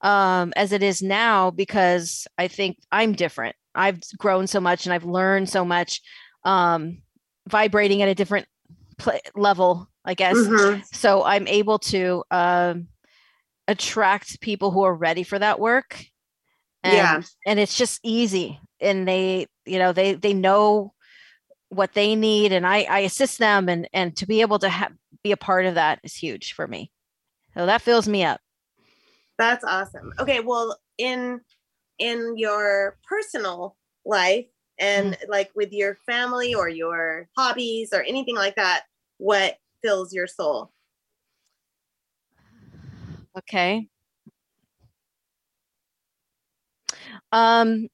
um, 0.02 0.54
as 0.56 0.72
it 0.72 0.84
is 0.84 1.02
now 1.02 1.52
because 1.52 2.28
i 2.38 2.48
think 2.48 2.78
i'm 2.92 3.14
different. 3.14 3.56
I've 3.74 4.00
grown 4.18 4.48
so 4.48 4.60
much 4.60 4.86
and 4.86 4.94
i've 4.94 5.06
learned 5.06 5.50
so 5.50 5.64
much 5.66 6.02
um, 6.44 7.02
vibrating 7.48 8.02
at 8.02 8.10
a 8.10 8.16
different 8.16 8.48
pl- 8.98 9.20
level 9.36 9.88
i 10.04 10.14
guess. 10.14 10.36
Mm-hmm. 10.36 10.82
so 10.92 11.24
i'm 11.24 11.48
able 11.48 11.80
to 11.80 12.24
um, 12.32 12.88
attract 13.68 14.42
people 14.42 14.72
who 14.72 14.84
are 14.84 14.94
ready 14.94 15.24
for 15.24 15.40
that 15.40 15.60
work 15.60 16.06
and, 16.84 16.94
yeah. 16.94 17.22
and 17.48 17.60
it's 17.60 17.78
just 17.78 18.00
easy 18.04 18.60
and 18.80 19.08
they 19.08 19.48
you 19.66 19.80
know 19.80 19.94
they 19.94 20.14
they 20.14 20.34
know 20.34 20.94
what 21.70 21.94
they 21.94 22.16
need 22.16 22.52
and 22.52 22.66
i 22.66 22.84
i 22.84 23.00
assist 23.00 23.40
them 23.40 23.68
and 23.68 23.90
and 23.92 24.16
to 24.16 24.26
be 24.26 24.42
able 24.42 24.60
to 24.60 24.70
be 25.26 25.32
a 25.32 25.38
part 25.38 25.66
of 25.66 25.74
that 25.74 26.00
is 26.04 26.14
huge 26.14 26.54
for 26.54 26.68
me. 26.68 26.92
So 27.56 27.66
that 27.66 27.82
fills 27.82 28.08
me 28.08 28.24
up. 28.24 28.40
That's 29.40 29.64
awesome. 29.64 30.14
Okay 30.20 30.40
well 30.40 30.78
in 31.00 31.42
in 31.98 32.38
your 32.38 33.00
personal 33.10 33.76
life 34.06 34.46
and 34.78 35.14
mm-hmm. 35.14 35.32
like 35.32 35.50
with 35.56 35.74
your 35.74 35.98
family 36.06 36.54
or 36.54 36.70
your 36.70 37.28
hobbies 37.36 37.90
or 37.92 38.04
anything 38.04 38.36
like 38.36 38.56
that 38.56 38.84
what 39.18 39.58
fills 39.82 40.14
your 40.14 40.28
soul? 40.28 40.72
Okay. 43.36 43.88
Um 47.32 47.88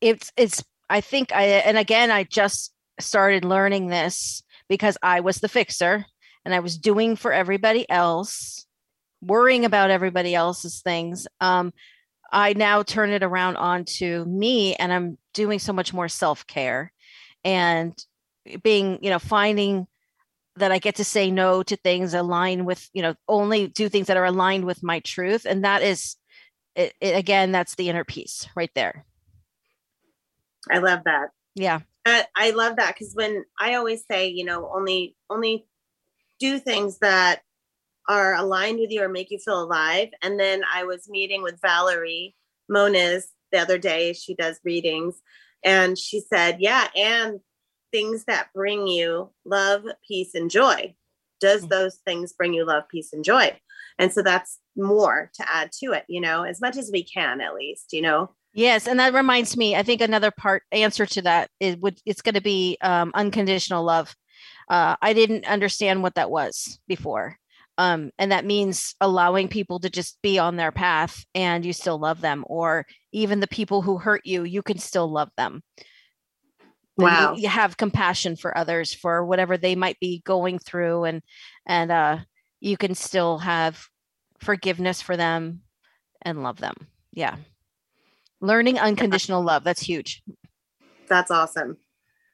it's 0.00 0.32
it's 0.38 0.64
I 0.90 1.00
think 1.00 1.32
I 1.32 1.44
and 1.44 1.78
again 1.78 2.10
I 2.10 2.24
just 2.24 2.72
started 2.98 3.44
learning 3.44 3.86
this 3.86 4.42
because 4.68 4.98
I 5.02 5.20
was 5.20 5.38
the 5.38 5.48
fixer 5.48 6.04
and 6.44 6.52
I 6.52 6.60
was 6.60 6.76
doing 6.76 7.16
for 7.16 7.32
everybody 7.32 7.88
else, 7.88 8.66
worrying 9.22 9.64
about 9.64 9.90
everybody 9.90 10.34
else's 10.34 10.80
things. 10.82 11.26
Um, 11.40 11.72
I 12.32 12.52
now 12.54 12.82
turn 12.82 13.10
it 13.10 13.22
around 13.22 13.56
onto 13.56 14.24
me 14.24 14.74
and 14.76 14.92
I'm 14.92 15.18
doing 15.32 15.58
so 15.58 15.72
much 15.72 15.92
more 15.92 16.08
self-care 16.08 16.92
and 17.44 17.96
being, 18.62 18.98
you 19.02 19.10
know, 19.10 19.18
finding 19.18 19.86
that 20.56 20.72
I 20.72 20.78
get 20.78 20.96
to 20.96 21.04
say 21.04 21.30
no 21.30 21.62
to 21.62 21.76
things 21.76 22.14
aligned 22.14 22.66
with, 22.66 22.88
you 22.92 23.02
know, 23.02 23.14
only 23.28 23.68
do 23.68 23.88
things 23.88 24.08
that 24.08 24.16
are 24.16 24.24
aligned 24.24 24.64
with 24.64 24.82
my 24.82 25.00
truth. 25.00 25.46
And 25.46 25.64
that 25.64 25.82
is 25.82 26.16
it, 26.74 26.94
it 27.00 27.16
again, 27.16 27.52
that's 27.52 27.74
the 27.76 27.88
inner 27.88 28.04
peace 28.04 28.48
right 28.56 28.70
there. 28.74 29.04
I 30.70 30.78
love 30.78 31.00
that. 31.04 31.30
Yeah. 31.54 31.80
I, 32.06 32.26
I 32.34 32.50
love 32.50 32.76
that 32.76 32.94
because 32.94 33.14
when 33.14 33.44
I 33.58 33.74
always 33.74 34.04
say, 34.10 34.28
you 34.28 34.44
know, 34.44 34.70
only 34.74 35.16
only 35.28 35.66
do 36.38 36.58
things 36.58 36.98
that 37.00 37.42
are 38.08 38.34
aligned 38.34 38.80
with 38.80 38.90
you 38.90 39.02
or 39.02 39.08
make 39.08 39.30
you 39.30 39.38
feel 39.38 39.62
alive. 39.62 40.08
And 40.22 40.40
then 40.40 40.62
I 40.72 40.84
was 40.84 41.08
meeting 41.08 41.42
with 41.42 41.60
Valerie 41.60 42.34
Moniz 42.68 43.28
the 43.52 43.58
other 43.58 43.78
day. 43.78 44.12
She 44.12 44.34
does 44.34 44.58
readings, 44.64 45.20
and 45.64 45.98
she 45.98 46.20
said, 46.20 46.56
"Yeah, 46.60 46.88
and 46.96 47.40
things 47.92 48.24
that 48.24 48.52
bring 48.54 48.86
you 48.86 49.30
love, 49.44 49.84
peace, 50.06 50.34
and 50.34 50.50
joy. 50.50 50.94
Does 51.40 51.66
mm. 51.66 51.68
those 51.68 51.96
things 52.06 52.32
bring 52.32 52.54
you 52.54 52.64
love, 52.64 52.84
peace, 52.88 53.12
and 53.12 53.24
joy?" 53.24 53.58
And 53.98 54.12
so 54.12 54.22
that's 54.22 54.58
more 54.76 55.30
to 55.34 55.52
add 55.52 55.72
to 55.72 55.92
it, 55.92 56.04
you 56.08 56.20
know, 56.20 56.42
as 56.42 56.60
much 56.60 56.76
as 56.78 56.90
we 56.90 57.04
can, 57.04 57.40
at 57.40 57.54
least, 57.54 57.92
you 57.92 58.00
know. 58.00 58.34
Yes, 58.52 58.88
and 58.88 58.98
that 58.98 59.14
reminds 59.14 59.56
me. 59.56 59.76
I 59.76 59.82
think 59.82 60.00
another 60.00 60.30
part 60.32 60.64
answer 60.72 61.06
to 61.06 61.22
that 61.22 61.50
is 61.60 61.76
would 61.76 61.98
it's 62.04 62.22
going 62.22 62.34
to 62.34 62.40
be 62.40 62.76
um, 62.80 63.12
unconditional 63.14 63.84
love. 63.84 64.14
Uh, 64.68 64.96
I 65.00 65.12
didn't 65.12 65.46
understand 65.46 66.02
what 66.02 66.14
that 66.16 66.30
was 66.30 66.80
before, 66.88 67.36
um, 67.78 68.10
and 68.18 68.32
that 68.32 68.44
means 68.44 68.94
allowing 69.00 69.48
people 69.48 69.78
to 69.80 69.90
just 69.90 70.20
be 70.22 70.38
on 70.38 70.56
their 70.56 70.72
path 70.72 71.24
and 71.34 71.64
you 71.64 71.72
still 71.72 71.98
love 71.98 72.20
them, 72.20 72.44
or 72.48 72.86
even 73.12 73.40
the 73.40 73.46
people 73.46 73.82
who 73.82 73.98
hurt 73.98 74.22
you, 74.24 74.44
you 74.44 74.62
can 74.62 74.78
still 74.78 75.10
love 75.10 75.30
them. 75.36 75.62
Wow. 76.96 77.34
You, 77.34 77.42
you 77.42 77.48
have 77.48 77.76
compassion 77.76 78.36
for 78.36 78.56
others 78.56 78.92
for 78.92 79.24
whatever 79.24 79.56
they 79.56 79.74
might 79.74 79.98
be 80.00 80.22
going 80.24 80.58
through 80.58 81.04
and 81.04 81.22
and 81.66 81.90
uh 81.90 82.18
you 82.60 82.76
can 82.76 82.94
still 82.94 83.38
have 83.38 83.86
forgiveness 84.40 85.00
for 85.00 85.16
them 85.16 85.62
and 86.22 86.42
love 86.42 86.58
them. 86.58 86.74
Yeah. 87.12 87.36
Learning 88.40 88.78
unconditional 88.78 89.42
love. 89.42 89.64
That's 89.64 89.82
huge. 89.82 90.22
That's 91.08 91.30
awesome. 91.30 91.76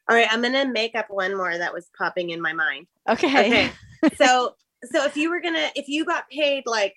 All 0.08 0.14
right, 0.14 0.28
I'm 0.30 0.42
gonna 0.42 0.70
make 0.70 0.94
up 0.94 1.06
one 1.08 1.36
more 1.36 1.56
that 1.56 1.74
was 1.74 1.90
popping 1.98 2.30
in 2.30 2.40
my 2.40 2.52
mind. 2.52 2.86
Okay. 3.08 3.26
Okay. 3.26 3.70
so 4.16 4.54
so 4.84 5.04
if 5.04 5.16
you 5.16 5.30
were 5.30 5.40
gonna 5.40 5.68
if 5.74 5.88
you 5.88 6.04
got 6.04 6.28
paid 6.28 6.64
like 6.66 6.94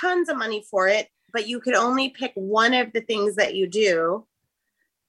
tons 0.00 0.28
of 0.28 0.36
money 0.36 0.64
for 0.70 0.86
it, 0.86 1.08
but 1.32 1.48
you 1.48 1.60
could 1.60 1.74
only 1.74 2.10
pick 2.10 2.32
one 2.34 2.72
of 2.72 2.92
the 2.92 3.00
things 3.00 3.34
that 3.36 3.54
you 3.54 3.66
do 3.66 4.26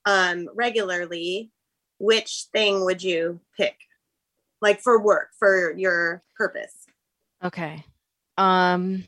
um 0.06 0.47
regularly, 0.56 1.51
which 1.99 2.47
thing 2.51 2.84
would 2.86 3.03
you 3.03 3.39
pick? 3.56 3.76
Like 4.62 4.82
for 4.82 4.99
work, 4.99 5.30
for 5.38 5.74
your 5.78 6.24
purpose. 6.36 6.88
Okay. 7.43 7.86
Um 8.38 9.03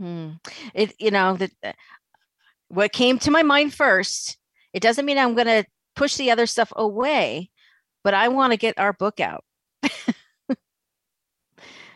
hmm. 0.00 0.30
it 0.74 0.94
you 0.98 1.10
know 1.10 1.36
that 1.36 1.50
uh, 1.62 1.72
what 2.68 2.92
came 2.92 3.18
to 3.20 3.30
my 3.30 3.42
mind 3.42 3.74
first, 3.74 4.38
it 4.72 4.80
doesn't 4.80 5.04
mean 5.04 5.18
I'm 5.18 5.34
gonna 5.34 5.64
push 5.96 6.16
the 6.16 6.30
other 6.30 6.46
stuff 6.46 6.72
away, 6.74 7.50
but 8.02 8.14
I 8.14 8.28
want 8.28 8.52
to 8.52 8.56
get 8.56 8.78
our 8.78 8.92
book 8.92 9.20
out. 9.20 9.44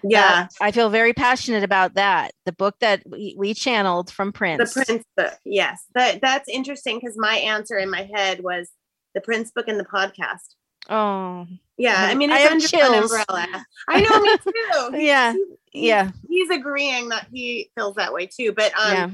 Yeah. 0.04 0.20
That- 0.42 0.52
I 0.60 0.70
feel 0.70 0.90
very 0.90 1.12
passionate 1.12 1.64
about 1.64 1.94
that. 1.94 2.32
The 2.44 2.52
book 2.52 2.76
that 2.80 3.02
we, 3.06 3.34
we 3.38 3.54
channeled 3.54 4.10
from 4.10 4.32
Prince. 4.32 4.74
The 4.74 4.84
Prince 4.84 5.04
book. 5.16 5.32
Yes. 5.44 5.84
That 5.94 6.20
that's 6.20 6.48
interesting 6.48 7.00
because 7.00 7.16
my 7.16 7.36
answer 7.36 7.78
in 7.78 7.90
my 7.90 8.08
head 8.14 8.42
was 8.42 8.68
the 9.14 9.20
Prince 9.20 9.50
book 9.50 9.68
and 9.68 9.80
the 9.80 9.84
podcast. 9.84 10.54
Oh, 10.90 11.46
Yeah. 11.76 11.96
I 11.98 12.10
I- 12.10 12.14
mean 12.14 12.30
I 12.30 12.36
it's 12.36 12.42
have 12.44 12.52
under 12.52 12.68
chills. 12.68 13.10
one 13.10 13.20
umbrella. 13.24 13.66
I 13.88 14.00
know 14.00 14.20
me 14.20 14.36
too. 14.92 14.98
Yeah, 15.04 15.32
he- 15.32 15.44
he- 15.72 15.88
yeah. 15.88 16.10
He's 16.28 16.50
agreeing 16.50 17.08
that 17.10 17.26
he 17.32 17.70
feels 17.74 17.96
that 17.96 18.12
way 18.12 18.26
too. 18.26 18.52
But 18.52 18.72
um 18.78 18.92
yeah, 18.92 19.10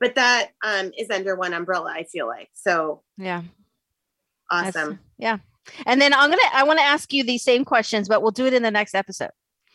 but 0.00 0.14
that 0.16 0.50
um 0.64 0.92
is 0.98 1.10
under 1.10 1.34
one 1.36 1.54
umbrella, 1.54 1.90
I 1.94 2.04
feel 2.04 2.26
like. 2.26 2.50
So 2.54 3.02
yeah. 3.16 3.42
That's- 4.50 4.76
awesome. 4.76 4.98
Yeah. 5.18 5.38
And 5.86 6.00
then 6.00 6.12
I'm 6.12 6.28
gonna 6.28 6.42
I 6.52 6.64
want 6.64 6.78
to 6.80 6.84
ask 6.84 7.12
you 7.12 7.24
these 7.24 7.42
same 7.42 7.64
questions, 7.64 8.08
but 8.08 8.20
we'll 8.22 8.30
do 8.32 8.46
it 8.46 8.52
in 8.54 8.62
the 8.62 8.70
next 8.70 8.94
episode. 8.94 9.30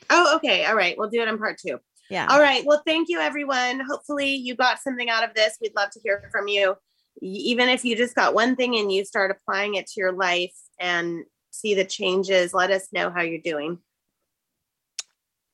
Oh, 0.09 0.35
okay. 0.35 0.65
All 0.65 0.75
right. 0.75 0.95
We'll 0.97 1.09
do 1.09 1.21
it 1.21 1.27
in 1.27 1.37
part 1.37 1.57
two. 1.57 1.79
Yeah. 2.09 2.27
All 2.29 2.39
right. 2.39 2.63
Well, 2.65 2.81
thank 2.85 3.09
you, 3.09 3.19
everyone. 3.19 3.81
Hopefully, 3.89 4.33
you 4.35 4.55
got 4.55 4.79
something 4.79 5.09
out 5.09 5.23
of 5.27 5.33
this. 5.33 5.57
We'd 5.61 5.75
love 5.75 5.89
to 5.91 5.99
hear 6.03 6.29
from 6.31 6.47
you. 6.47 6.75
Even 7.21 7.67
if 7.67 7.83
you 7.83 7.95
just 7.97 8.15
got 8.15 8.33
one 8.33 8.55
thing 8.55 8.75
and 8.77 8.91
you 8.91 9.03
start 9.03 9.31
applying 9.31 9.75
it 9.75 9.87
to 9.87 9.93
your 9.97 10.11
life 10.13 10.53
and 10.79 11.23
see 11.57 11.73
the 11.73 11.85
changes, 11.85 12.53
let 12.53 12.71
us 12.71 12.87
know 12.91 13.09
how 13.09 13.21
you're 13.21 13.41
doing. 13.41 13.79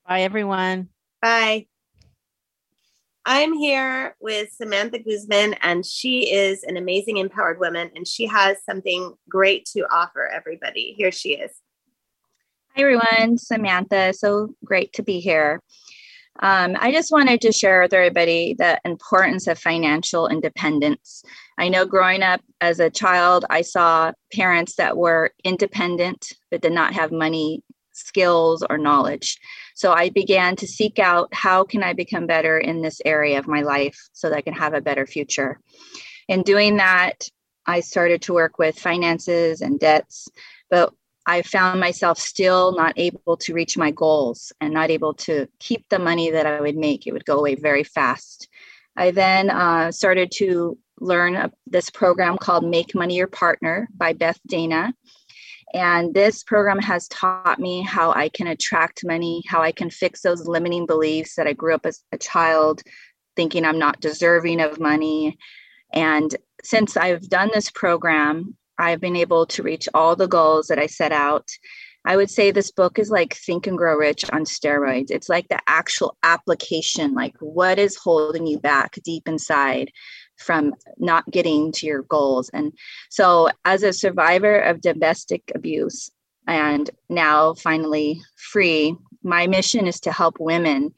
Bye 0.08 0.22
everyone. 0.22 0.90
Bye. 1.22 1.68
I'm 3.26 3.54
here 3.54 4.18
with 4.20 4.52
Samantha 4.52 5.00
Guzman, 5.00 5.54
and 5.62 5.86
she 5.86 6.30
is 6.30 6.64
an 6.64 6.76
amazing 6.76 7.18
empowered 7.18 7.58
woman, 7.58 7.90
and 7.96 8.06
she 8.06 8.28
has 8.28 8.58
something 8.66 9.14
great 9.30 9.66
to 9.68 9.88
offer 9.90 10.28
everybody. 10.28 10.94
Here 10.98 11.12
she 11.12 11.36
is. 11.36 11.52
Hi, 12.76 12.82
everyone. 12.82 13.38
Samantha. 13.38 14.12
So 14.14 14.56
great 14.66 14.92
to 14.94 15.04
be 15.04 15.22
here. 15.22 15.62
Um, 16.40 16.76
I 16.80 16.92
just 16.92 17.12
wanted 17.12 17.42
to 17.42 17.52
share 17.52 17.82
with 17.82 17.94
everybody 17.94 18.56
the 18.58 18.80
importance 18.86 19.48
of 19.48 19.60
financial 19.60 20.28
independence. 20.28 21.24
I 21.58 21.70
know 21.70 21.86
growing 21.86 22.24
up 22.24 22.42
as 22.60 22.80
a 22.80 22.90
child, 22.90 23.46
I 23.50 23.62
saw 23.62 24.12
parents 24.34 24.76
that 24.76 24.98
were 24.98 25.32
independent 25.44 26.34
but 26.50 26.62
did 26.62 26.74
not 26.74 26.94
have 26.94 27.12
money, 27.12 27.62
skills, 27.92 28.64
or 28.68 28.80
knowledge. 28.80 29.38
So 29.76 29.94
I 29.94 30.10
began 30.10 30.56
to 30.58 30.68
seek 30.68 30.98
out 30.98 31.34
how 31.34 31.64
can 31.64 31.84
I 31.84 31.94
become 31.94 32.26
better 32.26 32.58
in 32.58 32.82
this 32.82 33.00
area 33.06 33.38
of 33.38 33.48
my 33.48 33.62
life 33.62 33.98
so 34.14 34.30
that 34.30 34.38
I 34.38 34.42
can 34.42 34.54
have 34.54 34.74
a 34.74 34.82
better 34.82 35.06
future. 35.06 35.60
In 36.28 36.42
doing 36.42 36.78
that, 36.78 37.28
I 37.66 37.82
started 37.82 38.24
to 38.24 38.34
work 38.34 38.58
with 38.58 38.78
finances 38.78 39.62
and 39.62 39.80
debts, 39.80 40.28
but 40.70 40.94
I 41.26 41.42
found 41.42 41.80
myself 41.80 42.18
still 42.18 42.76
not 42.76 42.94
able 42.98 43.38
to 43.38 43.54
reach 43.54 43.78
my 43.78 43.92
goals 43.92 44.52
and 44.60 44.74
not 44.74 44.90
able 44.90 45.14
to 45.16 45.48
keep 45.60 45.88
the 45.90 46.00
money 46.00 46.32
that 46.32 46.46
I 46.46 46.60
would 46.60 46.76
make. 46.76 47.08
It 47.08 47.14
would 47.14 47.26
go 47.26 47.40
away 47.40 47.56
very 47.56 47.84
fast. 47.84 48.50
I 48.98 49.12
then 49.12 49.50
uh, 49.50 49.92
started 49.92 50.32
to 50.36 50.78
learn 51.00 51.52
this 51.66 51.90
program 51.90 52.38
called 52.38 52.66
Make 52.66 52.94
Money 52.94 53.16
Your 53.16 53.28
Partner 53.28 53.88
by 53.96 54.14
Beth 54.14 54.40
Dana. 54.48 54.94
And 55.74 56.14
this 56.14 56.44
program 56.44 56.80
has 56.80 57.08
taught 57.08 57.60
me 57.60 57.82
how 57.82 58.12
I 58.12 58.30
can 58.30 58.48
attract 58.48 59.06
money, 59.06 59.42
how 59.48 59.62
I 59.62 59.72
can 59.72 59.90
fix 59.90 60.22
those 60.22 60.48
limiting 60.48 60.86
beliefs 60.86 61.36
that 61.36 61.48
I 61.48 61.54
grew 61.54 61.74
up 61.74 61.86
as 61.86 62.04
a 62.12 62.18
child 62.18 62.84
thinking 63.36 63.66
I'm 63.66 63.80
not 63.80 64.00
deserving 64.00 64.62
of 64.62 64.80
money. 64.80 65.38
And 65.92 66.36
since 66.64 66.96
I've 66.96 67.28
done 67.28 67.50
this 67.52 67.72
program, 67.72 68.56
I've 68.84 69.00
been 69.00 69.16
able 69.16 69.46
to 69.46 69.64
reach 69.64 69.88
all 69.94 70.16
the 70.16 70.28
goals 70.28 70.68
that 70.68 70.78
I 70.78 70.88
set 70.88 71.14
out. 71.14 71.48
I 72.06 72.18
would 72.18 72.30
say 72.30 72.52
this 72.52 72.70
book 72.70 73.00
is 73.00 73.10
like 73.10 73.34
Think 73.34 73.66
and 73.66 73.78
Grow 73.78 73.96
Rich 73.96 74.26
on 74.32 74.44
steroids. 74.44 75.10
It's 75.10 75.30
like 75.30 75.48
the 75.48 75.62
actual 75.68 76.18
application, 76.22 77.14
like 77.14 77.34
what 77.40 77.80
is 77.80 77.96
holding 77.96 78.46
you 78.46 78.60
back 78.60 79.00
deep 79.06 79.26
inside 79.26 79.90
from 80.38 80.74
not 80.98 81.30
getting 81.32 81.72
to 81.72 81.86
your 81.86 82.02
goals. 82.02 82.50
And 82.50 82.74
so, 83.10 83.50
as 83.64 83.84
a 83.84 83.94
survivor 83.94 84.60
of 84.60 84.82
domestic 84.82 85.50
abuse 85.56 86.12
and 86.46 86.90
now 87.08 87.54
finally 87.54 88.22
free, 88.36 88.98
my 89.24 89.48
mission 89.48 89.88
is 89.88 90.02
to 90.02 90.12
help 90.12 90.42
women 90.42 90.94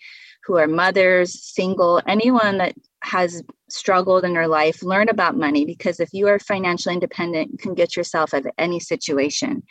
who 0.45 0.57
are 0.57 0.67
mothers, 0.67 1.39
single, 1.43 2.01
anyone 2.07 2.57
that 2.57 2.73
has 3.03 3.43
struggled 3.70 4.24
in 4.24 4.36
her 4.36 4.47
life, 4.47 4.84
learn 4.84 5.09
about 5.09 5.38
money 5.38 5.66
because 5.66 5.99
if 5.99 6.13
you 6.13 6.28
are 6.28 6.39
financially 6.39 6.93
independent, 6.93 7.51
you 7.51 7.57
can 7.57 7.74
get 7.74 7.95
yourself 7.95 8.34
out 8.34 8.45
of 8.45 8.51
any 8.57 8.80
situation. 8.80 9.63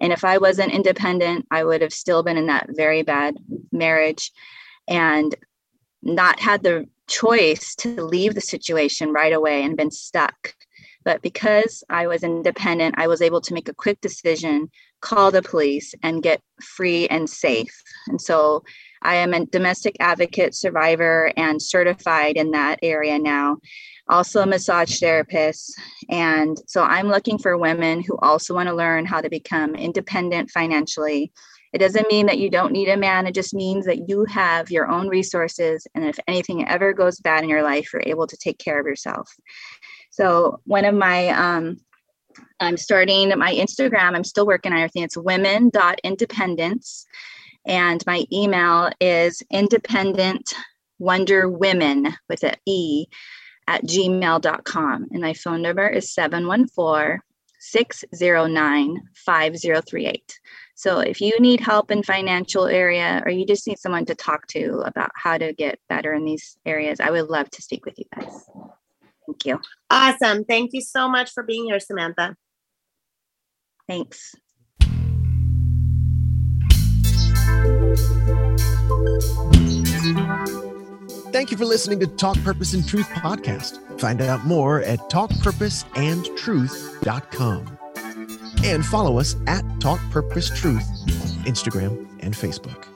And 0.00 0.12
if 0.12 0.24
I 0.24 0.38
wasn't 0.38 0.72
independent, 0.72 1.46
I 1.50 1.64
would 1.64 1.80
have 1.80 1.92
still 1.92 2.22
been 2.22 2.36
in 2.36 2.46
that 2.46 2.68
very 2.70 3.02
bad 3.02 3.36
marriage 3.72 4.32
and 4.88 5.34
not 6.02 6.40
had 6.40 6.62
the 6.62 6.86
choice 7.08 7.74
to 7.76 8.02
leave 8.02 8.34
the 8.34 8.40
situation 8.40 9.12
right 9.12 9.32
away 9.32 9.62
and 9.62 9.76
been 9.76 9.90
stuck. 9.90 10.54
But 11.04 11.22
because 11.22 11.84
I 11.88 12.08
was 12.08 12.24
independent, 12.24 12.96
I 12.98 13.06
was 13.06 13.22
able 13.22 13.40
to 13.42 13.54
make 13.54 13.68
a 13.68 13.74
quick 13.74 14.00
decision, 14.00 14.70
call 15.00 15.30
the 15.30 15.40
police, 15.40 15.94
and 16.02 16.22
get 16.22 16.42
free 16.60 17.06
and 17.08 17.30
safe. 17.30 17.80
And 18.08 18.20
so 18.20 18.64
I 19.02 19.16
am 19.16 19.34
a 19.34 19.46
domestic 19.46 19.96
advocate 20.00 20.54
survivor 20.54 21.32
and 21.36 21.60
certified 21.60 22.36
in 22.36 22.50
that 22.52 22.78
area 22.82 23.18
now. 23.18 23.58
Also, 24.08 24.42
a 24.42 24.46
massage 24.46 25.00
therapist. 25.00 25.74
And 26.08 26.56
so 26.66 26.82
I'm 26.82 27.08
looking 27.08 27.38
for 27.38 27.58
women 27.58 28.02
who 28.02 28.16
also 28.18 28.54
want 28.54 28.68
to 28.68 28.74
learn 28.74 29.04
how 29.04 29.20
to 29.20 29.28
become 29.28 29.74
independent 29.74 30.50
financially. 30.50 31.32
It 31.72 31.78
doesn't 31.78 32.08
mean 32.08 32.26
that 32.26 32.38
you 32.38 32.48
don't 32.48 32.72
need 32.72 32.88
a 32.88 32.96
man, 32.96 33.26
it 33.26 33.34
just 33.34 33.52
means 33.52 33.84
that 33.86 34.08
you 34.08 34.24
have 34.26 34.70
your 34.70 34.88
own 34.88 35.08
resources. 35.08 35.86
And 35.94 36.04
if 36.04 36.18
anything 36.28 36.66
ever 36.68 36.92
goes 36.92 37.20
bad 37.20 37.42
in 37.42 37.50
your 37.50 37.62
life, 37.64 37.92
you're 37.92 38.02
able 38.06 38.26
to 38.28 38.36
take 38.36 38.58
care 38.58 38.80
of 38.80 38.86
yourself. 38.86 39.30
So, 40.10 40.60
one 40.64 40.84
of 40.84 40.94
my 40.94 41.28
um, 41.28 41.78
I'm 42.60 42.76
starting 42.76 43.36
my 43.36 43.52
Instagram. 43.52 44.14
I'm 44.14 44.24
still 44.24 44.46
working 44.46 44.72
on 44.72 44.78
everything. 44.78 45.02
It's 45.02 45.16
women.independence. 45.16 47.06
And 47.66 48.02
my 48.06 48.24
email 48.32 48.90
is 49.00 49.42
independent 49.50 50.54
wonder 50.98 51.48
women 51.48 52.14
with 52.28 52.42
an 52.42 52.54
E 52.64 53.06
at 53.66 53.82
gmail.com. 53.84 55.06
And 55.10 55.20
my 55.20 55.34
phone 55.34 55.62
number 55.62 55.88
is 55.88 56.14
714 56.14 57.20
609 57.58 59.00
5038. 59.14 60.40
So 60.74 61.00
if 61.00 61.20
you 61.20 61.38
need 61.40 61.60
help 61.60 61.90
in 61.90 62.02
financial 62.02 62.66
area 62.66 63.22
or 63.24 63.32
you 63.32 63.46
just 63.46 63.66
need 63.66 63.78
someone 63.78 64.04
to 64.06 64.14
talk 64.14 64.46
to 64.48 64.82
about 64.84 65.10
how 65.14 65.38
to 65.38 65.52
get 65.52 65.80
better 65.88 66.12
in 66.12 66.24
these 66.24 66.58
areas, 66.66 67.00
I 67.00 67.10
would 67.10 67.28
love 67.28 67.50
to 67.50 67.62
speak 67.62 67.84
with 67.86 67.98
you 67.98 68.04
guys. 68.14 68.46
Thank 69.26 69.46
you. 69.46 69.60
Awesome. 69.90 70.44
Thank 70.44 70.70
you 70.74 70.82
so 70.82 71.08
much 71.08 71.32
for 71.32 71.42
being 71.42 71.64
here, 71.64 71.80
Samantha. 71.80 72.36
Thanks. 73.88 74.34
Thank 81.32 81.50
you 81.50 81.56
for 81.58 81.66
listening 81.66 82.00
to 82.00 82.06
Talk 82.06 82.42
Purpose 82.42 82.72
and 82.72 82.88
Truth 82.88 83.10
podcast. 83.10 84.00
Find 84.00 84.22
out 84.22 84.46
more 84.46 84.80
at 84.82 85.00
talkpurposeandtruth.com. 85.10 87.78
And 88.64 88.86
follow 88.86 89.18
us 89.18 89.36
at 89.46 89.62
Talk 89.80 90.00
Purpose 90.10 90.48
Truth 90.48 90.88
Instagram 91.44 92.08
and 92.20 92.32
Facebook. 92.34 92.95